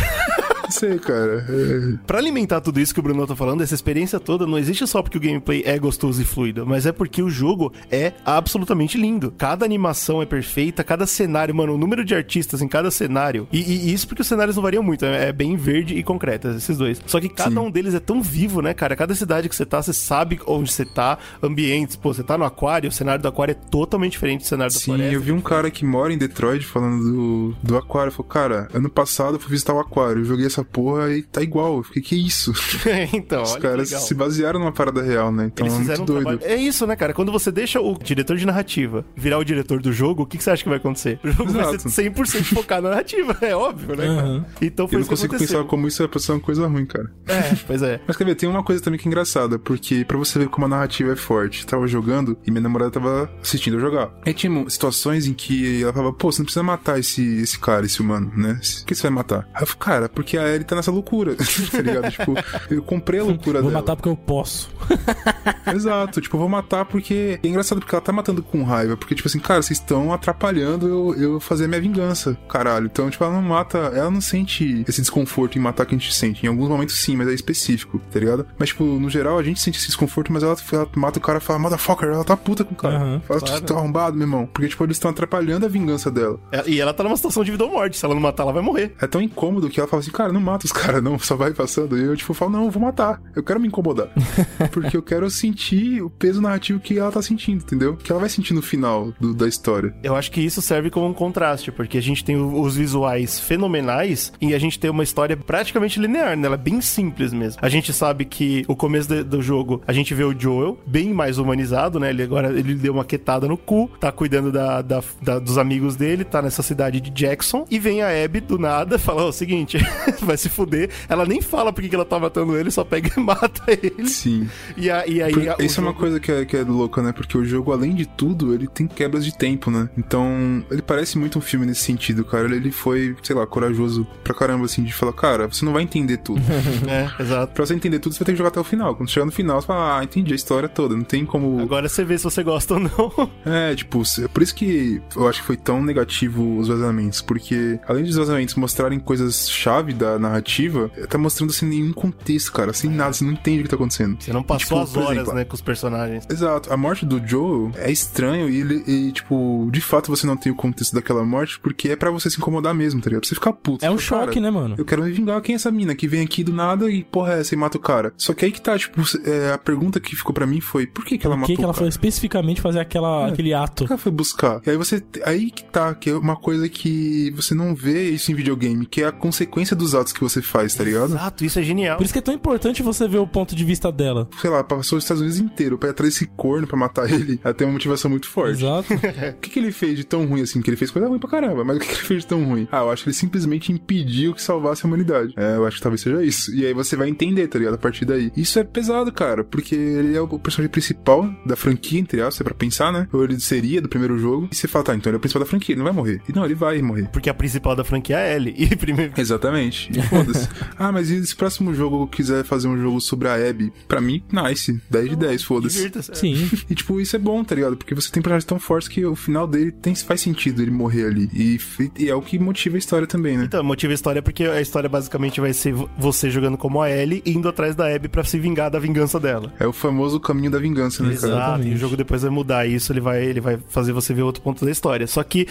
[0.69, 1.43] Não sei, cara.
[1.49, 1.97] É...
[2.05, 5.01] Pra alimentar tudo isso que o Bruno tá falando, essa experiência toda não existe só
[5.01, 9.33] porque o gameplay é gostoso e fluido, mas é porque o jogo é absolutamente lindo.
[9.35, 13.47] Cada animação é perfeita, cada cenário, mano, o número de artistas em cada cenário.
[13.51, 13.59] E,
[13.89, 16.77] e isso porque os cenários não variam muito, é é bem verde e concreto, esses
[16.77, 17.01] dois.
[17.07, 17.57] Só que cada Sim.
[17.67, 18.95] um deles é tão vivo, né, cara?
[18.95, 21.95] Cada cidade que você tá, você sabe onde você tá, ambientes.
[21.95, 24.79] Pô, você tá no aquário, o cenário do aquário é totalmente diferente do cenário da
[24.79, 25.13] Sim, floresta.
[25.13, 28.11] eu vi um cara que mora em Detroit falando do, do aquário.
[28.11, 31.41] Falou, cara, ano passado eu fui visitar o aquário, eu joguei essa porra e tá
[31.41, 31.77] igual.
[31.77, 32.53] Eu fiquei, que isso?
[33.13, 35.45] então, Os caras se basearam numa parada real, né?
[35.53, 36.21] Então Eles é muito um doido.
[36.23, 36.39] trabalho.
[36.43, 37.13] É isso, né, cara?
[37.13, 40.43] Quando você deixa o diretor de narrativa virar o diretor do jogo, o que, que
[40.43, 41.19] você acha que vai acontecer?
[41.23, 41.89] O jogo vai Exato.
[41.89, 44.07] ser 100% focado na narrativa, é óbvio, né?
[44.09, 44.45] Uhum.
[44.61, 45.59] Então foi Eu não consigo aconteceu.
[45.59, 47.11] pensar como isso é pra ser uma coisa ruim, cara.
[47.27, 47.99] É, pois é.
[48.07, 50.65] Mas quer ver, tem uma coisa também que é engraçada, porque pra você ver como
[50.65, 54.09] a narrativa é forte, tava jogando e minha namorada tava assistindo eu jogar.
[54.25, 57.85] Aí tinha situações em que ela falava, pô, você não precisa matar esse, esse cara,
[57.85, 58.59] esse humano, né?
[58.79, 59.47] Por que você vai matar?
[59.53, 61.35] Aí eu falei, cara, porque a Ellie tá nessa loucura,
[61.71, 62.09] tá ligado?
[62.09, 62.33] tipo,
[62.67, 63.81] eu comprei a loucura Vou dela.
[63.83, 64.71] matar porque eu posso.
[65.71, 67.39] Exato, tipo, eu vou matar porque.
[67.43, 68.97] É engraçado porque ela tá matando com raiva.
[68.97, 72.35] Porque, tipo assim, cara, vocês estão atrapalhando eu, eu fazer a minha vingança.
[72.49, 72.87] Caralho.
[72.87, 73.77] Então, tipo, ela não mata.
[73.77, 76.43] Ela não sente esse desconforto em matar que a gente sente.
[76.43, 78.47] Em alguns momentos sim, mas é específico, tá ligado?
[78.57, 81.37] Mas, tipo, no geral, a gente sente esse desconforto, mas ela, ela mata o cara
[81.37, 82.95] e fala, motherfucker, ela tá puta com o cara.
[82.97, 83.61] Aham, fala, claro.
[83.61, 84.45] tu tá arrombado, meu irmão.
[84.51, 86.39] Porque, tipo, eles estão atrapalhando a vingança dela.
[86.51, 87.97] É, E ela tá numa situação de vida ou morte.
[87.97, 88.93] Se ela não matar, ela vai morrer.
[89.01, 91.51] É tão incômodo que ela fala assim, cara, não mata os caras, não, só vai
[91.53, 91.97] passando.
[91.97, 93.21] E eu, tipo, falo, não, eu vou matar.
[93.35, 94.09] Eu quero me incomodar.
[94.71, 97.95] Porque eu quero sentir o peso narrativo que ela tá sentindo, entendeu?
[97.97, 99.93] Que ela vai sentir no final do- da história.
[100.03, 104.31] Eu acho que isso serve como um contraste, porque a gente tem os visuais fenomenais
[104.41, 106.45] e a gente tem uma história praticamente linear, né?
[106.45, 107.59] Ela é bem simples mesmo.
[107.61, 111.11] A gente sabe que o começo de- do jogo, a gente vê o Joel bem
[111.13, 112.09] mais humanizado, né?
[112.11, 115.95] Ele agora ele deu uma quetada no cu, tá cuidando da, da- da- dos amigos
[115.95, 119.33] dele, tá nessa cidade de Jackson, e vem a Abby do nada, fala "Ó, o
[119.33, 119.77] seguinte,
[120.21, 120.89] vai se fuder.
[121.09, 124.07] Ela nem fala porque que ela tá matando ele, só pega e mata ele.
[124.07, 124.47] Sim.
[124.77, 125.33] E, a- e aí...
[125.33, 127.11] Por- a- isso é uma jogo- coisa que é, que é louca, né?
[127.11, 129.89] Porque o jogo, além de tudo, ele tem quebras de tempo, né?
[129.97, 132.45] Então, ele parece muito um filme nesse sentido, cara.
[132.45, 135.81] Ele- Ele foi, sei lá, corajoso pra caramba, assim, de falar, cara, você não vai
[135.81, 136.41] entender tudo.
[136.87, 137.53] É, exato.
[137.53, 138.93] pra você entender tudo, você vai ter que jogar até o final.
[138.95, 140.95] Quando chegar no final, você fala, ah, entendi a história toda.
[140.95, 141.61] Não tem como.
[141.61, 143.29] Agora você vê se você gosta ou não.
[143.45, 147.79] É, tipo, é por isso que eu acho que foi tão negativo os vazamentos, porque
[147.87, 153.13] além dos vazamentos mostrarem coisas-chave da narrativa, tá mostrando sem nenhum contexto, cara, sem nada,
[153.13, 154.17] você não entende o que tá acontecendo.
[154.21, 156.25] Você não E, passou tipo, as horas, exemplo, né, com os personagens.
[156.29, 160.35] Exato, a morte do Joel é estranho e, ele, e, tipo, de fato você não
[160.37, 163.21] tem o contexto daquela morte porque é pra você se incomodar mesmo, tá ligado?
[163.21, 163.85] Pra você ficar puto.
[163.85, 164.75] É um Você choque, "Cara, né, mano?
[164.77, 165.41] Eu quero me vingar.
[165.41, 167.77] Quem é essa mina que vem aqui do nada e porra é essa e mata
[167.77, 168.13] o cara?
[168.17, 171.05] Só que aí que tá, tipo, é, a pergunta que ficou pra mim foi: por
[171.05, 171.89] que que ela Por matou que, que ela o foi cara?
[171.89, 173.31] especificamente fazer aquela, É.
[173.31, 173.83] aquele ato?
[173.83, 174.61] Por que ela foi buscar?
[174.65, 175.03] E aí você.
[175.25, 179.01] Aí que tá, que é uma coisa que você não vê isso em videogame, que
[179.01, 181.11] é a consequência dos atos que você faz, tá ligado?
[181.13, 181.97] Exato, isso é genial.
[181.97, 184.27] Por isso que é tão importante você ver o ponto de vista dela.
[184.41, 187.39] Sei lá, passou os Estados Unidos inteiro pra ir atrás desse corno pra matar ele.
[187.43, 188.63] Ela tem uma motivação muito forte.
[188.63, 188.87] Exato.
[189.29, 190.61] O que, que ele fez de tão ruim assim?
[190.61, 192.43] Que ele fez coisa ruim pra caramba, mas o que, que ele fez de tão
[192.43, 192.67] ruim?
[192.71, 195.33] Ah, eu acho que ele simplesmente impediu que salvasse a humanidade.
[195.37, 196.53] É, eu acho que talvez seja isso.
[196.55, 197.75] E aí você vai entender, tá ligado?
[197.75, 198.31] A partir daí.
[198.35, 202.43] Isso é pesado, cara, porque ele é o personagem principal da franquia, entre aspas, é
[202.43, 203.07] pra pensar, né?
[203.11, 204.47] Ou ele seria do primeiro jogo.
[204.51, 206.21] E você fala, tá, então ele é o principal da franquia, ele não vai morrer.
[206.27, 207.09] E não, ele vai morrer.
[207.11, 208.55] Porque a principal da franquia é a Ellie.
[208.59, 209.13] E primeiro.
[209.17, 209.89] Exatamente.
[209.97, 210.47] E foda-se.
[210.77, 213.71] ah, mas e se próximo jogo quiser fazer um jogo sobre a Abby?
[213.87, 214.79] Pra mim, nice.
[214.89, 215.91] 10 de 10, foda-se.
[216.13, 216.49] Sim.
[216.69, 217.77] E, tipo, isso é bom, tá ligado?
[217.77, 221.05] Porque você tem personagens tão fortes que o final dele tem, faz sentido ele morrer
[221.05, 221.29] ali.
[221.33, 221.59] E,
[221.97, 223.45] e é o que motiva a história também, né?
[223.45, 226.89] Então, motiva a história porque a história basicamente vai ser vo- você jogando como a
[226.89, 229.53] Ellie e indo atrás da Abby pra se vingar da vingança dela.
[229.59, 231.27] É o famoso caminho da vingança, né, cara?
[231.27, 234.23] Exato, e o jogo depois vai mudar isso, ele vai, ele vai fazer você ver
[234.23, 235.07] outro ponto da história.
[235.07, 235.47] Só que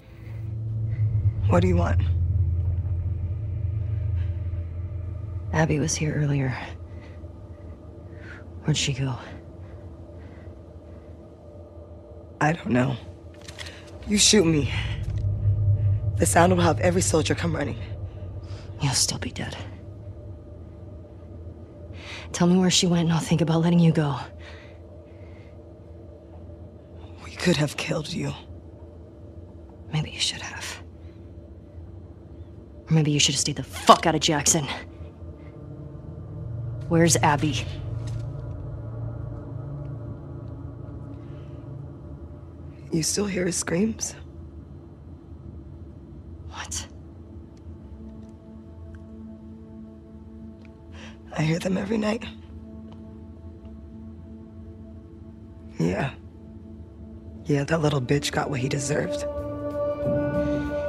[1.49, 2.01] What do you want?
[5.53, 6.55] Abby was here earlier.
[8.65, 9.15] Where'd she go?
[12.41, 12.97] I don't know.
[14.07, 14.71] You shoot me.
[16.19, 17.79] The sound will have every soldier come running.
[18.83, 19.57] You'll still be dead.
[22.33, 24.17] Tell me where she went and I'll think about letting you go.
[27.25, 28.33] We could have killed you.
[29.93, 30.83] Maybe you should have.
[32.89, 34.67] Or maybe you should have stayed the fuck out of Jackson.
[36.89, 37.65] Where's Abby?
[42.91, 44.15] You still hear his screams?
[46.49, 46.87] What?
[51.37, 52.25] I hear them every night.
[55.79, 56.11] Yeah.
[57.45, 59.25] Yeah, that little bitch got what he deserved.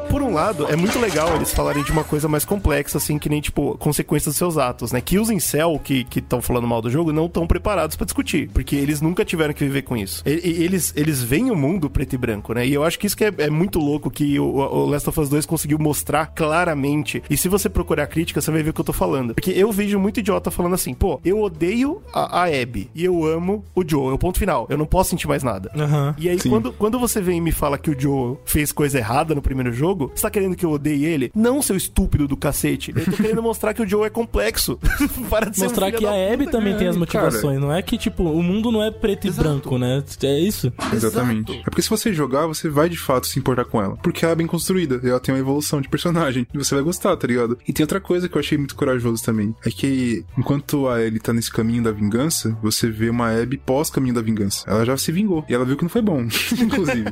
[0.09, 3.29] Por um lado, é muito legal eles falarem de uma coisa mais complexa, assim, que
[3.29, 4.99] nem, tipo, consequências dos seus atos, né?
[5.01, 8.75] Que os incel, que estão falando mal do jogo, não estão preparados pra discutir, porque
[8.75, 10.23] eles nunca tiveram que viver com isso.
[10.25, 12.65] E- eles, eles veem o mundo preto e branco, né?
[12.65, 15.19] E eu acho que isso que é, é muito louco que o, o Last of
[15.19, 17.21] Us 2 conseguiu mostrar claramente.
[17.29, 19.35] E se você procurar crítica, você vai ver o que eu tô falando.
[19.35, 23.23] Porque eu vejo muito idiota falando assim, pô, eu odeio a, a Abby e eu
[23.25, 24.65] amo o Joe, é o ponto final.
[24.69, 25.71] Eu não posso sentir mais nada.
[25.75, 26.15] Aham.
[26.17, 26.49] E aí, Sim.
[26.49, 29.71] quando, quando você vem e me fala que o Joe fez coisa errada no primeiro
[29.71, 31.31] jogo, você tá querendo que eu odeie ele?
[31.35, 32.93] Não, seu estúpido do cacete.
[32.95, 34.77] Eu tô querendo mostrar que o Joe é complexo.
[35.29, 36.79] Para de ser um Mostrar filho que a Abby puta, também cara.
[36.79, 37.59] tem as motivações.
[37.59, 39.41] Não é que, tipo, o mundo não é preto Exato.
[39.41, 40.03] e branco, né?
[40.23, 40.71] É isso.
[40.93, 41.57] Exatamente.
[41.59, 43.97] É porque se você jogar, você vai de fato se importar com ela.
[43.97, 46.47] Porque ela é bem construída, e ela tem uma evolução de personagem.
[46.53, 47.57] E você vai gostar, tá ligado?
[47.67, 49.53] E tem outra coisa que eu achei muito corajoso também.
[49.65, 54.13] É que enquanto a Ellie tá nesse caminho da vingança, você vê uma Abby pós-caminho
[54.15, 54.63] da vingança.
[54.67, 55.43] Ela já se vingou.
[55.49, 56.21] E ela viu que não foi bom,
[56.59, 57.05] inclusive.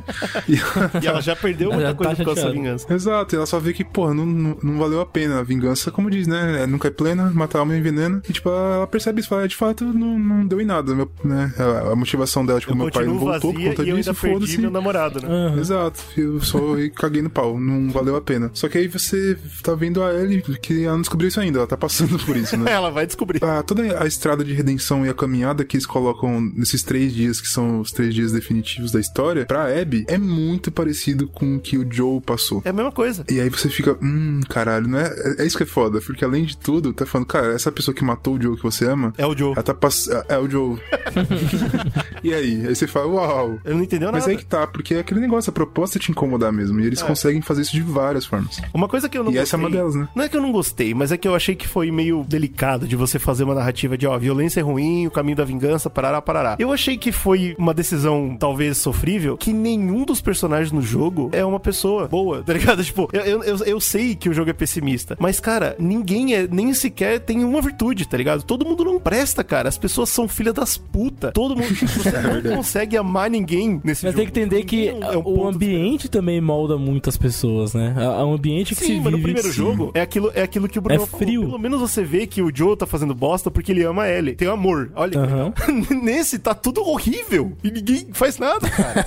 [0.48, 2.77] E ela- E ela já perdeu Ela muita já tá coisa por causa dessa chateada.
[2.86, 2.94] Vingança.
[2.94, 5.40] Exato, e ela só vê que, porra, não, não, não valeu a pena.
[5.40, 6.62] A vingança, como diz, né?
[6.62, 8.22] é, Nunca é plena, matar a alma envenena.
[8.28, 11.10] E, tipo, ela, percebe isso, fala, é, de fato, não, não deu em nada, meu,
[11.24, 11.52] né?
[11.58, 14.14] A, a motivação dela, tipo, Eu meu pai não voltou por conta e eu disso,
[14.14, 14.58] foda-se.
[14.58, 15.28] meu namorado, né?
[15.28, 15.60] Aham.
[15.60, 16.58] Exato, eu só
[16.94, 18.50] caguei no pau, não valeu a pena.
[18.54, 21.66] Só que aí você tá vendo a Ellie que ela não descobriu isso ainda, ela
[21.66, 22.70] tá passando por isso, né?
[22.78, 23.42] Ela vai descobrir.
[23.42, 27.40] Ah, toda a estrada de redenção e a caminhada que eles colocam nesses três dias,
[27.40, 31.60] que são os três dias definitivos da história, pra Abby, é muito parecido com o
[31.60, 32.62] que o Joe passou.
[32.68, 33.24] É a mesma coisa.
[33.30, 35.10] E aí você fica, hum, caralho, não é?
[35.38, 38.04] É isso que é foda, porque além de tudo, tá falando, cara, essa pessoa que
[38.04, 39.52] matou o Joe que você ama, É o Joe.
[39.52, 40.22] ela tá passando.
[40.28, 40.78] É o Joe.
[42.22, 42.66] e aí?
[42.66, 43.58] Aí você fala, uau.
[43.64, 44.18] Ele não entendeu nada.
[44.18, 46.78] Mas aí que tá, porque é aquele negócio, a proposta é te incomodar mesmo.
[46.80, 48.60] E eles conseguem fazer isso de várias formas.
[48.74, 49.42] Uma coisa que eu não E gostei.
[49.42, 50.08] essa é uma delas, né?
[50.14, 52.86] Não é que eu não gostei, mas é que eu achei que foi meio delicado
[52.86, 56.20] de você fazer uma narrativa de, ó, violência é ruim, o caminho da vingança, parará,
[56.20, 56.56] parará.
[56.58, 61.44] Eu achei que foi uma decisão talvez sofrível, que nenhum dos personagens no jogo é
[61.44, 62.84] uma pessoa boa, tá ligado?
[62.88, 66.46] Tipo, eu, eu, eu, eu sei que o jogo é pessimista, mas, cara, ninguém é,
[66.46, 68.42] nem sequer tem uma virtude, tá ligado?
[68.42, 69.68] Todo mundo não presta, cara.
[69.68, 71.32] As pessoas são filha das putas.
[71.32, 71.68] Todo mundo.
[71.74, 74.16] Você não consegue amar ninguém nesse Mas jogo.
[74.16, 77.94] tem que entender que é um o ambiente também molda muitas pessoas, né?
[77.96, 79.04] É um ambiente que se Sim, vive...
[79.04, 79.54] mas no primeiro Sim.
[79.54, 81.18] jogo é aquilo, é aquilo que o Bruno É falou.
[81.20, 81.42] frio.
[81.42, 84.34] Pelo menos você vê que o Joe tá fazendo bosta porque ele ama a Ellie.
[84.34, 84.90] Tem amor.
[84.94, 85.18] Olha.
[86.02, 87.52] Nesse tá tudo horrível.
[87.62, 89.06] E ninguém faz nada, cara.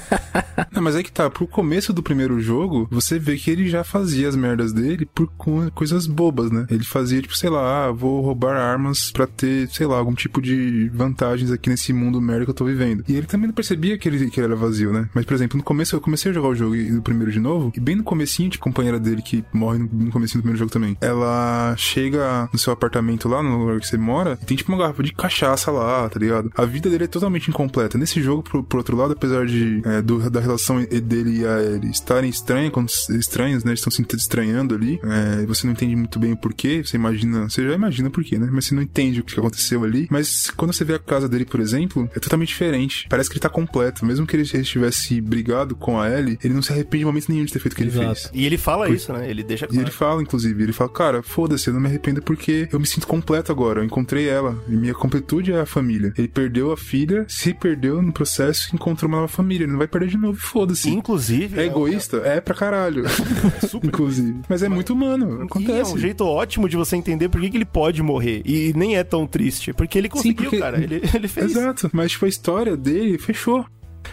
[0.71, 3.83] Não, mas é que tá, pro começo do primeiro jogo, você vê que ele já
[3.83, 6.65] fazia as merdas dele por co- coisas bobas, né?
[6.69, 10.41] Ele fazia, tipo, sei lá, ah, vou roubar armas pra ter, sei lá, algum tipo
[10.41, 13.03] de vantagens aqui nesse mundo merda que eu tô vivendo.
[13.07, 15.09] E ele também não percebia que ele, que ele era vazio, né?
[15.13, 17.71] Mas, por exemplo, no começo, eu comecei a jogar o jogo no primeiro de novo,
[17.75, 20.59] e bem no comecinho, tipo, a companheira dele que morre no, no comecinho do primeiro
[20.59, 24.55] jogo também, ela chega no seu apartamento lá, no lugar que você mora, e tem,
[24.57, 26.51] tipo, uma garrafa de cachaça lá, tá ligado?
[26.55, 27.97] A vida dele é totalmente incompleta.
[27.97, 31.87] Nesse jogo, por, outro lado, apesar de é, do- da relação dele e a ele
[31.89, 32.89] estarem estranha, quando,
[33.31, 33.71] estranhos, né?
[33.71, 34.99] Eles estão se estranhando ali.
[35.03, 36.83] É, você não entende muito bem o porquê.
[36.83, 37.49] Você imagina.
[37.49, 38.49] Você já imagina por quê, né?
[38.51, 40.07] Mas você não entende o que aconteceu ali.
[40.11, 43.07] Mas quando você vê a casa dele, por exemplo, é totalmente diferente.
[43.09, 44.05] Parece que ele tá completo.
[44.05, 47.29] Mesmo que ele ele estivesse brigado com a Ellie, ele não se arrepende de momento
[47.31, 48.05] nenhum de ter feito o que ele Exato.
[48.21, 48.31] fez.
[48.33, 49.29] E ele fala Por- isso, né?
[49.29, 49.83] Ele deixa E claro.
[49.83, 53.07] ele fala, inclusive, ele fala, cara, foda-se, eu não me arrependo porque eu me sinto
[53.07, 56.11] completo agora, eu encontrei ela, e minha completude é a família.
[56.17, 59.87] Ele perdeu a filha, se perdeu no processo, encontrou uma nova família, ele não vai
[59.87, 60.89] perder de novo, foda-se.
[60.89, 61.57] Inclusive.
[61.59, 62.17] É o- egoísta?
[62.17, 63.03] É pra caralho.
[63.83, 64.39] Inclusive.
[64.49, 65.93] Mas é muito humano, E é acontece.
[65.93, 68.41] um jeito ótimo de você entender por que, que ele pode morrer.
[68.45, 69.73] E nem é tão triste.
[69.73, 70.81] Porque ele conseguiu, porque- cara.
[70.81, 71.51] Ele, ele fez.
[71.51, 73.65] Exato, mas tipo, a história dele fechou.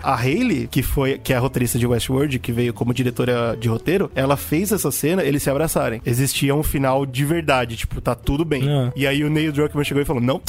[0.02, 3.68] A Hayley, que foi que é a roteirista de Westworld, que veio como diretora de
[3.68, 6.00] roteiro, ela fez essa cena, eles se abraçarem.
[6.06, 8.68] Existia um final de verdade, tipo, tá tudo bem.
[8.68, 8.92] É.
[8.96, 10.40] E aí o Neil Druckmann chegou e falou: "Não,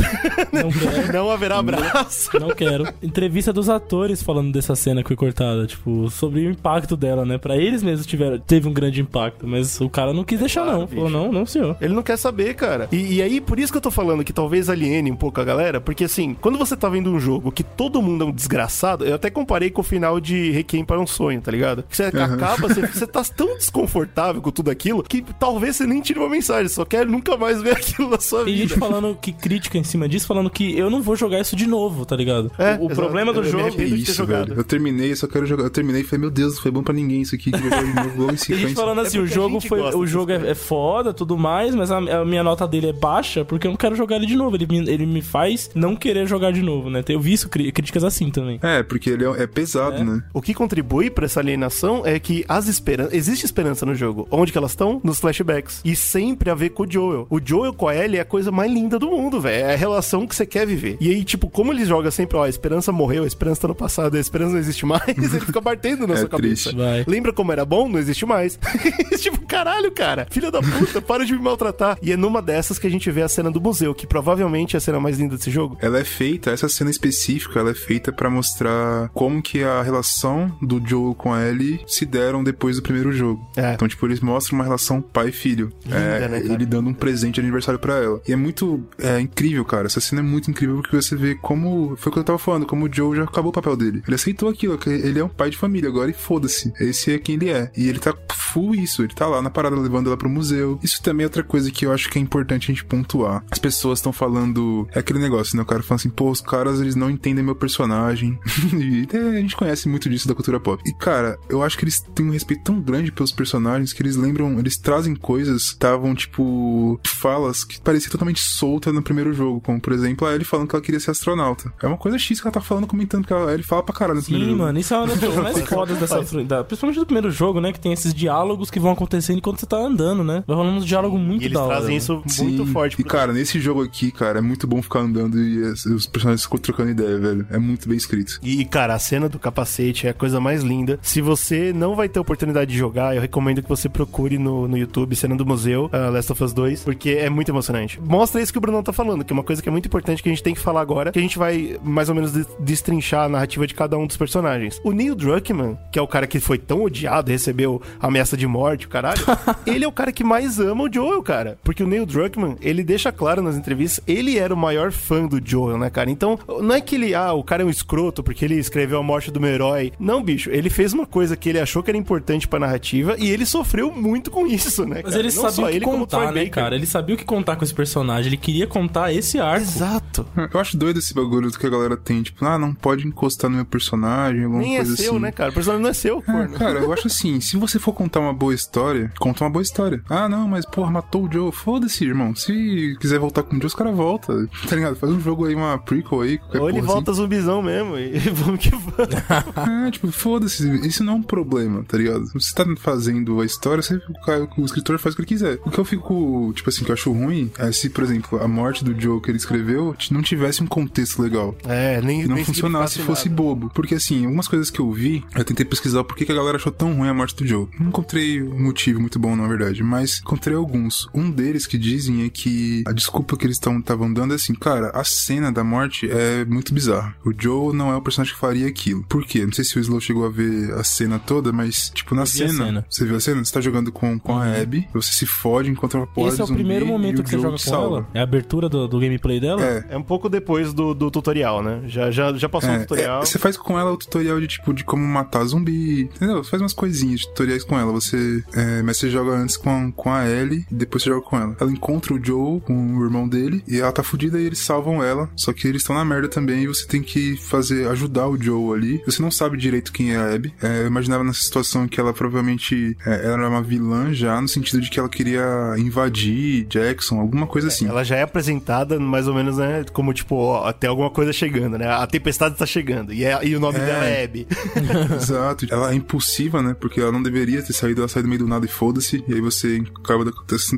[0.51, 1.11] Não quero.
[1.13, 2.29] não haverá abraço".
[2.39, 2.85] Não quero.
[3.01, 7.37] Entrevista dos atores falando dessa cena que foi cortada, tipo, sobre o impacto dela, né?
[7.37, 10.79] Pra eles mesmos tiveram, teve um grande impacto, mas o cara não quis deixar, Claro,
[10.79, 10.87] não.
[10.87, 11.17] Falou, bicho.
[11.17, 11.77] não, não, senhor.
[11.81, 12.87] Ele não quer saber, cara.
[12.91, 15.43] E, e aí, por isso que eu tô falando que talvez aliene um pouco a
[15.43, 19.05] galera, porque assim, quando você tá vendo um jogo que todo mundo é um desgraçado,
[19.05, 21.83] eu até comparei com o final de Requiem para um Sonho, tá ligado?
[21.89, 26.01] Que você acaba, você, você tá tão desconfortável com tudo aquilo que talvez você nem
[26.01, 28.67] tire uma mensagem, só quer nunca mais ver aquilo na sua Tem vida.
[28.67, 31.65] gente falando que crítica em cima disso, falando que eu não vou jogar isso de
[31.67, 32.51] novo, tá ligado?
[32.57, 33.71] É, o o problema do Eu jogo.
[33.75, 34.47] ter Isso, jogado.
[34.49, 34.59] velho.
[34.59, 35.63] Eu terminei, só quero jogar.
[35.63, 37.51] Eu terminei e falei, meu Deus, não foi bom pra ninguém isso aqui.
[37.51, 40.31] Jogar de novo logo em Tem gente falando assim, É o jogo, foi, o jogo
[40.31, 43.71] é, é foda, tudo mais, mas a, a minha nota dele é baixa porque eu
[43.71, 44.55] não quero jogar ele de novo.
[44.55, 47.03] Ele me, ele me faz não querer jogar de novo, né?
[47.07, 48.59] Eu vi isso, críticas assim também.
[48.61, 50.03] É, porque ele é, é pesado, É.
[50.03, 50.23] né?
[50.33, 53.13] O que contribui pra essa alienação é que as esperanças.
[53.13, 54.27] Existe esperança no jogo.
[54.31, 54.99] Onde que elas estão?
[55.03, 55.81] Nos flashbacks.
[55.83, 57.27] E sempre a ver com o Joel.
[57.29, 59.65] O Joel com a Ellie é a coisa mais linda do mundo, velho.
[59.65, 60.97] É a relação que você quer viver.
[60.99, 63.75] E aí, tipo, como ele joga sempre, ó, a esperança morreu, a esperança tá no
[63.75, 66.69] passado, a esperança não existe mais, ele fica batendo na É sua cabeça.
[66.69, 66.75] triste.
[66.75, 67.03] Vai.
[67.07, 67.87] Lembra como era bom?
[67.89, 68.57] Não existe mais.
[69.19, 70.27] tipo, caralho, cara.
[70.29, 71.97] Filha da puta, para de me maltratar.
[72.01, 74.77] E é numa dessas que a gente vê a cena do museu, que provavelmente é
[74.77, 75.77] a cena mais linda desse jogo.
[75.81, 80.55] Ela é feita, essa cena específica, ela é feita pra mostrar como que a relação
[80.61, 83.45] do Joel com a Ellie se deram depois do primeiro jogo.
[83.55, 83.73] É.
[83.73, 85.71] Então, tipo, eles mostram uma relação pai e filho.
[85.85, 88.21] Linda, É, né, ele dando um presente de aniversário pra ela.
[88.27, 89.87] E é muito é, incrível, cara.
[89.87, 91.95] Essa cena é muito incrível porque você vê como.
[91.97, 94.03] Foi o que eu tava falando, como o Joe já acabou o papel dele.
[94.05, 96.71] Ele aceitou aquilo, que ele é um pai de família agora e foda-se.
[96.79, 97.71] Esse é quem ele é.
[97.75, 99.03] E ele tá full isso.
[99.03, 100.79] Ele tá lá na parada levando ela pro museu.
[100.83, 103.43] Isso também é outra coisa que eu acho que é importante a gente pontuar.
[103.51, 104.87] As pessoas estão falando.
[104.93, 105.63] É aquele negócio, né?
[105.63, 108.39] O cara fala assim, pô, os caras eles não entendem meu personagem.
[108.79, 110.81] e a gente conhece muito disso da cultura pop.
[110.85, 114.15] E, cara, eu acho que eles têm um respeito tão grande pelos personagens que eles
[114.15, 119.61] lembram, eles trazem coisas que estavam, tipo, falas que pareciam totalmente soltas no primeiro jogo.
[119.61, 121.71] Como, por exemplo, a Ellie falando que ela queria ser astronauta.
[121.81, 124.19] É uma coisa X que ela tá falando, comentando, que a Ellie fala pra caralho
[124.19, 124.63] no primeiro Sim, jogo.
[124.63, 126.43] mano, isso é uma das coisas mais fodas dessa.
[126.43, 127.71] Da, principalmente do primeiro jogo, né?
[127.73, 130.43] Que tem esses diálogos que vão acontecendo enquanto você tá andando, né?
[130.47, 131.75] Vai rolando uns diálogos muito E eles da hora.
[131.75, 131.97] trazem né?
[131.97, 132.43] isso Sim.
[132.43, 132.95] muito forte.
[132.99, 136.57] E, cara, nesse jogo aqui, cara, é muito bom ficar andando e os personagens ficam
[136.59, 137.47] trocando ideia, velho.
[137.49, 138.39] É muito bem escrito.
[138.43, 140.99] E, cara, a cena do capacete é a coisa mais linda.
[141.01, 144.77] Se você não vai ter oportunidade de jogar, eu recomendo que você procure no, no
[144.77, 147.99] YouTube Cena do Museu, uh, Last of Us 2, porque é muito emocionante.
[148.01, 150.21] Mostra isso que o Brunão tá falando, que é uma coisa que é muito importante
[150.23, 152.45] que a gente tem que falar agora, que a gente vai mais ou menos de-
[152.59, 154.79] destrinchar a narrativa de cada um dos personagens.
[154.83, 158.85] O Neil Druckmann, que é o cara que foi tão odiado, recebeu ameaça de morte,
[158.85, 159.21] o caralho,
[159.65, 161.57] ele é o cara que mais ama o Joel, cara.
[161.63, 165.39] Porque o Neil Druckmann, ele deixa claro nas entrevistas, ele era o maior fã do
[165.43, 166.09] Joel, né, cara?
[166.09, 169.03] Então, não é que ele, ah, o cara é um escroto porque ele escreveu a
[169.03, 169.91] morte do meu herói.
[169.99, 173.29] Não, bicho, ele fez uma coisa que ele achou que era importante pra narrativa e
[173.29, 175.19] ele sofreu muito com isso, né, Mas cara?
[175.19, 176.49] ele Não sabia só o que ele, contar, né, Baker.
[176.51, 176.75] cara?
[176.75, 178.29] Ele sabia o que contar com esse personagem.
[178.29, 179.61] Ele queria contar esse arco.
[179.63, 180.25] Exato.
[180.53, 183.55] Eu acho doido esse bagulho que a galera tem, tipo, ah, não pode encostar no
[183.57, 185.19] meu personagem, alguma Nem é coisa seu, assim.
[185.19, 185.49] né, cara?
[185.51, 188.33] O personagem não é seu, É, cara, eu acho assim, se você for contar uma
[188.33, 190.01] boa história, conta uma boa história.
[190.09, 191.51] Ah, não, mas porra, matou o Joe.
[191.51, 192.35] Foda-se, irmão.
[192.35, 194.47] Se quiser voltar com o Joe, os caras voltam.
[194.67, 194.95] Tá ligado?
[194.95, 198.59] Faz um jogo aí, uma prequel aí, Ou ele porra volta zumbizão mesmo e vamos
[198.59, 199.15] que vamos.
[199.15, 199.87] assim.
[199.87, 200.87] É, tipo, foda-se.
[200.87, 202.25] Isso não é um problema, tá ligado?
[202.33, 205.59] Você tá fazendo a história, você, o, o escritor faz o que ele quiser.
[205.65, 208.47] O que eu fico, tipo assim, que eu acho ruim é se, por exemplo, a
[208.47, 211.55] morte do Joe que ele escreveu não tivesse um contexto legal.
[211.65, 213.69] É, nem, que não nem funcionasse fosse bobo.
[213.73, 216.57] Porque assim, algumas coisas que eu vi, eu tentei pesquisar por que que a galera
[216.57, 217.67] achou tão ruim a morte do Joe.
[217.79, 221.07] Não encontrei um motivo muito bom, na verdade, mas encontrei alguns.
[221.13, 224.89] Um deles que dizem é que a desculpa que eles estavam dando é assim, cara,
[224.89, 227.15] a cena da morte é muito bizarra.
[227.25, 229.03] O Joe não é o personagem que faria aquilo.
[229.07, 229.45] Por quê?
[229.45, 232.65] Não sei se o Slow chegou a ver a cena toda, mas, tipo, na cena,
[232.65, 232.85] cena.
[232.89, 233.43] Você viu a cena?
[233.45, 236.29] Você tá jogando com, com a Abby, você se fode enquanto ela pode.
[236.29, 238.07] Esse é o primeiro momento que você joga com ela?
[238.13, 239.63] É a abertura do, do gameplay dela?
[239.63, 241.81] É, É um pouco depois do, do tutorial, né?
[241.87, 243.21] Já, já, já passou o É, tutorial.
[243.21, 246.43] é, você faz com ela o tutorial de tipo de como matar zumbi, entendeu?
[246.43, 247.91] Você faz umas coisinhas, tutoriais com ela.
[247.91, 251.37] Você, é, mas você joga antes com, com a Ellie e depois você joga com
[251.37, 251.55] ela.
[251.59, 255.03] Ela encontra o Joe com o irmão dele e ela tá fudida e eles salvam
[255.03, 255.29] ela.
[255.35, 258.43] Só que eles estão na merda também e você tem que fazer ajudar o o
[258.43, 259.01] Joe ali.
[259.05, 260.53] Você não sabe direito quem é a Abby.
[260.61, 264.81] É, eu imaginava nessa situação que ela provavelmente é, era uma vilã já, no sentido
[264.81, 265.43] de que ela queria
[265.77, 267.87] invadir Jackson, alguma coisa assim.
[267.87, 269.83] Ela já é apresentada mais ou menos, né?
[269.91, 271.87] Como tipo, ó, tem alguma coisa chegando, né?
[271.87, 273.13] A tempestade tá chegando.
[273.13, 273.85] E, é- e o nome É.
[273.85, 274.47] dela é Abby.
[275.15, 275.65] Exato.
[275.69, 276.75] Ela é impulsiva, né?
[276.79, 279.23] Porque ela não deveria ter saído, ela saiu do meio do nada e foda-se.
[279.27, 280.25] E aí você acaba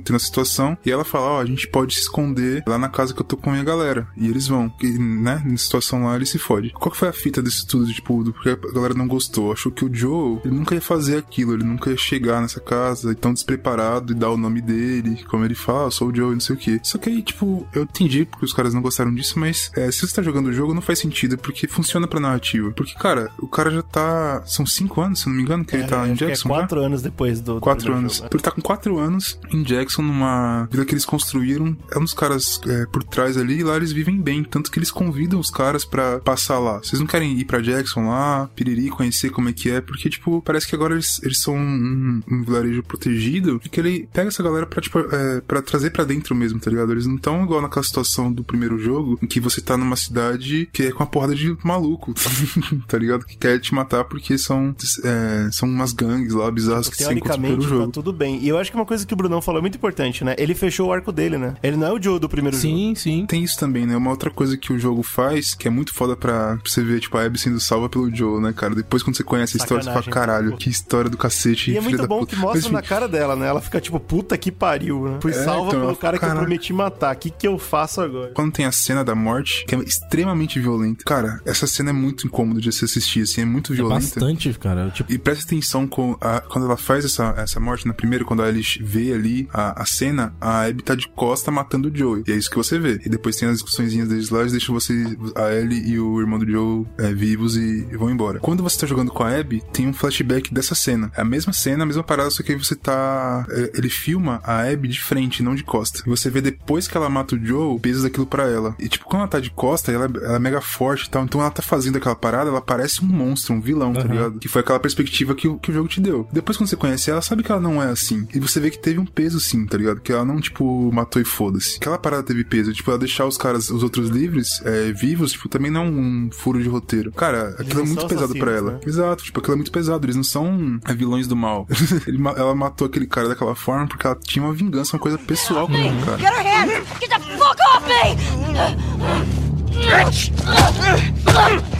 [0.03, 0.77] tendo a situação.
[0.85, 3.37] E ela fala: Ó, a gente pode se esconder lá na casa que eu tô
[3.37, 4.07] com a minha galera.
[4.17, 4.71] E eles vão.
[4.81, 5.41] E, né?
[5.45, 6.69] Na situação lá, ele se fode.
[6.71, 7.91] Qual que foi a fita desse tudo?
[7.91, 9.51] Tipo, do porque a galera não gostou?
[9.51, 11.53] Achou que o Joe, ele nunca ia fazer aquilo.
[11.53, 15.23] Ele nunca ia chegar nessa casa tão despreparado e dar o nome dele.
[15.29, 16.79] Como ele fala, "Ah, sou o Joe, não sei o quê.
[16.83, 20.01] Só que aí, tipo, eu entendi porque os caras não gostaram disso, mas é, se
[20.07, 22.71] você tá jogando o jogo, não faz sentido, porque funciona pra narrativa.
[22.71, 24.43] Porque, cara, o cara já tá.
[24.45, 26.49] São cinco anos, se não me engano, que ele tá em acho que é Jackson.
[26.49, 26.55] já?
[26.55, 27.55] quatro anos depois do.
[27.55, 28.13] do Quatro anos.
[28.17, 28.29] jogo, né?
[28.33, 31.75] Ele tá com quatro anos em Jackson, numa vila que eles construíram.
[31.91, 34.43] É uns caras é, por trás ali e lá eles vivem bem.
[34.43, 36.77] Tanto que eles convidam os caras pra passar lá.
[36.79, 39.81] Vocês não querem ir pra Jackson lá, piriri, conhecer como é que é?
[39.81, 44.07] Porque, tipo, parece que agora eles, eles são um, um vilarejo protegido e que ele
[44.13, 46.91] pega essa galera pra, tipo, é, pra trazer pra dentro mesmo, tá ligado?
[46.91, 50.69] Eles não estão igual naquela situação do primeiro jogo em que você tá numa cidade
[50.71, 52.13] que é com uma porrada de maluco,
[52.87, 53.25] tá ligado?
[53.25, 57.21] Que quer te matar porque são, é, são umas gangues lá bizarras que se encontram
[57.21, 57.85] pelo Teoricamente, jogo.
[57.87, 58.39] tá tudo bem.
[58.41, 60.35] E eu acho que uma coisa que o Brunão falou é muito importante, né?
[60.37, 61.55] Ele fechou o arco dele, né?
[61.61, 62.73] Ele não é o Joe do primeiro jogo.
[62.73, 63.25] Sim, sim.
[63.25, 63.95] Tem isso também, né?
[63.95, 67.17] Uma outra coisa que o jogo faz, que é muito foda pra você ver, tipo,
[67.17, 68.75] a Abby sendo salva pelo Joe, né, cara?
[68.75, 71.77] Depois quando você conhece a história, você fala, Sacanagem, caralho, que história do cacete, E
[71.77, 72.35] é muito bom puta.
[72.35, 73.47] que mostra Mas, na cara dela, né?
[73.47, 75.19] Ela fica tipo, puta que pariu, né?
[75.21, 77.15] Fui É, salva então, pelo cara que eu prometi matar.
[77.15, 78.31] O que, que eu faço agora?
[78.33, 81.03] Quando tem a cena da morte, que é extremamente violenta.
[81.05, 84.01] Cara, essa cena é muito incômoda de se assistir, assim, é muito É violenta.
[84.01, 84.89] bastante, cara.
[84.91, 88.41] Tipo, E presta atenção com a- quando ela faz essa, essa morte na primeira, quando
[88.43, 92.23] a Alice vê ali a, a cena, a Abby tá de costa matando o Joey.
[92.27, 92.99] E é isso que você vê.
[93.05, 94.93] E depois tem as discussõezinhas deles lá, eles deixam você,
[95.35, 98.39] a Ellie e o irmão do Joe é, vivos e, e vão embora.
[98.39, 101.11] Quando você tá jogando com a Abby, tem um flashback dessa cena.
[101.15, 103.45] É a mesma cena, a mesma parada, só que aí você tá.
[103.49, 106.01] é, ele filma a Abby de frente, não de costa.
[106.05, 108.75] E você vê depois que ela mata o Joe, o peso daquilo pra ela.
[108.79, 111.23] E tipo, quando ela tá de costa, ela, ela é mega forte e tal.
[111.23, 114.11] Então ela tá fazendo aquela parada, ela parece um monstro, um vilão, tá Aham.
[114.11, 114.39] ligado?
[114.39, 116.27] Que foi aquela perspectiva que, o- que o jogo te deu.
[116.33, 118.27] Depois, quando você conhece ela, sabe que ela não é assim.
[118.33, 120.01] E você vê que teve um peso sim, tá ligado?
[120.01, 121.77] Que ela não, tipo, matou e foda-se.
[121.77, 122.73] Aquela parada teve peso.
[122.73, 126.29] Tipo, ela deixar os caras, os outros livres, é, vivos, tipo, também não é um
[126.31, 127.10] furo de roteiro.
[127.15, 128.71] Cara, aquilo é muito pesado pra assassinos, ela.
[128.73, 128.79] né?
[128.85, 130.05] Exato, tipo, aquilo é muito pesado.
[130.05, 131.67] Eles não são vilões do mal.
[132.37, 135.73] Ela matou aquele cara daquela forma porque ela tinha uma vingança, uma coisa pessoal com
[135.73, 136.17] ele, cara.
[136.17, 136.69] Get her hand!
[136.99, 138.15] Get the fuck off me!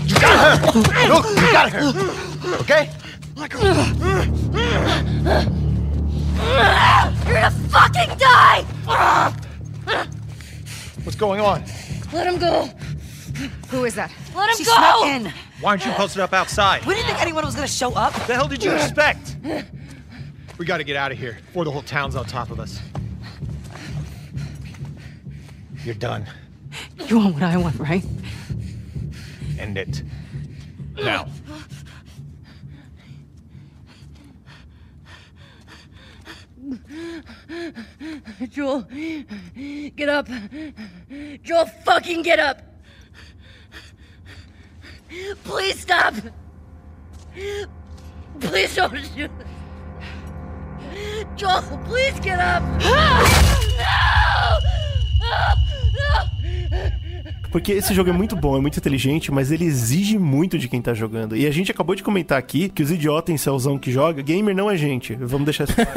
[0.08, 1.08] You got her!
[1.08, 1.94] Look, you got her!
[2.62, 2.90] Okay?
[6.41, 8.66] You're gonna fucking die!
[11.03, 11.64] What's going on?
[12.14, 12.70] Let him go!
[13.69, 14.11] Who is that?
[14.35, 14.73] Let him she go!
[14.73, 15.34] snuck in.
[15.61, 16.85] Why aren't you posted up outside?
[16.85, 18.18] We didn't think anyone was gonna show up.
[18.18, 19.38] What the hell did you expect?
[20.57, 22.80] We gotta get out of here before the whole town's on top of us.
[25.84, 26.27] You're done.
[27.07, 28.05] You want what I want, right?
[29.57, 30.03] End it.
[30.95, 31.27] Now.
[38.49, 38.88] Joel,
[39.95, 40.27] get up.
[41.43, 42.70] Joel, fucking get up.
[45.44, 46.14] Please stop.
[48.40, 49.32] Please don't shoot.
[51.36, 52.64] Joel, please get up.
[52.82, 54.62] Ah!
[55.20, 55.40] No!
[56.80, 56.92] No!
[57.52, 60.82] Porque esse jogo é muito bom, é muito inteligente, mas ele exige muito de quem
[60.82, 61.36] tá jogando.
[61.36, 64.56] E a gente acabou de comentar aqui que os idiotas em céuzão que joga, gamer
[64.56, 65.15] não é gente.
[65.15, 65.91] Vamos deixar isso claro.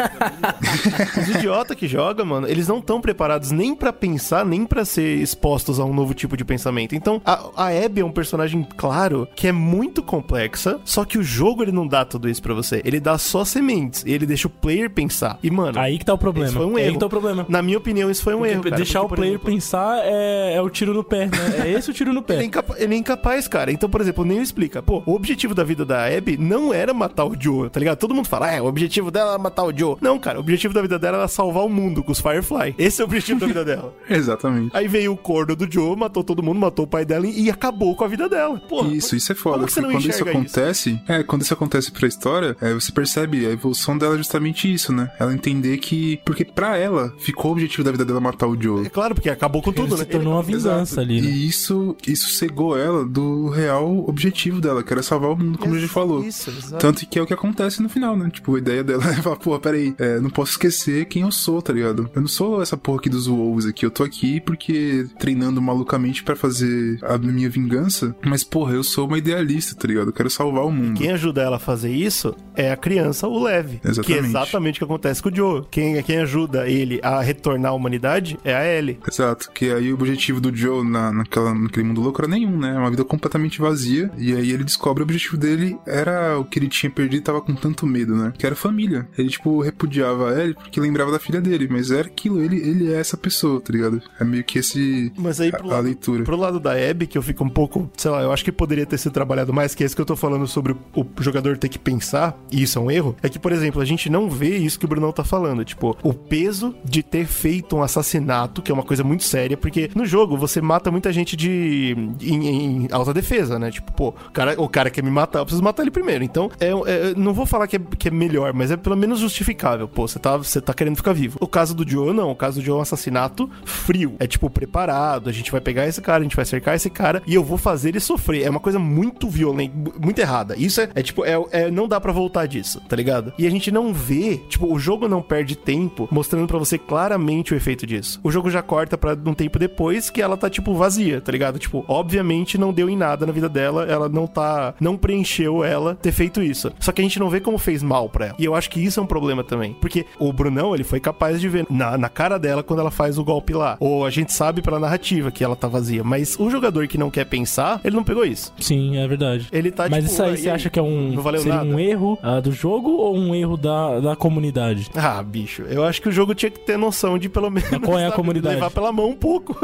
[1.20, 5.18] Os idiotas que jogam, mano, eles não estão preparados nem pra pensar, nem pra ser
[5.18, 6.94] expostos a um novo tipo de pensamento.
[6.94, 11.22] Então, a, a Abby é um personagem, claro, que é muito complexa, só que o
[11.22, 12.82] jogo ele não dá tudo isso pra você.
[12.84, 14.02] Ele dá só sementes.
[14.06, 15.38] E ele deixa o player pensar.
[15.42, 15.78] E, mano.
[15.78, 16.48] Aí que tá o problema.
[16.48, 16.92] Esse foi um Aí erro.
[16.94, 17.46] que tá o problema.
[17.48, 18.62] Na minha opinião, isso foi um Porque erro.
[18.64, 18.76] cara.
[18.76, 21.43] deixar Porque, o player exemplo, pensar é, é o tiro no pé, né?
[21.46, 22.34] É esse o tiro no pé.
[22.34, 23.70] Ele é, incapa- ele é incapaz, cara.
[23.72, 24.82] Então, por exemplo, nem explica.
[24.82, 27.98] Pô, o objetivo da vida da Abby não era matar o Joe, tá ligado?
[27.98, 29.96] Todo mundo fala, ah, é, o objetivo dela era matar o Joe.
[30.00, 32.74] Não, cara, o objetivo da vida dela era salvar o mundo com os Firefly.
[32.78, 33.94] Esse é o objetivo da vida dela.
[34.08, 34.70] Exatamente.
[34.76, 37.94] Aí veio o corno do Joe, matou todo mundo, matou o pai dela e acabou
[37.96, 38.58] com a vida dela.
[38.68, 39.58] Porra, Isso, isso é foda.
[39.58, 40.28] Quando isso enxerga isso?
[40.28, 44.72] acontece, é, quando isso acontece pra história, é, você percebe a evolução dela é justamente
[44.72, 45.10] isso, né?
[45.18, 46.18] Ela entender que.
[46.24, 48.86] Porque pra ela, ficou o objetivo da vida dela matar o Joe.
[48.86, 50.08] É claro, porque acabou com tudo, Se né?
[50.08, 51.00] tornou uma vingança Exato.
[51.00, 51.28] ali, né?
[51.34, 55.74] E isso, isso cegou ela do real objetivo dela, que era salvar o mundo, como
[55.74, 56.24] a gente falou.
[56.24, 56.78] Isso, exato.
[56.78, 58.30] Tanto que é o que acontece no final, né?
[58.30, 61.60] Tipo, a ideia dela é falar, pô, peraí, é, não posso esquecer quem eu sou,
[61.60, 62.08] tá ligado?
[62.14, 66.22] Eu não sou essa porra aqui dos Wolves aqui, eu tô aqui porque treinando malucamente
[66.22, 70.08] pra fazer a minha vingança, mas porra, eu sou uma idealista, tá ligado?
[70.08, 70.98] Eu quero salvar o mundo.
[70.98, 73.80] Quem ajuda ela a fazer isso é a criança, o Lev.
[73.80, 74.26] Que é Exatamente.
[74.26, 75.64] exatamente o que acontece com o Joe.
[75.68, 78.98] Quem, quem ajuda ele a retornar à humanidade é a Ellie.
[79.10, 82.76] Exato, que aí o objetivo do Joe na, naquela, naquele mundo louco era nenhum, né?
[82.76, 84.10] Uma vida completamente vazia.
[84.16, 87.40] E aí ele descobre o objetivo dele era o que ele tinha perdido e tava
[87.40, 88.32] com tanto medo, né?
[88.36, 89.08] Que era família.
[89.16, 92.92] Ele, tipo, repudiava a Ellie porque lembrava da filha dele, mas era aquilo, ele, ele
[92.92, 94.02] é essa pessoa, tá ligado?
[94.18, 95.12] É meio que esse.
[95.16, 96.24] Mas aí, pro, a, a lado, leitura.
[96.24, 98.86] pro lado da Abby, que eu fico um pouco, sei lá, eu acho que poderia
[98.86, 101.56] ter sido trabalhado mais, que é isso que eu tô falando sobre o, o jogador
[101.56, 104.28] ter que pensar, e isso é um erro, é que, por exemplo, a gente não
[104.28, 108.62] vê isso que o Brunão tá falando, tipo, o peso de ter feito um assassinato,
[108.62, 112.46] que é uma coisa muito séria, porque no jogo você mata muita gente de em,
[112.84, 113.70] em alta defesa, né?
[113.70, 116.24] Tipo, pô, o cara, o cara quer me matar, eu preciso matar ele primeiro.
[116.24, 119.20] Então, é, é- não vou falar que é, que é melhor, mas é pelo menos
[119.20, 119.88] justificável.
[119.88, 121.38] Pô, você tá, você tá querendo ficar vivo.
[121.40, 122.30] O caso do Joe, não.
[122.30, 124.14] O caso do Joe é um assassinato frio.
[124.18, 125.28] É tipo, preparado.
[125.28, 127.58] A gente vai pegar esse cara, a gente vai cercar esse cara e eu vou
[127.58, 128.42] fazer ele sofrer.
[128.44, 130.54] É uma coisa muito violenta, muito errada.
[130.56, 133.32] Isso é, é tipo, é, é- não dá pra voltar disso, tá ligado?
[133.38, 137.52] E a gente não vê, tipo, o jogo não perde tempo mostrando pra você claramente
[137.54, 138.20] o efeito disso.
[138.22, 141.58] O jogo já corta pra um tempo depois que ela tá, tipo, vazia, tá ligado?
[141.58, 145.94] Tipo, obviamente não deu em nada na vida dela, ela não tá, não preencheu ela
[145.94, 146.72] ter feito isso.
[146.80, 148.36] Só que a gente não vê como fez mal pra ela.
[148.38, 149.74] E eu acho que isso é um problema também.
[149.80, 153.18] Porque o Brunão, ele foi capaz de ver na, na cara dela quando ela faz
[153.18, 153.76] o golpe lá.
[153.80, 156.02] Ou a gente sabe pela narrativa que ela tá vazia.
[156.04, 158.52] Mas o jogador que não quer pensar, ele não pegou isso.
[158.58, 159.48] Sim, é verdade.
[159.52, 161.58] Ele tá, Mas tipo, isso aí "Ah, você acha que é um, Não valeu seria
[161.58, 164.90] nada?" um erro ah, do jogo ou um erro da, da comunidade?
[164.94, 167.98] Ah, bicho, eu acho que o jogo tinha que ter noção de pelo menos qual
[167.98, 168.54] é a sabe, comunidade?
[168.56, 169.54] levar pela mão um pouco.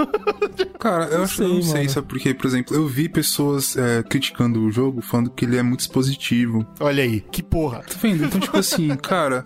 [0.78, 1.90] Cara, eu acho eu sei, não sei, mano.
[1.90, 2.34] sabe por quê?
[2.34, 6.66] Por exemplo, eu vi pessoas é, criticando o jogo, falando que ele é muito expositivo.
[6.78, 7.80] Olha aí, que porra.
[7.80, 8.24] Tá vendo?
[8.24, 9.44] Então, tipo assim, cara,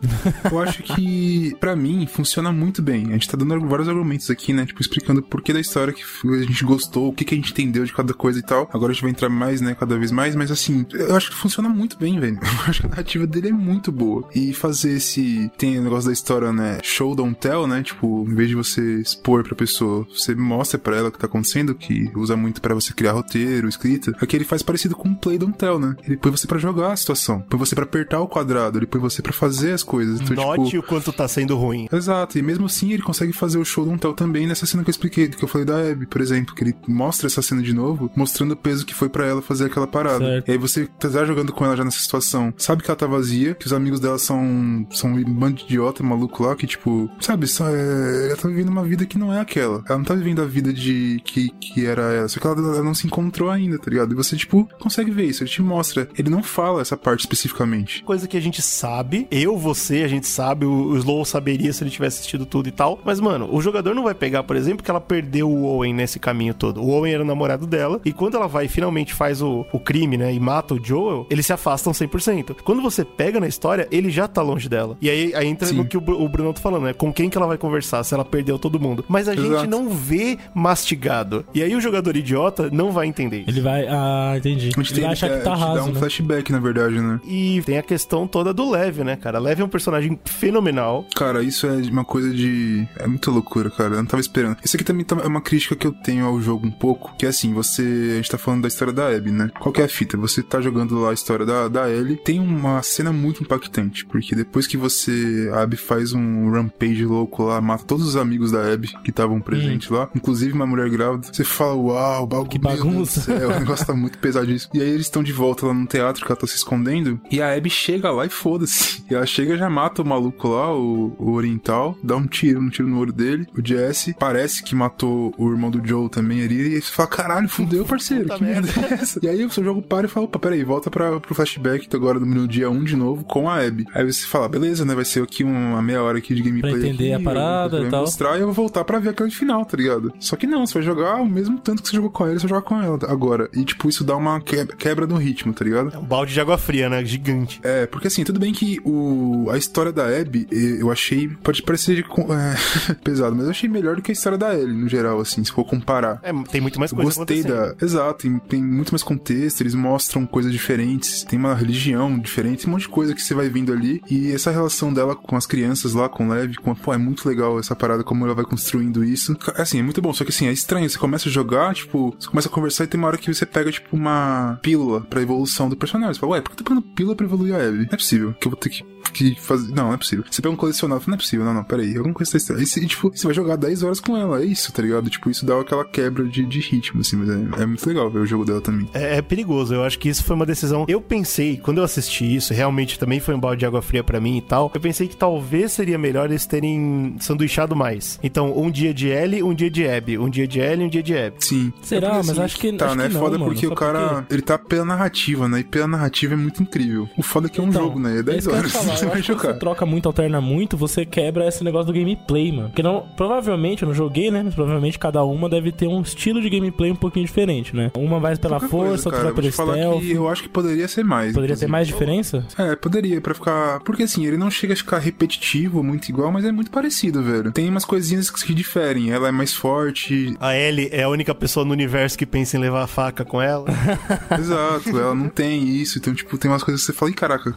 [0.50, 3.08] eu acho que pra mim funciona muito bem.
[3.08, 4.66] A gente tá dando vários argumentos aqui, né?
[4.66, 7.52] Tipo, explicando o porquê da história que a gente gostou, o que, que a gente
[7.52, 8.68] entendeu de cada coisa e tal.
[8.72, 9.74] Agora a gente vai entrar mais, né?
[9.78, 12.38] Cada vez mais, mas assim, eu acho que funciona muito bem, velho.
[12.64, 14.28] Eu acho que a narrativa dele é muito boa.
[14.34, 15.50] E fazer esse.
[15.58, 16.78] Tem o negócio da história, né?
[16.82, 17.82] Show, don't tell, né?
[17.82, 21.26] Tipo, em vez de você expor pra pessoa, você mostra pra ela o que tá
[21.26, 24.12] acontecendo, que usa muito pra você criar roteiro, escrita.
[24.20, 25.94] Aqui ele faz parecido com um play don't tell, né?
[26.04, 29.00] Ele põe você pra jogar a situação, põe você pra apertar o quadrado, ele põe
[29.00, 30.20] você pra fazer as coisas.
[30.20, 31.86] Então, Note tipo, o quanto tá sendo ruim.
[31.92, 34.90] Exato, e mesmo assim ele consegue fazer o show don't tell também nessa cena que
[34.90, 37.72] eu expliquei, que eu falei da Abby, por exemplo, que ele mostra essa cena de
[37.72, 40.24] novo, mostrando o peso que foi pra ela fazer aquela parada.
[40.24, 40.48] Certo.
[40.48, 43.54] E aí você tá jogando com ela já nessa situação, sabe que ela tá vazia,
[43.54, 47.46] que os amigos dela são, são um bando de idiota maluco lá, que tipo, sabe,
[47.46, 49.82] só é, ela tá vivendo uma vida que não é aquela.
[49.86, 52.82] Ela não tá vivendo a vida de que, que era ela, só que ela, ela
[52.82, 54.12] não se encontrou ainda, tá ligado?
[54.12, 56.08] E você, tipo, consegue ver isso, ele te mostra.
[56.16, 58.02] Ele não fala essa parte especificamente.
[58.04, 61.82] Coisa que a gente sabe, eu, você, a gente sabe, o o Slow saberia se
[61.82, 62.98] ele tivesse assistido tudo e tal.
[63.04, 66.18] Mas, mano, o jogador não vai pegar, por exemplo, que ela perdeu o Owen nesse
[66.18, 66.82] caminho todo.
[66.82, 69.80] O Owen era o namorado dela, e quando ela vai e finalmente faz o, o
[69.80, 72.56] crime, né, e mata o Joel, eles se afastam 100%.
[72.62, 74.96] Quando você pega na história, ele já tá longe dela.
[75.00, 75.76] E aí, aí entra Sim.
[75.76, 76.92] no que o, o Bruno tá falando, né?
[76.92, 79.04] Com quem que ela vai conversar, se ela perdeu todo mundo.
[79.08, 79.70] Mas a gente Exato.
[79.70, 81.43] não vê mastigado.
[81.52, 83.50] E aí o jogador idiota não vai entender isso.
[83.50, 83.86] Ele vai.
[83.88, 84.70] Ah, entendi.
[84.76, 85.98] A gente Ele tem vai achar é, que tá te dá raso, um né?
[85.98, 87.20] flashback, na verdade, né?
[87.26, 89.38] E tem a questão toda do Lev, né, cara?
[89.38, 91.06] Lev é um personagem fenomenal.
[91.14, 92.86] Cara, isso é uma coisa de.
[92.98, 93.94] É muita loucura, cara.
[93.94, 94.56] Eu não tava esperando.
[94.64, 97.14] Isso aqui também tá- é uma crítica que eu tenho ao jogo um pouco.
[97.16, 97.82] Que é assim, você.
[98.12, 99.50] A gente tá falando da história da Abby, né?
[99.60, 100.16] Qual que é a fita?
[100.16, 102.16] Você tá jogando lá a história da, da Ellie.
[102.16, 104.04] Tem uma cena muito impactante.
[104.06, 105.50] Porque depois que você.
[105.54, 109.40] A Abby faz um rampage louco lá, mata todos os amigos da Abby que estavam
[109.40, 111.28] presentes lá, inclusive uma mulher grávida.
[111.34, 112.48] Você fala, uau, bagulho.
[112.48, 113.32] Que bagunça.
[113.32, 114.70] É, o negócio tá muito pesadíssimo.
[114.72, 117.20] E aí eles estão de volta lá no teatro que ela tá se escondendo.
[117.28, 119.04] E a Abby chega lá e foda-se.
[119.10, 122.60] E ela chega e já mata o maluco lá, o, o oriental, dá um tiro,
[122.60, 123.48] um tiro no olho dele.
[123.58, 126.70] O Jesse parece que matou o irmão do Joe também ali.
[126.70, 128.24] E aí você fala, caralho, fudeu, parceiro.
[128.24, 129.18] Puta que merda é essa?
[129.20, 132.20] E aí o seu jogo para e fala, opa, peraí, volta pra, pro flashback agora
[132.20, 133.84] no dia 1 de novo com a Abby.
[133.92, 134.94] Aí você fala, beleza, né?
[134.94, 136.74] Vai ser aqui uma meia hora aqui de gameplay.
[136.74, 138.02] Pra entender aqui, a parada e tal.
[138.02, 140.12] mostrar e eu vou voltar pra ver aquele final, tá ligado?
[140.20, 142.46] Só que não, você vai jogar o mesmo tanto que você jogou com ele, você
[142.46, 143.48] vai jogar com ela agora.
[143.54, 145.92] E tipo, isso dá uma que- quebra no ritmo, tá ligado?
[145.94, 147.04] É um balde de água fria, né?
[147.04, 147.60] Gigante.
[147.62, 152.04] É, porque assim, tudo bem que o, a história da Abby, eu achei, pode parecer
[152.90, 155.42] é, pesado, mas eu achei melhor do que a história da Ellie, no geral, assim,
[155.44, 156.20] se for comparar.
[156.22, 157.74] É, tem muito mais coisa gostei da.
[157.80, 162.68] Exato, tem, tem muito mais contexto, eles mostram coisas diferentes, tem uma religião diferente, tem
[162.68, 164.02] um monte de coisa que você vai vendo ali.
[164.10, 167.28] E essa relação dela com as crianças lá, com o Lev, com, pô, é muito
[167.28, 169.36] legal essa parada, como ela vai construindo isso.
[169.56, 170.88] Assim, é muito bom, só que assim, é estranho.
[170.88, 173.32] Você começa começa a jogar, tipo, você começa a conversar e tem uma hora que
[173.32, 176.14] você pega, tipo, uma pílula pra evolução do personagem.
[176.14, 177.78] Você fala, ué, por que eu tô pegando pílula pra evoluir a Abby?
[177.78, 178.84] Não é possível que eu vou ter que
[179.14, 179.72] que fazer.
[179.72, 180.24] Não, não é possível.
[180.28, 181.46] Você pega um colecionável, não é possível.
[181.46, 181.96] Não, não, peraí.
[181.96, 182.66] Alguma coisa tá estranha.
[182.66, 184.42] Você, tipo, você vai jogar 10 horas com ela.
[184.42, 185.08] É isso, tá ligado?
[185.08, 187.16] Tipo, isso dá aquela quebra de, de ritmo, assim.
[187.16, 188.88] Mas é, é muito legal ver o jogo dela também.
[188.92, 189.74] É, é perigoso.
[189.74, 190.84] Eu acho que isso foi uma decisão.
[190.88, 194.20] Eu pensei, quando eu assisti isso, realmente também foi um balde de água fria pra
[194.20, 194.70] mim e tal.
[194.74, 198.18] Eu pensei que talvez seria melhor eles terem sanduichado mais.
[198.22, 200.18] Então, um dia de Ellie, um dia de Abby.
[200.18, 201.36] Um dia de Ellie, um dia de Abby.
[201.40, 201.72] Sim.
[201.82, 202.08] Será?
[202.08, 203.08] É Mas assim, acho que Tá, acho né?
[203.08, 203.50] que não, foda mano.
[203.52, 205.60] porque o cara, ele tá pela narrativa, né?
[205.60, 207.08] E pela narrativa é muito incrível.
[207.16, 208.18] O foda é que é um Então, jogo, né?
[208.18, 208.72] É 10 isso que eu ia horas.
[208.72, 208.96] falar.
[208.96, 209.52] Você vai jogar.
[209.52, 212.68] você troca muito, alterna muito, você quebra esse negócio do gameplay, mano.
[212.68, 214.42] Porque não, provavelmente, eu não joguei, né?
[214.44, 217.90] Mas provavelmente cada uma deve ter um estilo de gameplay um pouquinho diferente, né?
[217.96, 220.04] Uma vai pela Qualquer força, coisa, outra vai pelo stealth.
[220.04, 221.32] eu acho que poderia ser mais.
[221.32, 221.70] Poderia ter inclusive.
[221.72, 222.46] mais diferença?
[222.58, 223.80] É, poderia, pra ficar.
[223.80, 227.52] Porque assim, ele não chega a ficar repetitivo, muito igual, mas é muito parecido, velho.
[227.52, 229.10] Tem umas coisinhas que diferem.
[229.10, 230.34] Ela é mais forte.
[230.40, 233.42] A Ellie é a única pessoa no universo que pensa em levar a faca com
[233.42, 233.66] ela.
[234.38, 235.98] Exato, ela não tem isso.
[235.98, 237.56] Então, tipo, tem umas coisas que você fala, ih, caraca.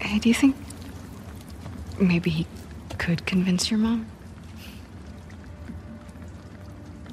[0.00, 0.54] Hey, do you think
[1.98, 2.46] maybe he
[2.98, 4.04] could convince your mom?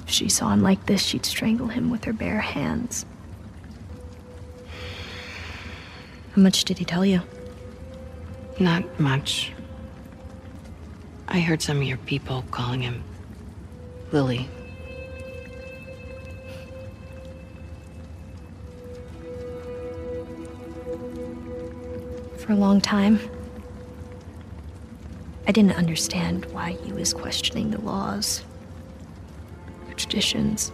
[0.06, 3.06] If she saw him like this, she'd strangle him with her bare hands.
[6.36, 7.22] How much did he tell you?
[8.60, 9.52] Not much.
[11.28, 13.02] I heard some of your people calling him
[14.12, 14.50] Lily.
[22.42, 23.20] For a long time,
[25.46, 28.42] I didn't understand why he was questioning the laws,
[29.88, 30.70] the traditions.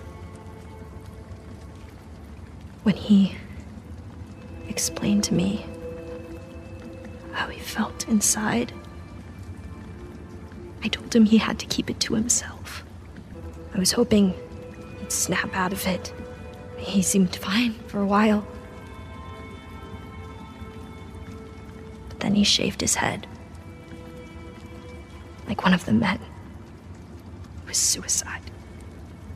[2.85, 3.37] When he
[4.67, 5.67] explained to me
[7.33, 8.73] how he felt inside,
[10.83, 12.83] I told him he had to keep it to himself.
[13.75, 14.33] I was hoping
[15.01, 16.15] he'd snap out of it.
[16.79, 18.47] He seemed fine for a while.
[22.21, 23.27] Then he shaved his head.
[25.47, 26.21] Like one of the men.
[27.63, 28.38] It was suicide.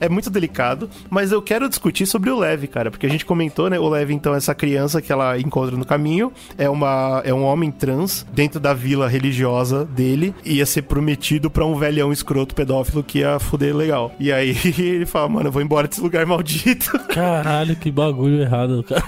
[0.02, 3.70] É muito delicado, mas eu quero discutir sobre o Lev, cara, porque a gente comentou,
[3.70, 3.78] né?
[3.78, 7.44] O Lev, então, é essa criança que ela encontra no caminho, é, uma, é um
[7.44, 13.04] homem trans dentro da vila religiosa dele, ia ser prometido pra um velhão escroto pedófilo
[13.04, 14.12] que ia fuder legal.
[14.18, 16.98] E aí ele fala, mano, eu vou embora desse lugar maldito.
[17.08, 19.04] Caralho, que bagulho errado, cara.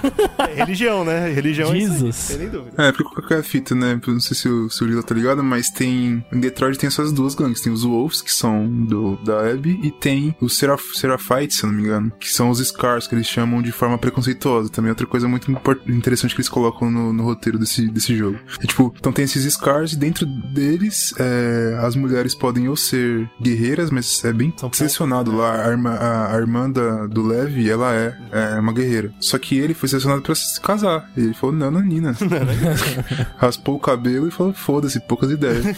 [0.49, 1.29] É religião, né?
[1.29, 2.37] Religião é isso Jesus.
[2.39, 2.71] nem dúvida.
[2.81, 3.99] É, porque qualquer fita, né?
[4.07, 6.23] Não sei se o, se o Lila tá ligado, mas tem.
[6.31, 7.59] Em Detroit tem essas duas gangues.
[7.59, 11.71] Tem os Wolves, que são do, da Abby, e tem os Seraph, Seraphites, se eu
[11.71, 14.69] não me engano, que são os Scars, que eles chamam de forma preconceituosa.
[14.69, 15.51] Também é outra coisa muito
[15.87, 18.37] interessante que eles colocam no, no roteiro desse, desse jogo.
[18.61, 23.29] É, tipo, então tem esses Scars, e dentro deles, é, as mulheres podem ou ser
[23.41, 25.65] guerreiras, mas é bem selecionado lá.
[25.65, 29.13] A irmã, a, a irmã da, do Levi, ela é, é uma guerreira.
[29.19, 31.09] Só que ele foi selecionado pra se casar.
[31.15, 32.15] E ele falou, não, Nanina.
[33.37, 35.65] Raspou o cabelo e falou, foda-se, poucas ideias.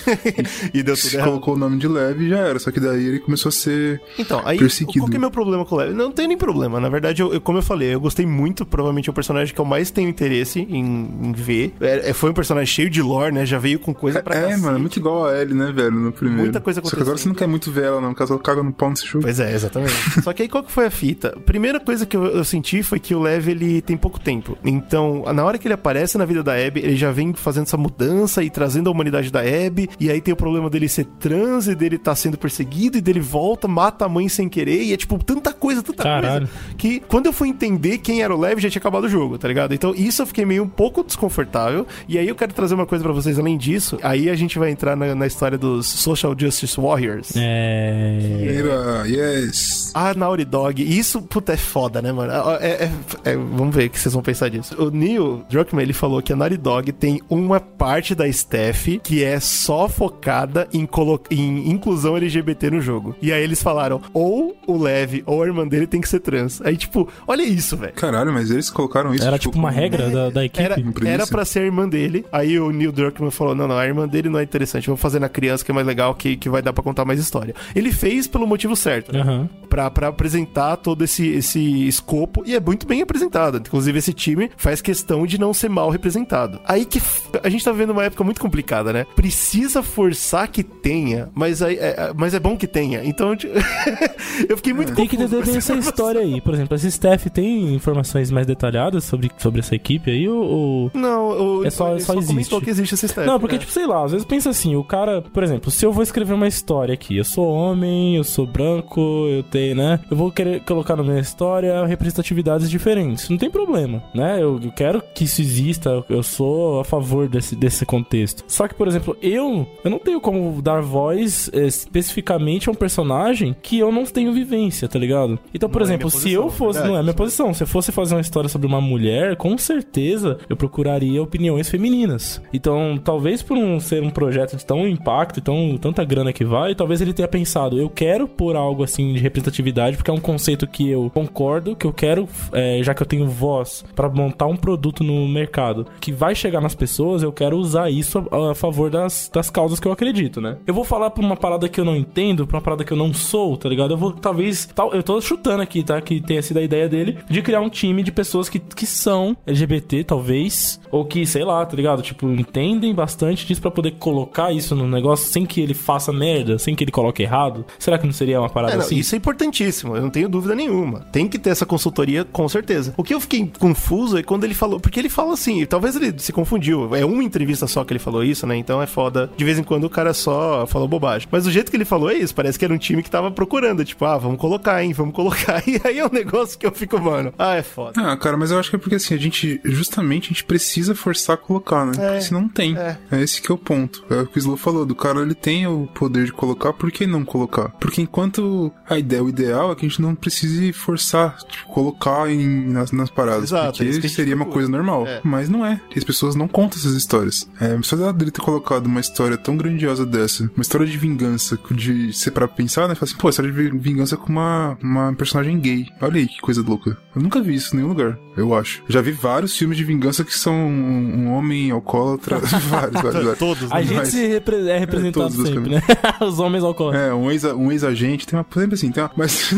[0.73, 1.27] E deu tudo errado.
[1.29, 2.59] colocou o nome de Levi e já era.
[2.59, 4.96] Só que daí ele começou a ser Então, aí, perseguido.
[4.99, 5.93] Qual que é meu problema com o Lev?
[5.95, 6.79] Não tem nem problema.
[6.79, 8.65] Na verdade, eu, eu- como eu falei, eu gostei muito.
[8.65, 10.85] Provavelmente é o personagem que eu mais tenho interesse em,
[11.23, 11.73] em ver.
[11.79, 13.45] É, é- foi um personagem cheio de lore, né?
[13.45, 14.61] Já veio com coisa pra É, cacete.
[14.61, 16.43] mano, é muito igual a Ellie, né, velho, no primeiro.
[16.43, 18.61] Muita coisa Só que agora você não quer muito ver ela, não, caso ela caga
[18.63, 19.23] no pau nesse jogo.
[19.23, 19.93] Pois é, exatamente.
[20.23, 21.37] Só que aí qual que foi a fita?
[21.45, 24.57] Primeira coisa que eu, eu senti foi que o Lev, ele tem pouco tempo.
[24.63, 27.77] Então, na hora que ele aparece na vida da Abby, ele já vem fazendo essa
[27.77, 29.89] mudança e trazendo a humanidade da Abby.
[29.99, 33.19] E aí tem o problema dele ser trans e dele tá sendo perseguido e dele
[33.19, 34.83] volta, mata a mãe sem querer.
[34.87, 36.47] E é tipo, tanta coisa, tanta Caralho.
[36.47, 36.73] coisa.
[36.77, 39.47] Que quando eu fui entender quem era o Lev, já tinha acabado o jogo, tá
[39.47, 39.73] ligado?
[39.73, 41.85] Então isso eu fiquei meio um pouco desconfortável.
[42.07, 43.97] E aí eu quero trazer uma coisa pra vocês além disso.
[44.03, 47.31] Aí a gente vai entrar na, na história dos Social Justice Warriors.
[47.35, 48.55] É.
[48.57, 49.91] Era, yes.
[49.93, 52.31] A Naughty Dog, isso, puta, é foda, né, mano?
[52.59, 52.91] É- é-
[53.31, 54.75] é- vamos ver o que vocês vão pensar disso.
[54.81, 59.23] O Neil Druckmann, ele falou que a Naughty Dog tem uma parte da staff que
[59.23, 63.15] é só focada em, colo- em inclusão LGBT no jogo.
[63.21, 66.61] E aí eles falaram, ou o Lev ou a irmã dele tem que ser trans.
[66.61, 67.93] Aí, tipo, olha isso, velho.
[67.93, 69.25] Caralho, mas eles colocaram isso.
[69.25, 70.63] Era tipo uma como- regra da, da equipe.
[70.63, 70.75] Era,
[71.05, 72.25] era pra ser a irmã dele.
[72.31, 74.85] Aí o Neil Druckmann falou: não, não, a irmã dele não é interessante.
[74.87, 77.19] Vamos fazer na criança que é mais legal, que, que vai dar pra contar mais
[77.19, 77.55] história.
[77.75, 79.11] Ele fez pelo motivo certo.
[79.13, 79.21] né?
[79.21, 79.49] Aham.
[79.69, 82.43] Pra, pra apresentar todo esse, esse escopo.
[82.45, 83.57] E é muito bem apresentado.
[83.57, 86.59] Inclusive, esse time faz questão de não ser mal representado.
[86.65, 89.05] Aí que f- a gente tá vivendo uma época muito complicada, né?
[89.15, 93.01] Precisa forçar que tenha, mas, aí, é, é- mas é bom que tenha.
[93.03, 93.35] Então,
[94.49, 96.41] eu Eu fiquei muito Tem que entender essa história aí.
[96.41, 100.41] Por exemplo, esse staff tem informações mais detalhadas sobre, sobre essa equipe aí ou...
[100.43, 102.61] ou- Não, o, É só- ele só comentou existe.
[102.61, 103.27] que existe esse staff.
[103.27, 103.59] Não, porque, é.
[103.59, 106.33] tipo, sei lá, às vezes pensa assim, o cara, por exemplo, se eu vou escrever
[106.33, 109.99] uma história aqui, eu sou homem, eu sou branco, eu tenho, né?
[110.09, 113.29] Eu vou querer colocar na minha história representatividades diferentes.
[113.29, 114.37] Não tem problema, né?
[114.41, 118.43] Eu, eu quero que isso exista, eu- sou a favor desse, desse contexto.
[118.47, 122.75] Só que, por exemplo, eu, eu não tenho como dar voz eh, especificamente a um
[122.75, 125.37] personagem que eu não tenho vivência, tá ligado?
[125.53, 126.73] Então, por Não é exemplo, minha se eu posição, fosse.
[126.79, 126.93] verdade.
[126.93, 127.53] Não é minha posição.
[127.53, 132.41] Se eu fosse fazer uma história sobre uma mulher, com certeza eu procuraria opiniões femininas.
[132.53, 136.45] Então, talvez por um ser um projeto de tão impacto e tão, tanta grana que
[136.45, 140.19] vai, talvez ele tenha pensado, eu quero pôr algo assim de representatividade, porque é um
[140.19, 144.47] conceito que eu concordo, que eu quero, é, já que eu tenho voz pra montar
[144.47, 148.55] um produto no mercado que vai chegar nas pessoas, eu quero usar isso a, a
[148.55, 150.57] favor das, das causas que eu acredito, né?
[150.65, 152.97] Eu vou falar pra uma parada que eu não entendo, pra uma parada que eu
[152.97, 153.91] não sou, tá ligado?
[153.93, 155.99] Eu vou, talvez, tal, eu tô chutando aqui, tá?
[155.99, 159.35] Que tenha sido a ideia dele de criar um time de pessoas que, que são
[159.47, 162.01] LGBT, talvez, ou que, sei lá, tá ligado?
[162.01, 166.59] Tipo, entendem bastante disso pra poder colocar isso no negócio sem que ele faça merda,
[166.59, 167.65] sem que ele coloque errado.
[167.79, 168.97] Será que não seria uma parada É, não, assim?
[168.97, 171.01] Isso é importantíssimo, eu não tenho dúvida nenhuma.
[171.11, 172.93] Tem que ter essa consultoria, com certeza.
[172.95, 176.13] O que eu fiquei confuso é quando ele falou, porque ele fala assim, talvez ele
[176.19, 176.95] se confundiu.
[176.95, 178.55] É uma entrevista só que ele falou isso, né?
[178.55, 179.29] Então é foda.
[179.35, 181.27] De vez em quando o cara só falou bobagem.
[181.31, 183.31] Mas o jeito que ele falou é isso, parece que era um time que tava
[183.31, 185.63] procurando, tipo, ah, vamos colocar, hein, vamos colocar.
[185.67, 187.99] E aí é um negócio que eu fico, mano, ah, é foda.
[188.01, 190.95] Ah, cara, mas eu acho que é porque assim, a gente, justamente, a gente precisa
[190.95, 191.91] forçar a colocar, né?
[191.93, 192.77] Porque senão não tem.
[192.77, 192.97] é.
[193.11, 193.21] É.
[193.21, 194.03] esse que é o ponto.
[194.09, 196.91] É o que o Slow falou, do cara ele tem o poder de colocar, por
[196.91, 197.69] que não colocar?
[197.79, 202.29] Porque enquanto a ideia, o ideal é que a gente não precise forçar, tipo, colocar
[202.29, 203.45] em, nas, nas paradas.
[203.51, 205.05] Exato, é porque seria uma coisa normal.
[205.07, 205.21] É.
[205.23, 205.81] Mas não é.
[205.95, 207.49] As pessoas não contam essas histórias.
[207.59, 212.13] É, só dele ter colocado uma história tão grandiosa dessa, uma história de vingança, de
[212.13, 212.95] ser pra pensar, né?
[212.95, 215.87] Fala assim, pô, história de vingança com uma, uma personagem gay.
[216.01, 216.97] Olha aí que coisa louca.
[217.15, 218.83] Eu nunca vi isso em nenhum lugar, eu acho.
[218.87, 222.37] Já vi vários filmes de vingança que são um, um homem alcoólatra.
[222.69, 223.37] vários, vários, vários.
[223.39, 225.81] Todos, A gente Mas- se repre- é representado todos, sempre, né?
[226.21, 227.07] Os homens alcoólatras.
[227.09, 228.45] É, um ex- um ex-agente, tem uma.
[228.53, 229.11] Sempre assim, tem uma.
[229.15, 229.53] Mas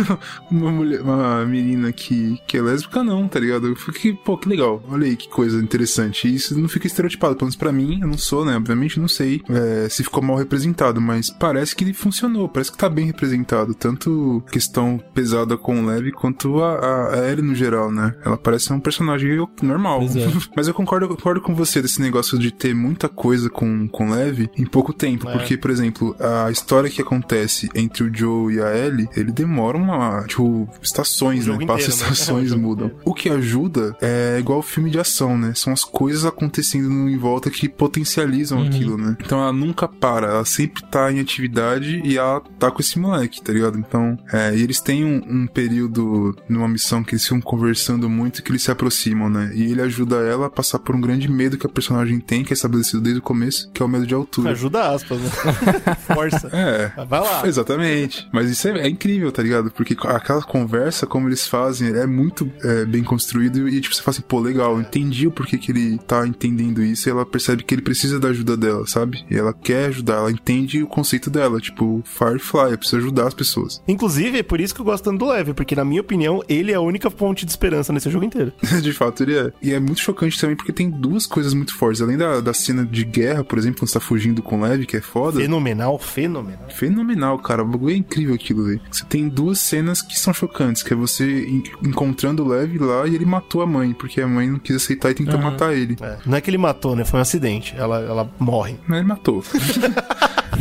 [0.52, 3.68] uma mulher, uma menina que, que é lésbica, não, tá ligado?
[3.68, 4.82] Eu fiquei, pô, que legal.
[4.90, 6.28] Olha aí que coisa interessante.
[6.28, 7.36] E isso não fica estereotipado.
[7.36, 8.56] Pelo menos pra mim, eu não sou, né?
[8.56, 12.90] Obviamente não sei é, se ficou mal representado, mas parece que funcionou, parece que tá
[12.90, 13.74] bem representado.
[13.74, 18.14] Tanto questão pesada com leve, quanto a, a, Ellie no geral, né?
[18.26, 19.30] Ela parece um personagem
[19.62, 20.02] normal.
[20.04, 20.08] É.
[20.56, 24.50] mas eu concordo, concordo com você desse negócio de ter muita coisa com, com leve
[24.58, 25.28] em pouco tempo.
[25.30, 25.34] É.
[25.34, 29.78] Porque, por exemplo, a história que acontece entre o Joe e a Ellie, ele demora
[29.78, 31.54] uma, tipo, estações, O né?
[31.54, 32.12] jogo Passa inteiro, né?
[32.12, 32.86] estações, É, o jogo mudam.
[32.88, 33.04] inteiro.
[33.06, 35.54] O que ajuda é igual filme de ação, né?
[35.56, 38.68] São as coisas acontecendo em volta que potencializam Uhum.
[38.68, 39.16] aquilo, né?
[39.24, 43.42] Então ela nunca para, ela sempre tá em atividade e ela tá com esse moleque,
[43.42, 43.78] tá ligado?
[43.78, 48.44] Então, é, e eles têm um, um período numa missão que eles ficam conversando muito
[48.44, 49.52] que eles se aproximam, né?
[49.54, 52.54] E ele ajuda ela a passar por um grande medo que a personagem tem, que
[52.54, 54.52] é estabelecido desde o começo, que é o medo de altura.
[54.52, 55.30] Ajuda aspas, né?
[56.14, 56.50] Força.
[56.52, 56.92] É.
[57.06, 57.48] Vai lá.
[57.48, 58.28] Exatamente.
[58.32, 59.72] Mas isso é, é incrível, tá ligado?
[59.72, 64.16] Porque aquela conversa, como eles fazem, é muito é, bem construído e, tipo, você fala
[64.16, 67.74] assim, pô, legal, entendi o porquê que ele tá entendendo isso e ela percebe que
[67.74, 69.26] ele precisa da ajuda dela, sabe?
[69.30, 73.34] E ela quer ajudar, ela entende o conceito dela, tipo, Firefly, eu preciso ajudar as
[73.34, 73.82] pessoas.
[73.88, 76.72] Inclusive, é por isso que eu gosto tanto do Leve, porque na minha opinião, ele
[76.72, 78.52] é a única ponte de esperança nesse jogo inteiro.
[78.82, 79.52] de fato, ele é.
[79.62, 82.02] E é muito chocante também porque tem duas coisas muito fortes.
[82.02, 84.98] Além da, da cena de guerra, por exemplo, quando você tá fugindo com leve, que
[84.98, 85.40] é foda.
[85.40, 86.70] Fenomenal, fenomenal.
[86.70, 87.64] Fenomenal, cara.
[87.64, 88.82] O bagulho é incrível aquilo, velho.
[88.92, 93.08] Você tem duas cenas que são chocantes, que é você en- encontrando o Lev lá
[93.08, 95.52] e ele matou a mãe, porque a mãe não quis aceitar e tentou Aham.
[95.52, 95.98] matar ele.
[96.02, 97.04] É, não é que ele matou, né?
[97.06, 97.74] Foi um acidente.
[97.78, 98.76] Ela, ela morre.
[98.88, 99.44] Mas ele matou.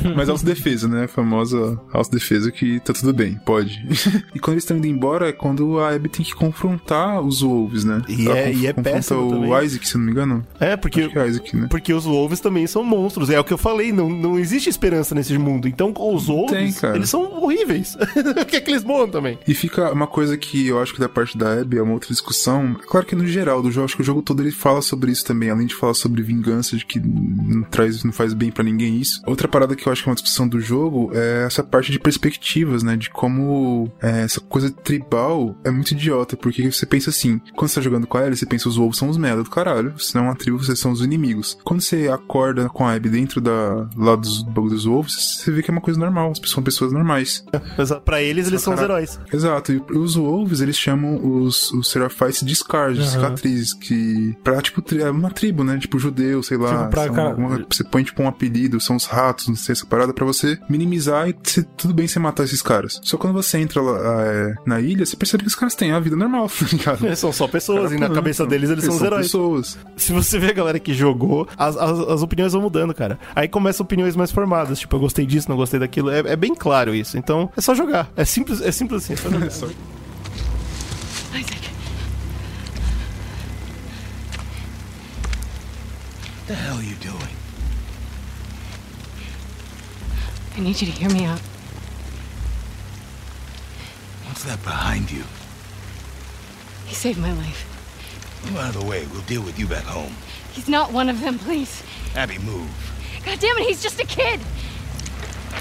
[0.17, 1.05] Mas autodefesa, né?
[1.05, 3.85] A famosa autodefesa que tá tudo bem, pode.
[4.35, 7.85] e quando eles estão indo embora é quando a Abby tem que confrontar os Wolves,
[7.85, 8.03] né?
[8.09, 9.65] E Ela é- conf- e é péssimo o também.
[9.65, 10.47] Isaac, se não me engano.
[10.61, 11.67] É, porque, que é Isaac, né?
[11.71, 13.31] porque os Wolves também são monstros.
[13.31, 15.69] É o que eu falei, não, não existe esperança nesse mundo.
[15.69, 17.97] Então, os Wolves, tem, eles são horríveis.
[18.49, 19.39] Quer que eles morram também.
[19.47, 22.09] E fica uma coisa que eu acho que da parte da Abby é uma outra
[22.09, 22.75] discussão.
[22.87, 25.25] Claro que no geral do jogo, acho que o jogo todo ele fala sobre isso
[25.25, 28.99] também, além de falar sobre vingança, de que não traz, não faz bem pra ninguém
[28.99, 29.21] isso.
[29.27, 31.99] Outra parada que eu acho que é uma discussão do jogo é essa parte de
[31.99, 32.97] perspectivas, né?
[32.97, 37.77] De como é, essa coisa tribal é muito idiota, porque você pensa assim, quando você
[37.77, 40.15] tá jogando com a Ellie, você pensa os wolves são os merda do caralho, se
[40.15, 41.57] não é uma tribo, vocês são os inimigos.
[41.65, 45.63] Quando você acorda com a Abby dentro da, lá dos bagulho dos wolves, você vê
[45.63, 47.45] que é uma coisa normal, as pessoas são pessoas normais.
[47.77, 49.19] Mas pra eles, eles são os heróis.
[49.33, 53.11] Exato, e os Wolves eles chamam os, os Seraphites de scars, de Aham.
[53.11, 54.37] cicatrizes, que.
[54.43, 55.79] Pra, tipo, é uma tribo, né?
[55.79, 56.79] Tipo, judeu, sei lá.
[56.79, 59.87] Tipo, pra são alguma- você põe, tipo, um apelido, são os ratos, não sei, essa
[59.87, 63.01] parada pra você minimizar e ser tudo bem você matar esses caras.
[63.03, 66.01] Só quando você entra lá, é, na ilha, você percebe que os caras têm a
[66.01, 67.07] vida normal, tá ligado?
[67.07, 68.51] É, são só pessoas, Cara, e na não, cabeça não.
[68.51, 69.27] deles eles são os heróis.
[69.27, 69.79] pessoas.
[69.97, 73.19] Se você vê a galera que jogou, as, as, as opiniões vão mudando, cara.
[73.35, 76.11] Aí começam opiniões mais formadas, tipo, eu gostei disso, não gostei daquilo.
[76.11, 77.17] É, é bem claro isso.
[77.17, 78.11] Então, é só jogar.
[78.17, 79.47] É simples, é simples assim, é só jogar.
[81.39, 81.69] Isaac.
[86.49, 87.28] the hell are you doing?
[90.59, 91.39] I need you to hear me out.
[94.27, 95.23] What's that behind you?
[96.87, 97.65] He saved my life.
[98.45, 99.07] Move out of the way.
[99.13, 100.13] We'll deal with you back home.
[100.53, 101.85] He's not one of them, please.
[102.17, 102.69] Abby, move.
[103.25, 104.41] God damn it, he's just a kid.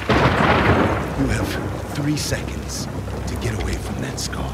[0.09, 2.87] You have three seconds
[3.27, 4.51] to get away from that scar.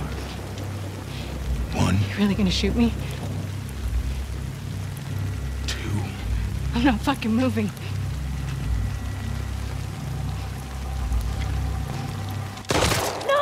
[1.74, 2.92] One, You really gonna shoot me?
[5.68, 5.78] two,
[6.76, 7.72] I'm not fucking moving.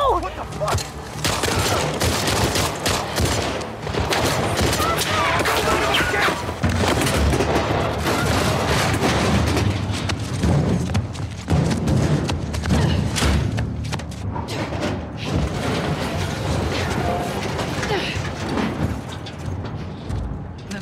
[0.02, 0.18] No!
[0.18, 0.78] What the fuck?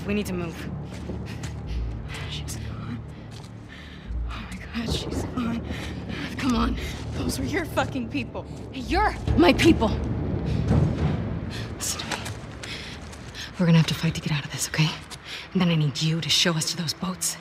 [0.07, 0.80] We need to move.
[7.31, 8.45] Those were your fucking people.
[8.75, 9.87] You're my people.
[11.77, 12.23] Listen to me.
[13.57, 14.91] We're gonna have to fight to get out of this, okay?
[15.53, 17.37] And then I need you to show us to those boats.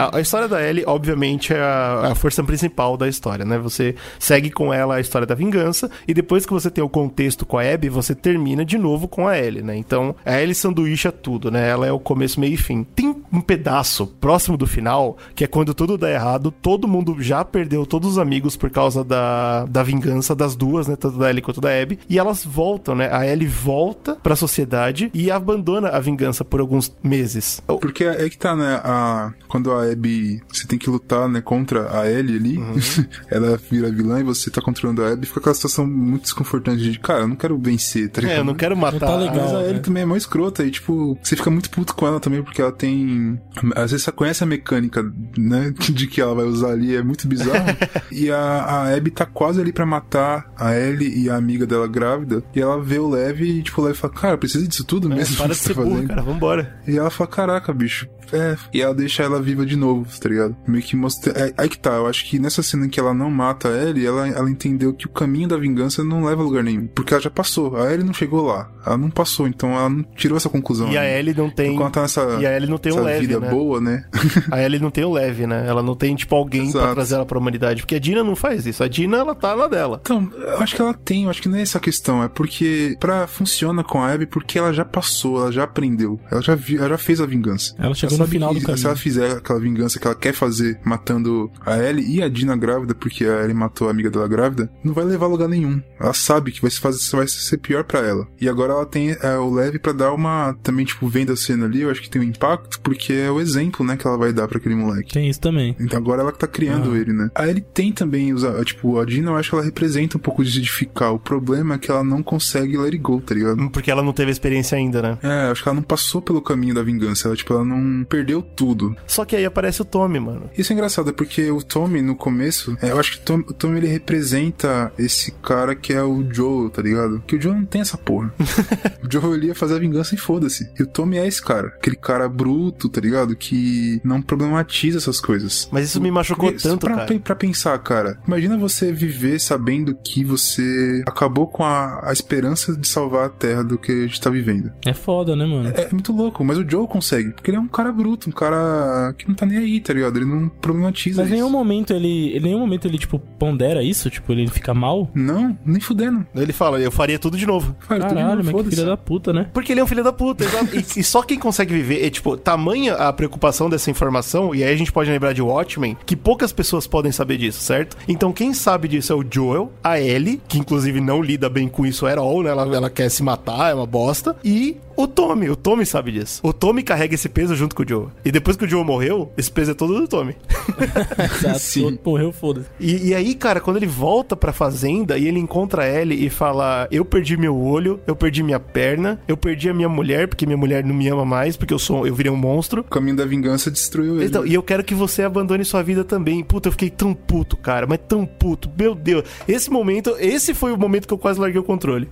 [0.00, 3.58] A, a história da Ellie, obviamente, é a, a força principal da história, né?
[3.58, 7.44] Você segue com ela a história da vingança, e depois que você tem o contexto
[7.44, 9.76] com a Abby, você termina de novo com a Ellie, né?
[9.76, 11.68] Então, a Ellie sanduícha tudo, né?
[11.68, 12.82] Ela é o começo, meio e fim.
[12.82, 17.44] Tem um pedaço próximo do final, que é quando tudo dá errado, todo mundo já
[17.44, 20.96] perdeu todos os amigos por causa da, da vingança das duas, né?
[20.96, 23.10] Tanto da Ellie quanto da Abby, e elas voltam, né?
[23.12, 27.62] A Ellie volta pra sociedade e abandona a vingança por alguns meses.
[27.66, 28.80] Porque é que tá, né?
[28.82, 30.42] A, quando a Abby.
[30.52, 31.40] Você tem que lutar, né?
[31.40, 32.58] Contra a Ellie ali.
[32.58, 32.74] Uhum.
[33.30, 35.26] ela vira vilã e você tá controlando a Abby.
[35.26, 38.36] Fica aquela situação muito desconfortante de, cara, eu não quero vencer, tá ligado?
[38.36, 39.00] É, eu não quero matar.
[39.00, 39.36] tá legal.
[39.36, 39.80] Mas a Ellie né?
[39.80, 42.72] também é mó escrota e, tipo, você fica muito puto com ela também porque ela
[42.72, 43.40] tem.
[43.74, 45.02] Às vezes você conhece a mecânica,
[45.36, 45.72] né?
[45.90, 47.66] De que ela vai usar ali, é muito bizarro.
[48.12, 51.86] e a, a Abby tá quase ali pra matar a Ellie e a amiga dela
[51.88, 52.42] grávida.
[52.54, 55.16] E ela vê o Lev e, tipo, o Lev fala, cara, precisa disso tudo É,
[55.16, 55.36] mesmo?
[55.36, 56.80] para que de você ser tá burro, fazendo?" cara, vambora.
[56.86, 58.06] E ela fala, caraca, bicho.
[58.32, 58.56] É.
[58.72, 60.56] E ela deixa ela viva de novo, tá ligado?
[60.66, 61.32] Meio que mostra.
[61.32, 63.88] É, aí que tá, eu acho que nessa cena em que ela não mata a
[63.88, 66.86] Ellie, ela, ela entendeu que o caminho da vingança não leva a lugar nenhum.
[66.86, 67.76] Porque ela já passou.
[67.76, 68.70] A Ellie não chegou lá.
[68.86, 70.90] Ela não passou, então ela não tirou essa conclusão.
[70.90, 71.18] E a ainda.
[71.18, 71.76] Ellie não tem.
[71.76, 73.50] Ela tá nessa, E a Ellie não tem um leve, vida né?
[73.50, 74.04] boa, né?
[74.50, 75.64] A Ellie não tem o leve, né?
[75.66, 76.94] Ela não tem, tipo, alguém pra Exato.
[76.94, 77.82] trazer ela pra humanidade.
[77.82, 78.82] Porque a Dina não faz isso.
[78.82, 80.00] A Dina, ela tá na dela.
[80.02, 82.28] Então, eu acho que ela tem, eu acho que não é essa a questão, é
[82.28, 86.54] porque pra funciona com a Abby porque ela já passou, ela já aprendeu, ela já,
[86.54, 87.74] vi, ela já fez a vingança.
[87.78, 88.78] Ela chegou no final que do caminho.
[88.78, 92.56] Se ela fizer aquela vingança que ela quer fazer matando a Ellie e a Dina
[92.56, 95.80] grávida, porque a Ellie matou a amiga dela grávida, não vai levar a lugar nenhum.
[95.98, 98.26] Ela sabe que vai se fazer, vai ser pior pra ela.
[98.40, 101.66] E agora ela tem é, o leve pra dar uma, também tipo, vendo a cena
[101.66, 104.32] ali, eu acho que tem um impacto, porque é o exemplo, né, que ela vai
[104.32, 105.12] dar pra aquele moleque.
[105.12, 105.76] Tem isso também.
[105.80, 106.98] Então agora ela que tá criando Ah.
[106.98, 107.30] ele, né?
[107.34, 110.44] A Ellie tem também, os, tipo, a Dina eu acho que ela representa um pouco
[110.44, 111.12] de edificar.
[111.12, 113.70] O problema é que ela não consegue let it go, tá ligado?
[113.70, 115.18] Porque ela não teve experiência ainda, né?
[115.22, 117.28] É, acho que ela não passou pelo caminho da vingança.
[117.28, 118.96] Ela, tipo, ela não perdeu tudo.
[119.06, 120.50] Só que aí aparece o Tommy, mano.
[120.58, 123.44] Isso é engraçado, é porque o Tommy, no começo, é, eu acho que o Tommy,
[123.48, 127.22] o Tommy, ele representa esse cara que é o Joe, tá ligado?
[127.26, 128.34] Que o Joe não tem essa porra.
[129.02, 130.70] o Joe, ele ia fazer a vingança e foda-se.
[130.78, 131.68] E o Tommy é esse cara.
[131.68, 133.36] Aquele cara bruto, tá ligado?
[133.36, 135.68] Que não problematiza essas coisas.
[135.70, 137.20] Mas isso me machucou Porque, tanto, pra, cara.
[137.20, 142.88] pra pensar, cara, imagina você viver sabendo que você acabou com a, a esperança de
[142.88, 144.72] salvar a Terra do que a gente tá vivendo.
[144.84, 145.68] É foda, né, mano?
[145.68, 148.32] É, é muito louco, mas o Joe consegue, porque ele é um cara bruto, um
[148.32, 150.16] cara que não tá nem aí, tá ligado?
[150.16, 152.36] Ele não problematiza Mas em nenhum momento ele.
[152.36, 154.10] Em nenhum momento ele, tipo, pondera isso?
[154.10, 155.10] Tipo, ele fica mal?
[155.14, 156.26] Não, nem fudendo.
[156.34, 157.74] Ele fala, eu faria tudo de novo.
[157.80, 159.48] De Caralho, novo, mas que filha da puta, né?
[159.52, 160.76] Porque ele é um filho da puta, exato.
[160.76, 164.72] e, e só quem consegue viver, é tipo, tamanha a preocupação dessa informação, e aí
[164.72, 167.96] a gente pode lembrar de Watchmen, que poucas pessoas podem saber disso, certo?
[168.08, 171.86] Então quem sabe disso é o Joel, a Ellie, que inclusive não lida bem com
[171.86, 172.50] isso at all, né?
[172.50, 176.40] Ela, ela quer se matar, é uma bosta, e o Tommy, o Tommy sabe disso.
[176.42, 178.06] O Tommy carrega esse peso junto com com o Joe.
[178.24, 180.36] E depois que o Joe morreu, esse peso é todo do Tommy.
[181.36, 181.58] Exato.
[181.58, 181.98] Sim.
[182.04, 182.66] Morreu, foda-se.
[182.78, 186.30] E, e aí, cara, quando ele volta pra fazenda e ele encontra a Ellie e
[186.30, 190.46] fala: Eu perdi meu olho, eu perdi minha perna, eu perdi a minha mulher, porque
[190.46, 192.82] minha mulher não me ama mais, porque eu sou eu virei um monstro.
[192.82, 194.26] O caminho da vingança destruiu ele.
[194.26, 196.42] Então, e eu quero que você abandone sua vida também.
[196.42, 198.70] Puta, eu fiquei tão puto, cara, mas tão puto.
[198.78, 199.24] Meu Deus.
[199.46, 202.08] Esse momento, esse foi o momento que eu quase larguei o controle.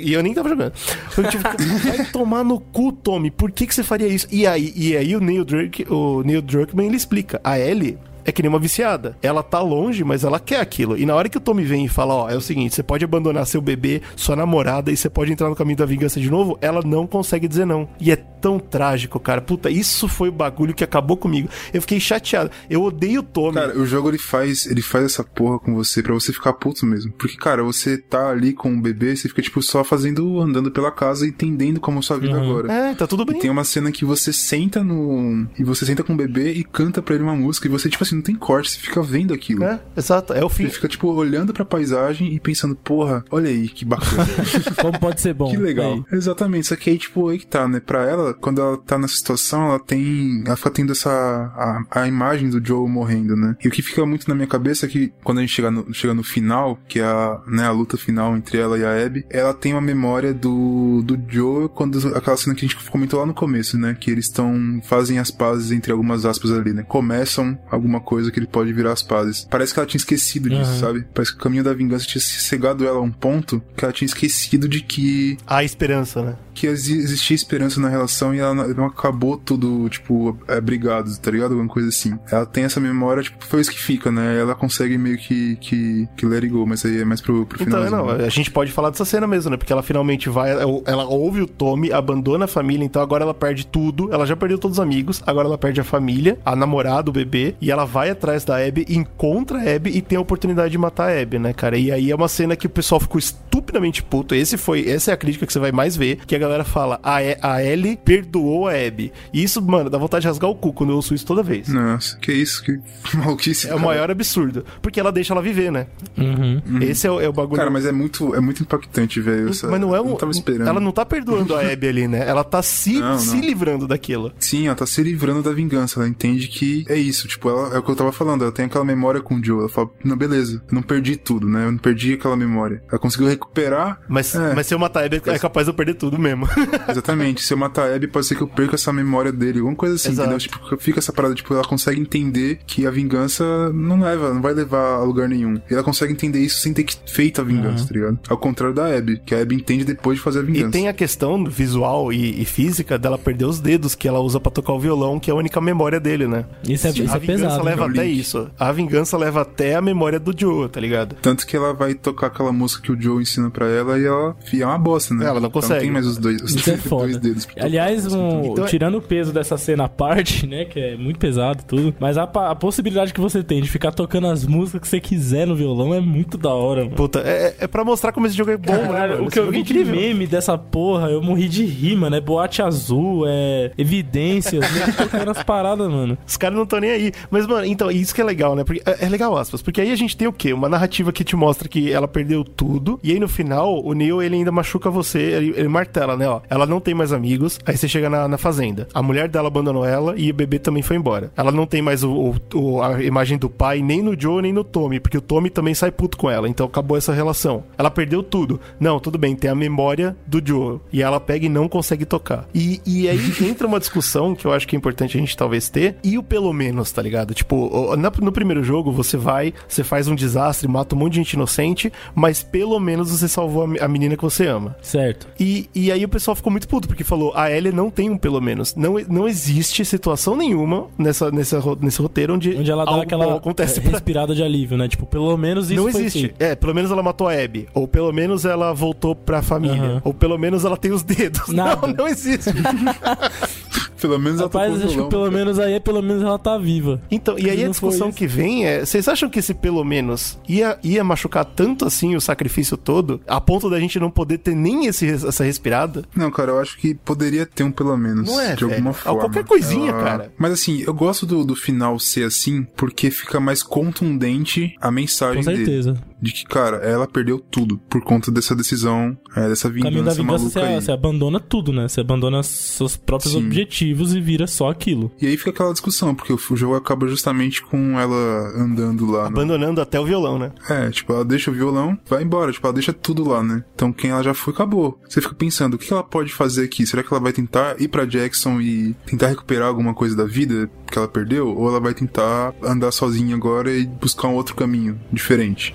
[0.00, 0.72] E eu nem tava jogando.
[1.16, 1.42] Eu, tipo,
[1.84, 3.30] vai tomar no cu, Tommy.
[3.30, 4.26] Por que, que você faria isso?
[4.30, 7.40] E aí, e aí o Neil Drake, o Neil Druckmann, ele explica.
[7.44, 7.98] A Ellie
[8.28, 9.16] é que nem uma viciada.
[9.22, 10.96] Ela tá longe, mas ela quer aquilo.
[10.98, 13.04] E na hora que o Tommy vem e fala, ó, é o seguinte, você pode
[13.04, 16.58] abandonar seu bebê, sua namorada, e você pode entrar no caminho da vingança de novo,
[16.60, 17.88] ela não consegue dizer não.
[17.98, 19.40] E é tão trágico, cara.
[19.40, 21.48] Puta, isso foi o bagulho que acabou comigo.
[21.72, 22.50] Eu fiquei chateado.
[22.68, 23.54] Eu odeio o Tommy.
[23.54, 26.84] Cara, o jogo ele faz, ele faz essa porra com você pra você ficar puto
[26.86, 27.10] mesmo.
[27.12, 30.92] Porque, cara, você tá ali com o bebê, você fica, tipo, só fazendo, andando pela
[30.92, 32.70] casa, entendendo como é a sua vida agora.
[32.72, 33.40] É, tá tudo E bem.
[33.40, 35.46] tem uma cena que você senta no.
[35.58, 37.66] E você senta com o bebê e canta pra ele uma música.
[37.66, 39.64] E você, tipo assim, não tem corte, você fica vendo aquilo.
[39.64, 40.32] É, exato.
[40.32, 40.64] É o fim.
[40.64, 44.26] Você fica, tipo, olhando pra paisagem e pensando, porra, olha aí, que bacana.
[44.80, 45.50] Como pode ser bom?
[45.50, 45.92] Que legal.
[45.92, 46.04] Aí.
[46.12, 46.66] Exatamente.
[46.66, 47.80] Só que aí, tipo, aí que tá, né?
[47.80, 50.42] Pra ela, quando ela tá nessa situação, ela tem.
[50.44, 51.10] Ela fica tendo essa.
[51.10, 53.56] A, a imagem do Joe morrendo, né?
[53.62, 55.92] E o que fica muito na minha cabeça é que quando a gente chega no,
[55.94, 59.24] chega no final, que é a, né, a luta final entre ela e a Abby,
[59.30, 61.98] ela tem uma memória do, do Joe quando.
[62.16, 63.96] Aquela cena que a gente comentou lá no começo, né?
[63.98, 64.80] Que eles estão.
[64.84, 66.82] fazem as pazes entre algumas aspas ali, né?
[66.82, 69.46] Começam alguma coisa que ele pode virar as pazes.
[69.50, 70.78] Parece que ela tinha esquecido disso, Uhum.
[70.80, 71.06] sabe?
[71.14, 74.06] Parece que o caminho da vingança tinha cegado ela a um ponto que ela tinha
[74.06, 76.36] esquecido de que Há esperança, né?
[76.60, 81.30] Que exi- existia esperança na relação e ela não, acabou tudo, tipo, é, brigados, tá
[81.30, 81.52] ligado?
[81.52, 82.18] Alguma coisa assim.
[82.30, 84.38] Ela tem essa memória, tipo, foi isso que fica, né?
[84.40, 87.62] Ela consegue meio que, que, que let it go, mas aí é mais pro, pro
[87.62, 88.06] Então, final.
[88.06, 89.56] não, a gente pode falar dessa cena mesmo, né?
[89.56, 93.66] Porque ela finalmente vai, ela ouve o Tommy, abandona a família, então agora ela perde
[93.66, 94.12] tudo.
[94.12, 97.54] Ela já perdeu todos os amigos, agora ela perde a família, a namorada, o bebê,
[97.60, 101.10] e ela vai atrás da Abby, encontra a Abby e tem a oportunidade de matar
[101.10, 101.76] a Abby, né, cara?
[101.78, 104.34] E aí é uma cena que o pessoal ficou estupidamente puto.
[104.34, 106.98] Esse foi, essa é a crítica que você vai mais ver, que a galera fala,
[107.02, 109.12] a, E- a Ellie perdoou a Abby.
[109.32, 111.68] E isso, mano, dá vontade de rasgar o cu quando eu ouço isso toda vez.
[111.68, 112.78] Nossa, que isso, que
[113.16, 113.68] maluquice.
[113.68, 114.64] É o maior absurdo.
[114.82, 115.86] Porque ela deixa ela viver, né?
[116.16, 116.60] Uhum.
[116.82, 117.58] Esse é o, é o bagulho.
[117.58, 119.50] Cara, mas é muito, é muito impactante, velho.
[119.50, 120.08] essa- Mas não é eu um.
[120.10, 120.68] Não tava esperando.
[120.68, 122.26] Ela não tá perdoando a Abby ali, né?
[122.28, 123.18] Ela tá se, Não, não.
[123.18, 124.32] se livrando daquilo.
[124.38, 126.00] Sim, ela tá se livrando da vingança.
[126.00, 127.28] Ela entende que é isso.
[127.28, 128.42] Tipo, ela, é o que eu tava falando.
[128.42, 129.60] Ela tem aquela memória com o Joe.
[129.60, 131.66] Ela fala, não, beleza, eu não perdi tudo, né?
[131.66, 132.82] Eu não perdi aquela memória.
[132.88, 134.00] Ela conseguiu recuperar.
[134.08, 134.54] Mas, É.
[134.54, 136.37] mas se eu matar a Abby, é capaz de eu perder tudo mesmo.
[136.88, 137.42] Exatamente.
[137.42, 139.58] Se eu matar a Abby, pode ser que eu perca essa memória dele.
[139.58, 140.28] Alguma coisa assim, Exato.
[140.30, 140.38] entendeu?
[140.38, 144.54] Tipo, fica essa parada, tipo, ela consegue entender que a vingança não leva, não vai
[144.54, 145.60] levar a lugar nenhum.
[145.70, 148.18] E ela consegue entender isso sem ter que feito a vingança, tá ligado?
[148.28, 150.68] Ao contrário da Abby, que a Abby entende depois de fazer a vingança.
[150.68, 154.38] E tem a questão visual e, e física dela perder os dedos que ela usa
[154.40, 156.44] pra tocar o violão, que é a única memória dele, né?
[156.64, 157.64] Isso é, a isso é vingança pesado.
[157.64, 158.18] leva até link.
[158.20, 158.50] isso.
[158.58, 161.16] A vingança leva até a memória do Joe, tá ligado?
[161.20, 164.36] Tanto que ela vai tocar aquela música que o Joe ensina pra ela e ela
[164.52, 165.26] é uma bosta, né?
[165.26, 165.80] Ela não consegue.
[165.80, 167.18] tem mais os dois, os Isso é dois foda.
[167.18, 167.44] dedos.
[167.46, 167.66] pra tocar.
[167.66, 170.64] Aliás, um- Então é- tirando o peso dessa cena à parte, né?
[170.64, 171.94] Que é muito pesado e tudo.
[171.98, 175.46] Mas a, a possibilidade que você tem de ficar tocando as músicas que você quiser
[175.46, 176.96] no violão é muito da hora, mano.
[176.96, 178.78] Puta, é, é pra mostrar como esse jogo é bom, né?
[178.88, 179.24] Caralho, mano?
[179.24, 182.16] o Esse que eu é vi de meme dessa porra, eu morri de rir, mano.
[182.16, 184.92] É boate azul, é evidências, né?
[184.96, 186.16] tocando as paradas, mano.
[186.26, 187.12] Os caras não estão nem aí.
[187.30, 188.64] Mas, mano, então, isso que é legal, né?
[188.64, 189.62] Porque, é, é legal, aspas.
[189.62, 190.52] Porque aí a gente tem o quê?
[190.52, 192.98] Uma narrativa que te mostra que ela perdeu tudo.
[193.02, 195.18] E aí, no final, o Neo, ele ainda machuca você.
[195.18, 196.28] Ele, ele martela, né?
[196.28, 197.58] Ó, ela não tem mais amigos.
[197.66, 198.88] Aí você chega na, na fazenda.
[198.94, 201.30] A mulher dela abandonou ela e o bebê também foi embora.
[201.36, 204.64] Ela não tem mais o, o- a imagem do pai, nem no Joe, nem no
[204.64, 205.00] Tommy.
[205.00, 206.48] Porque o Tommy também sai puto com ela.
[206.48, 207.64] Então acabou essa relação.
[207.76, 208.60] Ela perdeu tudo.
[208.78, 210.78] Não, tudo bem, tem a memória do Joe.
[210.92, 212.46] E ela pega e não consegue tocar.
[212.54, 213.18] E, e aí
[213.48, 215.96] entra uma discussão que eu acho que é importante a gente talvez ter.
[216.02, 217.34] E o pelo menos, tá ligado?
[217.34, 221.32] Tipo, no primeiro jogo você vai, você faz um desastre, mata um monte de gente
[221.34, 224.76] inocente, mas pelo menos você salvou a menina que você ama.
[224.82, 225.26] Certo.
[225.38, 228.16] E, e aí o pessoal ficou muito puto, porque falou, a Ellie não tem um
[228.16, 228.74] pelo menos.
[228.74, 233.78] Não, não existe situação nenhuma nessa, nessa, nesse roteiro onde, Onde ela dá aquela acontece
[233.78, 234.88] é, pra respirada de alívio, né?
[234.88, 236.34] Tipo, pelo menos isso não existe.
[236.38, 237.68] É, pelo menos ela matou a Abby.
[237.74, 239.82] Ou pelo menos ela voltou pra família.
[239.82, 240.02] Aham.
[240.04, 241.48] Ou pelo menos ela tem os dedos.
[241.48, 241.86] Nada.
[241.86, 242.50] Não, não existe.
[244.00, 247.00] Pelo menos ela Rapaz, tocou acho que pelo menos aí, pelo menos ela tá viva.
[247.10, 250.78] Então, e aí a discussão que vem é: vocês acham que esse pelo menos ia,
[250.82, 254.86] ia machucar tanto assim o sacrifício todo, a ponto da gente não poder ter nem
[254.86, 256.04] esse, essa respirada?
[256.14, 258.28] Não, cara, eu acho que poderia ter um pelo menos.
[258.28, 258.94] Não é, de alguma velho.
[258.94, 259.20] forma.
[259.20, 260.32] Qualquer coisinha, Ela- cara.
[260.38, 265.42] Mas assim, eu gosto do, do final ser assim, porque fica mais contundente a mensagem
[265.44, 265.94] Com dele.
[266.20, 270.04] De que, cara, ela perdeu tudo por conta dessa decisão, é, dessa O vingança, caminho
[270.04, 270.74] da vingança, maluca você, aí.
[270.82, 271.86] você abandona tudo, né?
[271.88, 273.46] Você abandona seus próprios Sim.
[273.46, 275.10] objetivos e vira só aquilo.
[275.20, 278.16] E aí fica aquela discussão, porque o jogo acaba justamente com ela
[278.56, 279.22] andando lá.
[279.22, 280.52] no- Abandonando até o violão, né?
[280.68, 283.64] É, tipo, ela deixa o violão, vai embora, tipo, ela deixa tudo lá, né?
[283.74, 284.98] Então quem ela já foi, acabou.
[285.08, 286.86] Você fica pensando, o que ela pode fazer aqui?
[286.86, 290.70] Será que ela vai tentar ir pra Jackson e tentar recuperar alguma coisa da vida
[290.90, 291.48] que ela perdeu?
[291.56, 295.74] Ou ela vai tentar andar sozinha agora e buscar um outro caminho diferente?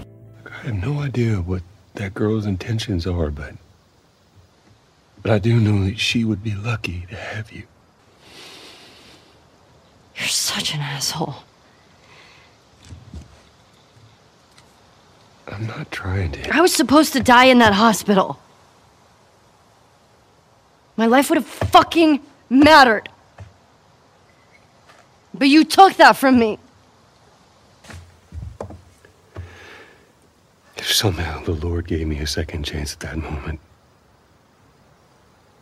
[0.64, 1.62] I have no idea what
[1.96, 3.56] that girl's intentions are, but.
[5.22, 7.64] But I do know that she would be lucky to have you.
[10.16, 11.36] You're such an asshole.
[15.48, 16.56] I'm not trying to.
[16.56, 18.40] I was supposed to die in that hospital.
[20.96, 23.10] My life would have fucking mattered.
[25.34, 26.58] But you took that from me.
[30.84, 33.60] Somehow the Lord gave me a second chance at that moment,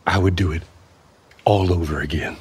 [0.06, 0.62] I would do it
[1.44, 2.36] all over again.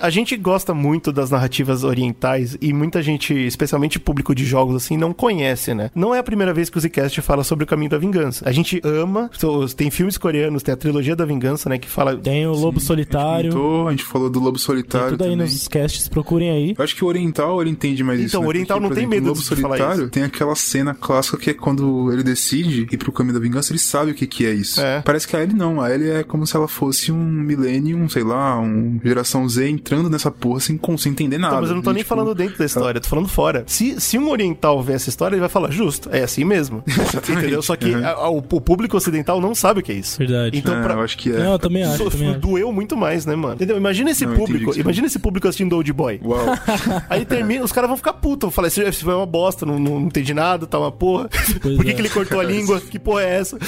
[0.00, 4.96] A gente gosta muito das narrativas orientais e muita gente, especialmente público de jogos assim,
[4.96, 5.90] não conhece, né?
[5.94, 8.48] Não é a primeira vez que o Zcast fala sobre o caminho da vingança.
[8.48, 9.30] A gente ama,
[9.76, 13.48] tem filmes coreanos, tem a trilogia da vingança, né, que fala Tem o Lobo Solitário.
[13.48, 15.46] Então, a gente falou do Lobo Tem Solitário tudo aí também.
[15.46, 16.74] nos casts, procurem aí.
[16.76, 18.28] Eu acho que o Oriental ele entende mais isso.
[18.28, 18.46] Então, né?
[18.46, 20.10] o Oriental não por tem exemplo, medo o Lobo de falar Solitário isso.
[20.10, 23.78] tem aquela cena clássica que é quando ele decide ir pro caminho da vingança, ele
[23.78, 24.80] sabe o que, que é isso.
[24.80, 25.02] É.
[25.02, 25.80] Parece que a Ellie não.
[25.80, 30.10] A Ellie é como se ela fosse um Millennium, sei lá, um geração Z entrando
[30.10, 31.52] nessa porra sem, sem entender nada.
[31.54, 33.28] Então, mas eu não tô E, nem tipo, falando dentro da história, eu tô falando
[33.28, 33.64] fora.
[33.66, 36.82] Se, se um oriental ver essa história, ele vai falar, justo, é assim mesmo.
[37.28, 37.62] Entendeu?
[37.62, 38.04] Só que Uhum.
[38.04, 40.18] a- a- o, o público ocidental não sabe o que é isso.
[40.18, 40.58] Verdade.
[40.58, 41.38] Então, É, pra- eu acho que é.
[41.38, 42.38] Não, eu também acho, So- também acho.
[42.38, 43.54] doeu muito mais, né, mano?
[43.54, 43.76] Entendeu?
[43.76, 46.20] Imagina esse Não, público, imagina esse público assistindo Old Boy.
[46.24, 46.38] Uau.
[47.08, 48.46] Aí termina, os caras vão ficar putos.
[48.46, 51.28] Vão falar, esse esse foi uma bosta, não, não entendi nada, tá uma porra.
[51.62, 51.94] Pois Por que, é.
[51.94, 52.80] que ele cortou a língua?
[52.80, 53.58] Que porra é essa?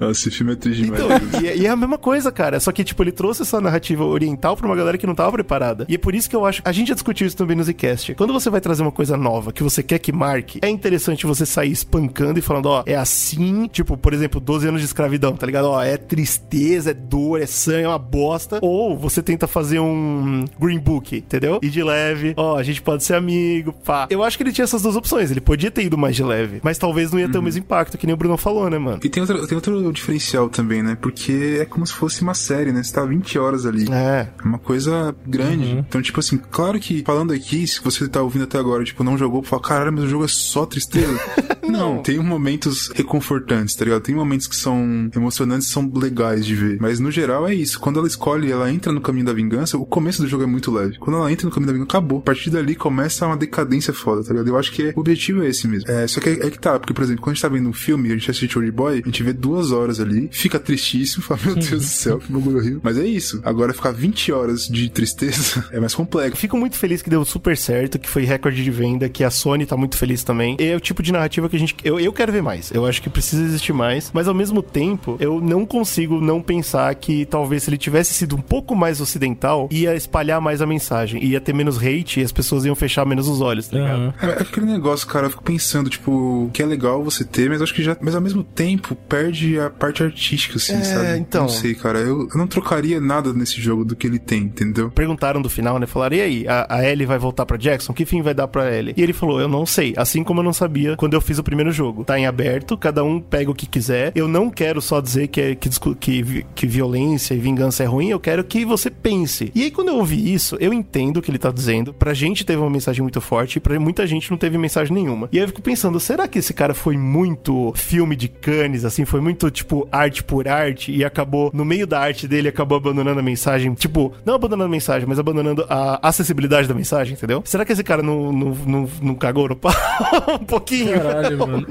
[0.00, 1.02] Nossa, esse filme é triste demais.
[1.02, 2.58] Então, e, e é a mesma coisa, cara.
[2.60, 5.86] Só que, tipo, ele trouxe essa narrativa oriental pra uma galera que não tava preparada.
[5.88, 6.62] E é por isso que eu acho.
[6.64, 8.14] A gente já discutiu isso também no Zcast.
[8.14, 11.44] Quando você vai trazer uma coisa nova que você quer que marque, é interessante você
[11.46, 13.68] sair espancando e falando, ó, é assim.
[13.68, 15.66] Tipo, por exemplo, 12 anos de escravidão, tá ligado?
[15.66, 18.58] Ó, é tristeza, é dor, é sangue, é uma bosta.
[18.62, 21.58] Ou você tenta fazer um Green Book, entendeu?
[21.62, 24.06] E de leve, ó, a gente pode ser amigo, pá.
[24.10, 25.30] Eu acho que ele tinha essas duas opções.
[25.30, 27.98] Ele podia ter ido mais de leve, mas talvez não ia ter o mesmo impacto,
[27.98, 29.00] que nem o Bruno falou, né, mano?
[29.02, 30.96] E tem outro, tem outro diferencial também, né?
[31.00, 32.82] Porque é como se fosse uma série, né?
[32.82, 33.86] Você tá 20 horas ali.
[33.90, 34.28] É.
[34.38, 35.84] É uma coisa grande.
[35.88, 39.16] Então, tipo assim, claro que falando aqui, se você tá ouvindo até agora, tipo, não
[39.16, 41.18] jogou, fala, caralho, mas o jogo é só tristeza.
[41.62, 44.02] não, tem momentos reconfortantes, tá ligado?
[44.02, 46.78] Tem momentos que são emocionantes, são legais de ver.
[46.80, 47.78] Mas no geral é isso.
[47.78, 50.70] Quando ela escolhe, ela entra no caminho da vingança, o começo do jogo é muito
[50.72, 50.98] leve.
[50.98, 52.18] Quando ela entra no caminho da vingança, acabou.
[52.18, 54.48] A partir dali começa uma decadência foda, tá ligado?
[54.48, 55.88] Eu acho que o objetivo é esse mesmo.
[55.90, 57.68] É, só que é, é que tá, porque, por exemplo, quando a gente tá vendo
[57.68, 61.22] um filme, a gente assiste Old Boy, a gente vê duas horas ali, fica tristíssimo,
[61.24, 62.80] fala, meu Deus do céu, que bagulho horrível.
[62.82, 63.40] Mas é isso.
[63.44, 66.36] Agora ficar 20 horas de tristeza é mais complexo.
[66.36, 69.66] Fico muito feliz que deu super certo, que foi recorde de venda, que a Sony
[69.66, 70.56] tá muito feliz também.
[70.58, 71.74] É o tipo de narrativa que a gente.
[71.84, 72.70] Eu, eu quero ver mais.
[72.70, 74.10] Eu acho que precisa existir mais.
[74.12, 78.36] Mas ao mesmo tempo, eu não consigo não pensar que talvez se ele tivesse sido
[78.36, 81.22] um pouco mais ocidental, ia espalhar mais a mensagem.
[81.24, 83.96] Ia ter menos hate e as pessoas iam fechar menos os olhos, tá ligado?
[84.00, 84.14] Aham.
[84.22, 87.60] É, é aquele negócio, cara, eu fico pensando, tipo, que é legal você ter, mas
[87.62, 87.96] acho que já.
[88.00, 91.18] Mas ao mesmo tempo, perde a parte artística, assim, É, sabe?
[91.18, 91.42] então.
[91.42, 91.98] Não sei, cara.
[91.98, 94.90] Eu, eu não trocaria nada nesse jogo do que ele tem, entendeu?
[94.90, 95.86] Perguntaram do final, né?
[95.86, 97.92] Falaram, e aí, a, a Ellie vai voltar pra Jackson?
[97.92, 98.94] Que fim vai dar pra Ellie?
[98.96, 99.94] E ele falou, eu não sei.
[99.96, 102.04] Assim como eu não sabia quando eu fiz o primeiro jogo.
[102.04, 104.12] Tá em aberto, cada um pega o que quiser.
[104.14, 105.68] Eu não quero só dizer que, é, que,
[105.98, 109.50] que, que violência e vingança é ruim, eu quero que você pense.
[109.54, 111.92] E aí, quando eu ouvi isso, eu entendo o que ele tá dizendo.
[111.92, 115.28] Pra gente teve uma mensagem muito forte, pra muita gente não teve mensagem nenhuma.
[115.32, 119.04] E aí eu fico pensando, será que esse cara foi muito filme de Cannes, assim?
[119.04, 123.20] Foi muito, tipo, arte por arte e acabou, no meio da arte dele, acabou abandonando
[123.20, 123.72] a mensagem?
[123.74, 127.42] Tipo, não abandonando a mensagem, mas abandonando a acessibilidade da mensagem, entendeu?
[127.46, 129.72] Será que esse cara não, não, não, não cagou no pau?
[130.40, 131.00] um pouquinho?
[131.00, 131.66] Caralho, mano.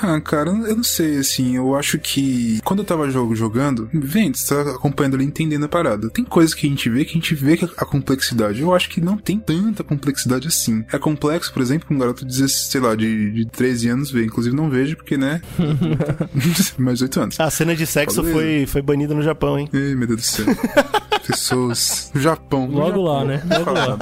[0.00, 4.36] Ah, cara, eu não sei, assim, eu acho que quando eu tava jogo, jogando, vendo,
[4.36, 6.08] você tá acompanhando ali, entendendo a parada.
[6.10, 8.60] Tem coisas que a gente vê que a gente vê que a complexidade.
[8.60, 10.84] Eu acho que não tem tanta complexidade assim.
[10.92, 14.24] É complexo, por exemplo, um garoto de, 16, sei lá, de, de 13 anos vê.
[14.24, 15.42] Inclusive não vejo, porque, né?
[16.78, 17.40] mais 8 anos.
[17.40, 19.68] A cena de sexo foi, foi banida no Japão, hein?
[19.72, 20.46] Ei, meu Deus do céu.
[21.26, 22.10] Pessoas.
[22.14, 22.66] No Japão.
[22.66, 23.02] no Logo Japão.
[23.04, 23.42] lá, né?
[23.58, 23.98] Logo lá.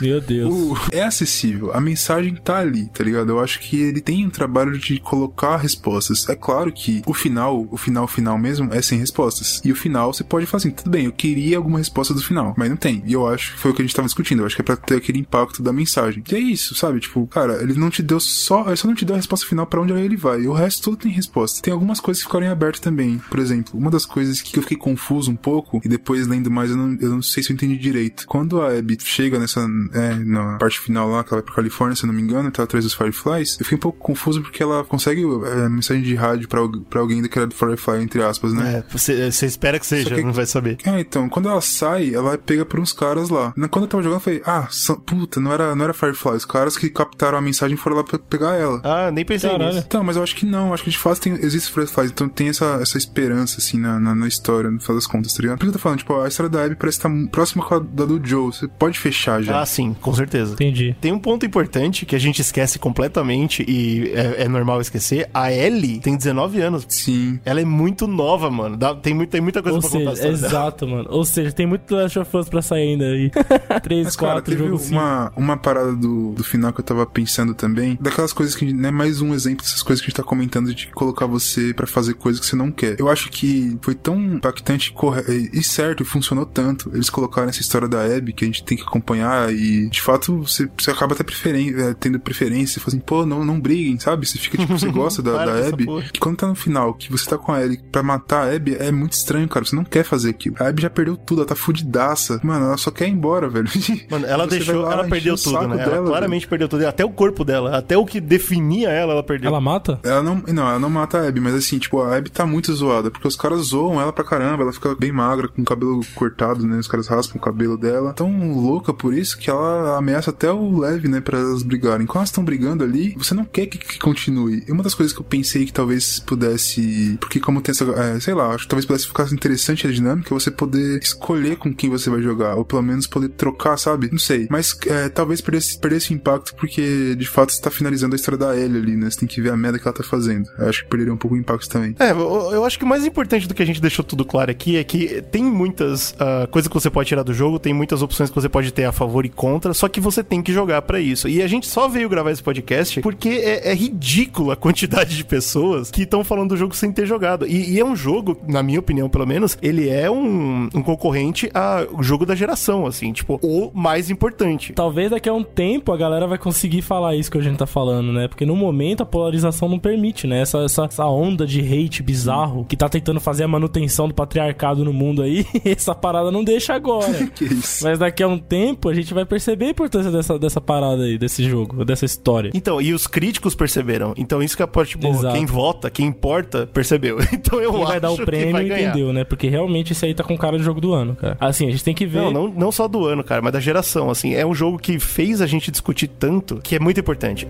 [0.00, 0.52] Meu Deus.
[0.52, 3.30] O- é acessível, a mensagem tá ali, tá ligado?
[3.30, 6.28] Eu acho que ele tem um trabalho de colocar respostas.
[6.28, 9.60] É claro que o final, o final final mesmo, é sem respostas.
[9.64, 12.54] E o final você pode falar assim, tudo bem, eu queria alguma resposta do final,
[12.56, 13.02] mas não tem.
[13.06, 14.40] E eu acho que foi o que a gente tava discutindo.
[14.40, 16.22] Eu acho que é pra ter aquele impacto da mensagem.
[16.30, 17.00] E é isso, sabe?
[17.00, 18.66] Tipo, cara, ele não te deu só.
[18.66, 20.40] Ele só não te deu a resposta final pra onde ele vai.
[20.42, 21.60] E o resto tudo tem resposta.
[21.62, 23.18] Tem algumas coisas que ficaram em aberto também.
[23.28, 25.49] Por exemplo, uma das coisas que eu fiquei confuso um pouco,
[25.84, 28.26] e depois lendo mais, eu não, eu não sei se eu entendi direito.
[28.26, 29.60] Quando a Abby chega nessa.
[29.92, 32.50] É, na parte final lá, que ela vai pra Califórnia, se eu não me engano,
[32.50, 36.14] tá atrás dos Fireflies, eu fiquei um pouco confuso porque ela consegue é, mensagem de
[36.14, 38.84] rádio pra, pra alguém daquela do Firefly, entre aspas, né?
[38.88, 40.78] É, você, você espera que seja, que- não vai saber.
[40.84, 43.52] É, então, quando ela sai, ela pega por uns caras lá.
[43.56, 46.36] Na- Quando eu tava jogando, eu falei, ah, são- puta, não era, não era Firefly.
[46.36, 48.80] Os caras que captaram a mensagem foram lá pra pegar ela.
[48.84, 49.72] Ah, nem pensei Caralho.
[49.74, 49.84] nisso.
[49.86, 50.72] Então, mas eu acho que não.
[50.74, 52.10] Acho que de fato tem, existe Fireflies.
[52.10, 55.39] Então tem essa, essa esperança, assim, na, na, na história, no final das contas, tá
[55.40, 55.58] ligado?
[55.58, 57.78] Por isso eu tô falando, tipo, a história da Abby parece estar próxima com a
[57.78, 58.46] da do Joe.
[58.52, 59.60] Você pode fechar já.
[59.60, 60.54] Ah, sim, com certeza.
[60.54, 60.94] Entendi.
[61.00, 65.28] Tem um ponto importante que a gente esquece completamente e é, é normal esquecer.
[65.32, 66.86] A Ellie tem 19 anos.
[66.88, 67.38] Sim.
[67.44, 68.76] Ela é muito nova, mano.
[68.76, 70.16] Dá- tem, muito, tem muita coisa Ou pra contar.
[70.16, 70.46] seja, dela.
[70.46, 71.08] exato, mano.
[71.10, 73.30] Ou seja, tem muito Last of Us pra sair ainda aí.
[73.82, 74.92] Três, Mas, cara, quatro teve jogos assim.
[74.94, 77.98] uma, uma parada do, do final que eu tava pensando também.
[78.00, 80.88] Daquelas coisas que, né, mais um exemplo dessas coisas que a gente tá comentando de
[80.88, 82.96] colocar você pra fazer coisas que você não quer.
[82.98, 84.92] Eu acho que foi tão impactante
[85.36, 86.90] e certo, e funcionou tanto.
[86.94, 90.38] Eles colocaram essa história da Abby que a gente tem que acompanhar e, de fato,
[90.38, 92.74] você, você acaba até preferen é, tendo preferência.
[92.74, 94.26] Você fala assim, pô, não, não briguem, sabe?
[94.26, 95.84] Você fica, tipo, você gosta da, da Abby.
[95.84, 96.02] porra.
[96.12, 98.76] Que quando tá no final, que você tá com a Ellie pra matar a Abby,
[98.78, 99.64] é muito estranho, cara.
[99.64, 100.56] Você não quer fazer aquilo.
[100.58, 102.40] A Abby já perdeu tudo, ela tá fudidaça.
[102.42, 103.68] Mano, ela só quer ir embora, velho.
[104.10, 105.82] Mano, ela deixou, lá, ela perdeu o tudo, saco né?
[105.82, 106.86] ela dela, claramente perdeu tudo.
[106.86, 109.48] Até o corpo dela, até o que definia ela, ela perdeu.
[109.48, 110.00] Ela mata?
[110.02, 112.72] Ela não, não, ela não mata a Abby, mas assim, tipo, a Abby tá muito
[112.74, 116.66] zoada, porque os caras zoam ela pra caramba, ela fica bem magra, com cabelo cortado,
[116.66, 116.78] né?
[116.78, 118.14] Os caras raspam o cabelo dela.
[118.14, 122.06] Tão louca por isso que ela ameaça até o Leve, né, pra elas brigarem.
[122.06, 124.64] Quando elas estão brigando ali, você não quer que, que continue.
[124.66, 127.18] E uma das coisas que eu pensei que talvez pudesse.
[127.20, 127.84] Porque como tem essa.
[127.84, 131.56] é, sei lá, acho que talvez pudesse ficar interessante a dinâmica, é você poder escolher
[131.56, 134.08] com quem você vai jogar, ou pelo menos poder trocar, sabe?
[134.10, 134.46] Não sei.
[134.50, 138.38] Mas é, talvez perdesse, perdesse o impacto, porque de fato você tá finalizando a história
[138.38, 139.10] da Ellie ali, né?
[139.10, 140.48] Você tem que ver a merda que ela tá fazendo.
[140.58, 141.94] Eu acho que perderia um pouco o impacto também.
[141.98, 144.50] É, eu, eu acho que o mais importante do que a gente deixou tudo claro
[144.50, 148.02] aqui é que tem muitas ah, coisas que você pode tirar do jogo, tem muitas
[148.02, 150.82] opções que você pode ter a favor e contra, só que você tem que jogar
[150.82, 151.28] pra isso.
[151.28, 155.24] E a gente só veio gravar esse podcast porque é, é ridícula a quantidade de
[155.24, 157.46] pessoas que estão falando do jogo sem ter jogado.
[157.46, 161.50] E, e é um jogo, na minha opinião, pelo menos, ele é um, um concorrente
[161.52, 164.72] ao jogo da geração, assim, tipo, o mais importante.
[164.72, 167.66] Talvez daqui a um tempo a galera vai conseguir falar isso que a gente tá
[167.66, 168.28] falando, né?
[168.28, 170.42] Porque no momento a polarização não permite, né?
[170.42, 174.84] Essa, essa, essa onda de hate bizarro que tá tentando fazer a manutenção do patriarcado
[174.84, 177.26] no mundo aí, essa parada não deixa agora.
[177.34, 177.84] que isso?
[177.84, 181.18] Mas daqui a um tempo a gente vai perceber a importância dessa, dessa parada aí,
[181.18, 182.50] desse jogo, dessa história.
[182.54, 184.14] Então, e os críticos perceberam.
[184.16, 185.14] Então, isso que é a parte boa.
[185.14, 185.34] Exato.
[185.34, 187.18] Quem vota, quem importa, percebeu.
[187.40, 189.24] Então, eu Quem acho vai dar o prêmio entendeu, né?
[189.24, 191.36] Porque realmente esse aí tá com cara de jogo do ano, cara.
[191.40, 192.18] Assim, a gente tem que ver.
[192.18, 194.34] Não, não, não só do ano, cara, mas da geração, assim.
[194.34, 197.48] É um jogo que fez a gente discutir tanto que é muito importante.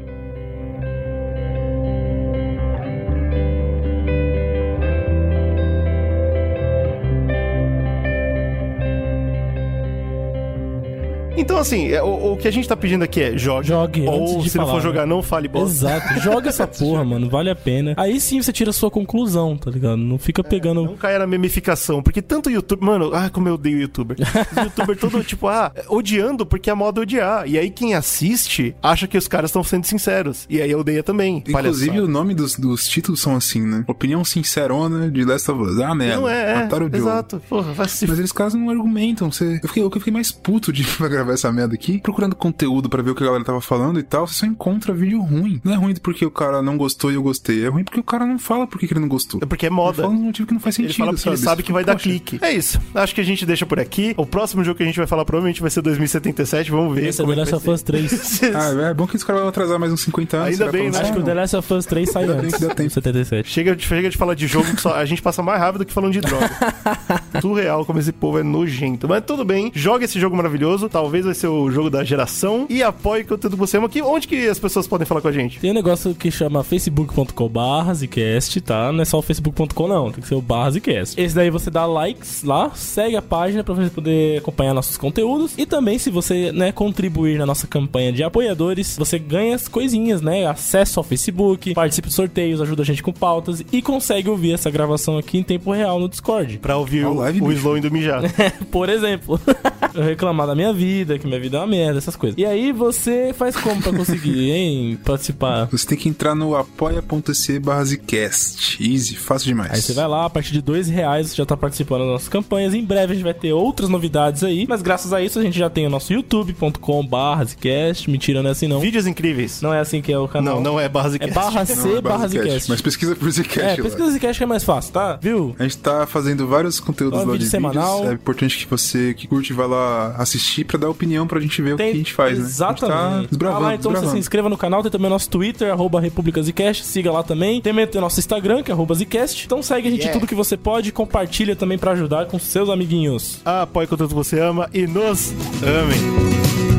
[11.41, 13.69] Então, assim, é, o, o que a gente tá pedindo aqui é jogue.
[13.69, 15.07] Jogue, Ou antes de se não falar, for jogar, né?
[15.07, 15.71] não fale bosta.
[15.71, 16.21] Exato.
[16.21, 17.31] Joga essa porra, mano.
[17.31, 17.95] Vale a pena.
[17.97, 19.97] Aí sim você tira a sua conclusão, tá ligado?
[19.97, 20.85] Não fica pegando.
[20.85, 22.85] Não caia na memificação, porque tanto YouTube.
[22.85, 24.17] Mano, ah, como eu odeio youtuber.
[24.21, 27.49] Os youtuber todo, tipo, ah, odiando porque a moda é odiar.
[27.49, 30.47] E aí quem assiste acha que os caras estão sendo sinceros.
[30.49, 31.39] E aí odeia também.
[31.39, 32.05] Inclusive, palhaçada.
[32.05, 33.85] o nome dos, dos títulos são assim, né?
[33.87, 35.79] Opinião sincerona de Last of Us.
[35.81, 36.17] Ah, merda.
[36.17, 36.55] Não é, é.
[36.57, 37.01] Mataram o Joe.
[37.01, 37.43] Exato.
[37.49, 39.31] Porra, vai se Mas eles caras não argumentam.
[39.31, 39.59] Você...
[39.63, 43.03] Eu, fiquei, eu fiquei mais puto de pra gravar essa merda aqui, procurando conteúdo pra
[43.03, 44.27] ver o que a galera tava falando e tal.
[44.27, 45.61] Você só encontra vídeo ruim.
[45.65, 47.65] Não é ruim porque o cara não gostou e eu gostei.
[47.65, 49.41] É ruim porque o cara não fala por que que ele não gostou.
[49.43, 49.99] É porque é moda.
[50.03, 51.37] Ele fala um motivo que não faz Ele sentido, fala porque sabe?
[51.37, 52.39] ele sabe que vai fala, dar "Poxa, clique.
[52.43, 52.81] É isso.
[52.95, 54.15] Acho que a gente deixa por aqui.
[54.17, 56.71] O próximo jogo que a gente vai falar provavelmente vai ser 2077.
[56.71, 57.07] Vamos ver.
[57.07, 58.41] Esse é The é Last vai of Us 3.
[58.55, 60.49] Ah, é bom que os caras vão atrasar mais uns 50 anos.
[60.61, 60.99] Ainda bem, né?
[60.99, 61.23] Acho que o?
[61.23, 62.55] The Last of Us 3 sai Ainda antes.
[62.55, 62.91] que dá tempo.
[62.91, 63.49] 77.
[63.49, 66.13] Chega, chega de falar de jogo que só a gente passa mais rápido que falando
[66.13, 66.51] de droga.
[67.41, 69.09] Surreal como esse povo é nojento.
[69.09, 70.89] Mas tudo bem, joga esse jogo maravilhoso.
[70.89, 72.67] Talvez vai ser o jogo da geração.
[72.69, 74.03] E apoie o conteúdo que você ama aqui.
[74.03, 75.59] Onde que as pessoas podem falar com a gente?
[75.59, 78.93] Tem um negócio que chama facebook.com barra Zcast, tá?
[78.93, 81.21] Não é só o facebook.com não, tem que ser o barra Zcast.
[81.21, 85.55] Esse daí você dá likes lá, segue a página pra você poder acompanhar nossos conteúdos.
[85.57, 90.21] E também, se você, né, contribuir na nossa campanha de apoiadores, você ganha as coisinhas,
[90.21, 90.47] né?
[90.47, 94.71] Acesso ao Facebook, participa de sorteios, ajuda a gente com pautas e consegue ouvir essa
[94.71, 96.59] gravação aqui em tempo real no Discord.
[96.59, 97.59] Pra ouvir Ó, o, live, o bicho.
[97.59, 98.23] Slow indo mijar.
[98.71, 99.41] Por exemplo,
[99.95, 102.39] eu reclamar da minha vida, vida, que minha vida é uma merda, essas coisas.
[102.39, 105.67] E aí você faz como pra conseguir, hein, participar?
[105.73, 108.79] Você tem que entrar no apoia.se barra Zcast.
[108.83, 109.73] Easy, fácil demais.
[109.73, 112.29] Aí você vai lá, a partir de dois reais você já tá participando das nossas
[112.29, 112.75] campanhas.
[112.75, 115.59] Em breve a gente vai ter outras novidades aí, mas graças a isso a gente
[115.59, 118.11] já tem o nosso youtube.com barra Zcast.
[118.11, 118.81] Mentira, não é assim não.
[118.81, 119.61] Vídeos incríveis.
[119.63, 120.57] Não é assim que é o canal.
[120.57, 121.35] Não, não é barra É Zcast.
[121.35, 122.71] barra Não, C é barra Zcast.
[122.71, 123.83] Mas pesquisa por Zcast É, lá.
[123.83, 125.19] pesquisa Zcast que é mais fácil, tá?
[125.21, 125.55] Viu?
[125.59, 127.97] A gente tá fazendo vários conteúdos Só lá vídeo de semanal.
[127.99, 128.11] vídeos.
[128.11, 131.75] É importante que você que curte vá lá assistir pra dar opinião pra gente ver
[131.75, 132.45] o que a gente faz, né?
[132.45, 133.23] Gente Exatamente.
[133.23, 134.13] tá desbravando, Ah, lá, então você desbravando.
[134.13, 137.61] se inscreva no canal, tem também o nosso Twitter, arroba República Zcast, siga lá também.
[137.61, 139.45] Também tem o nosso Instagram, que é arroba Zcast.
[139.47, 140.19] Então segue a gente Yeah.
[140.19, 143.41] tudo que você pode, compartilha também pra ajudar com seus amiguinhos.
[143.45, 146.70] Apoie contanto você ama e nos amem.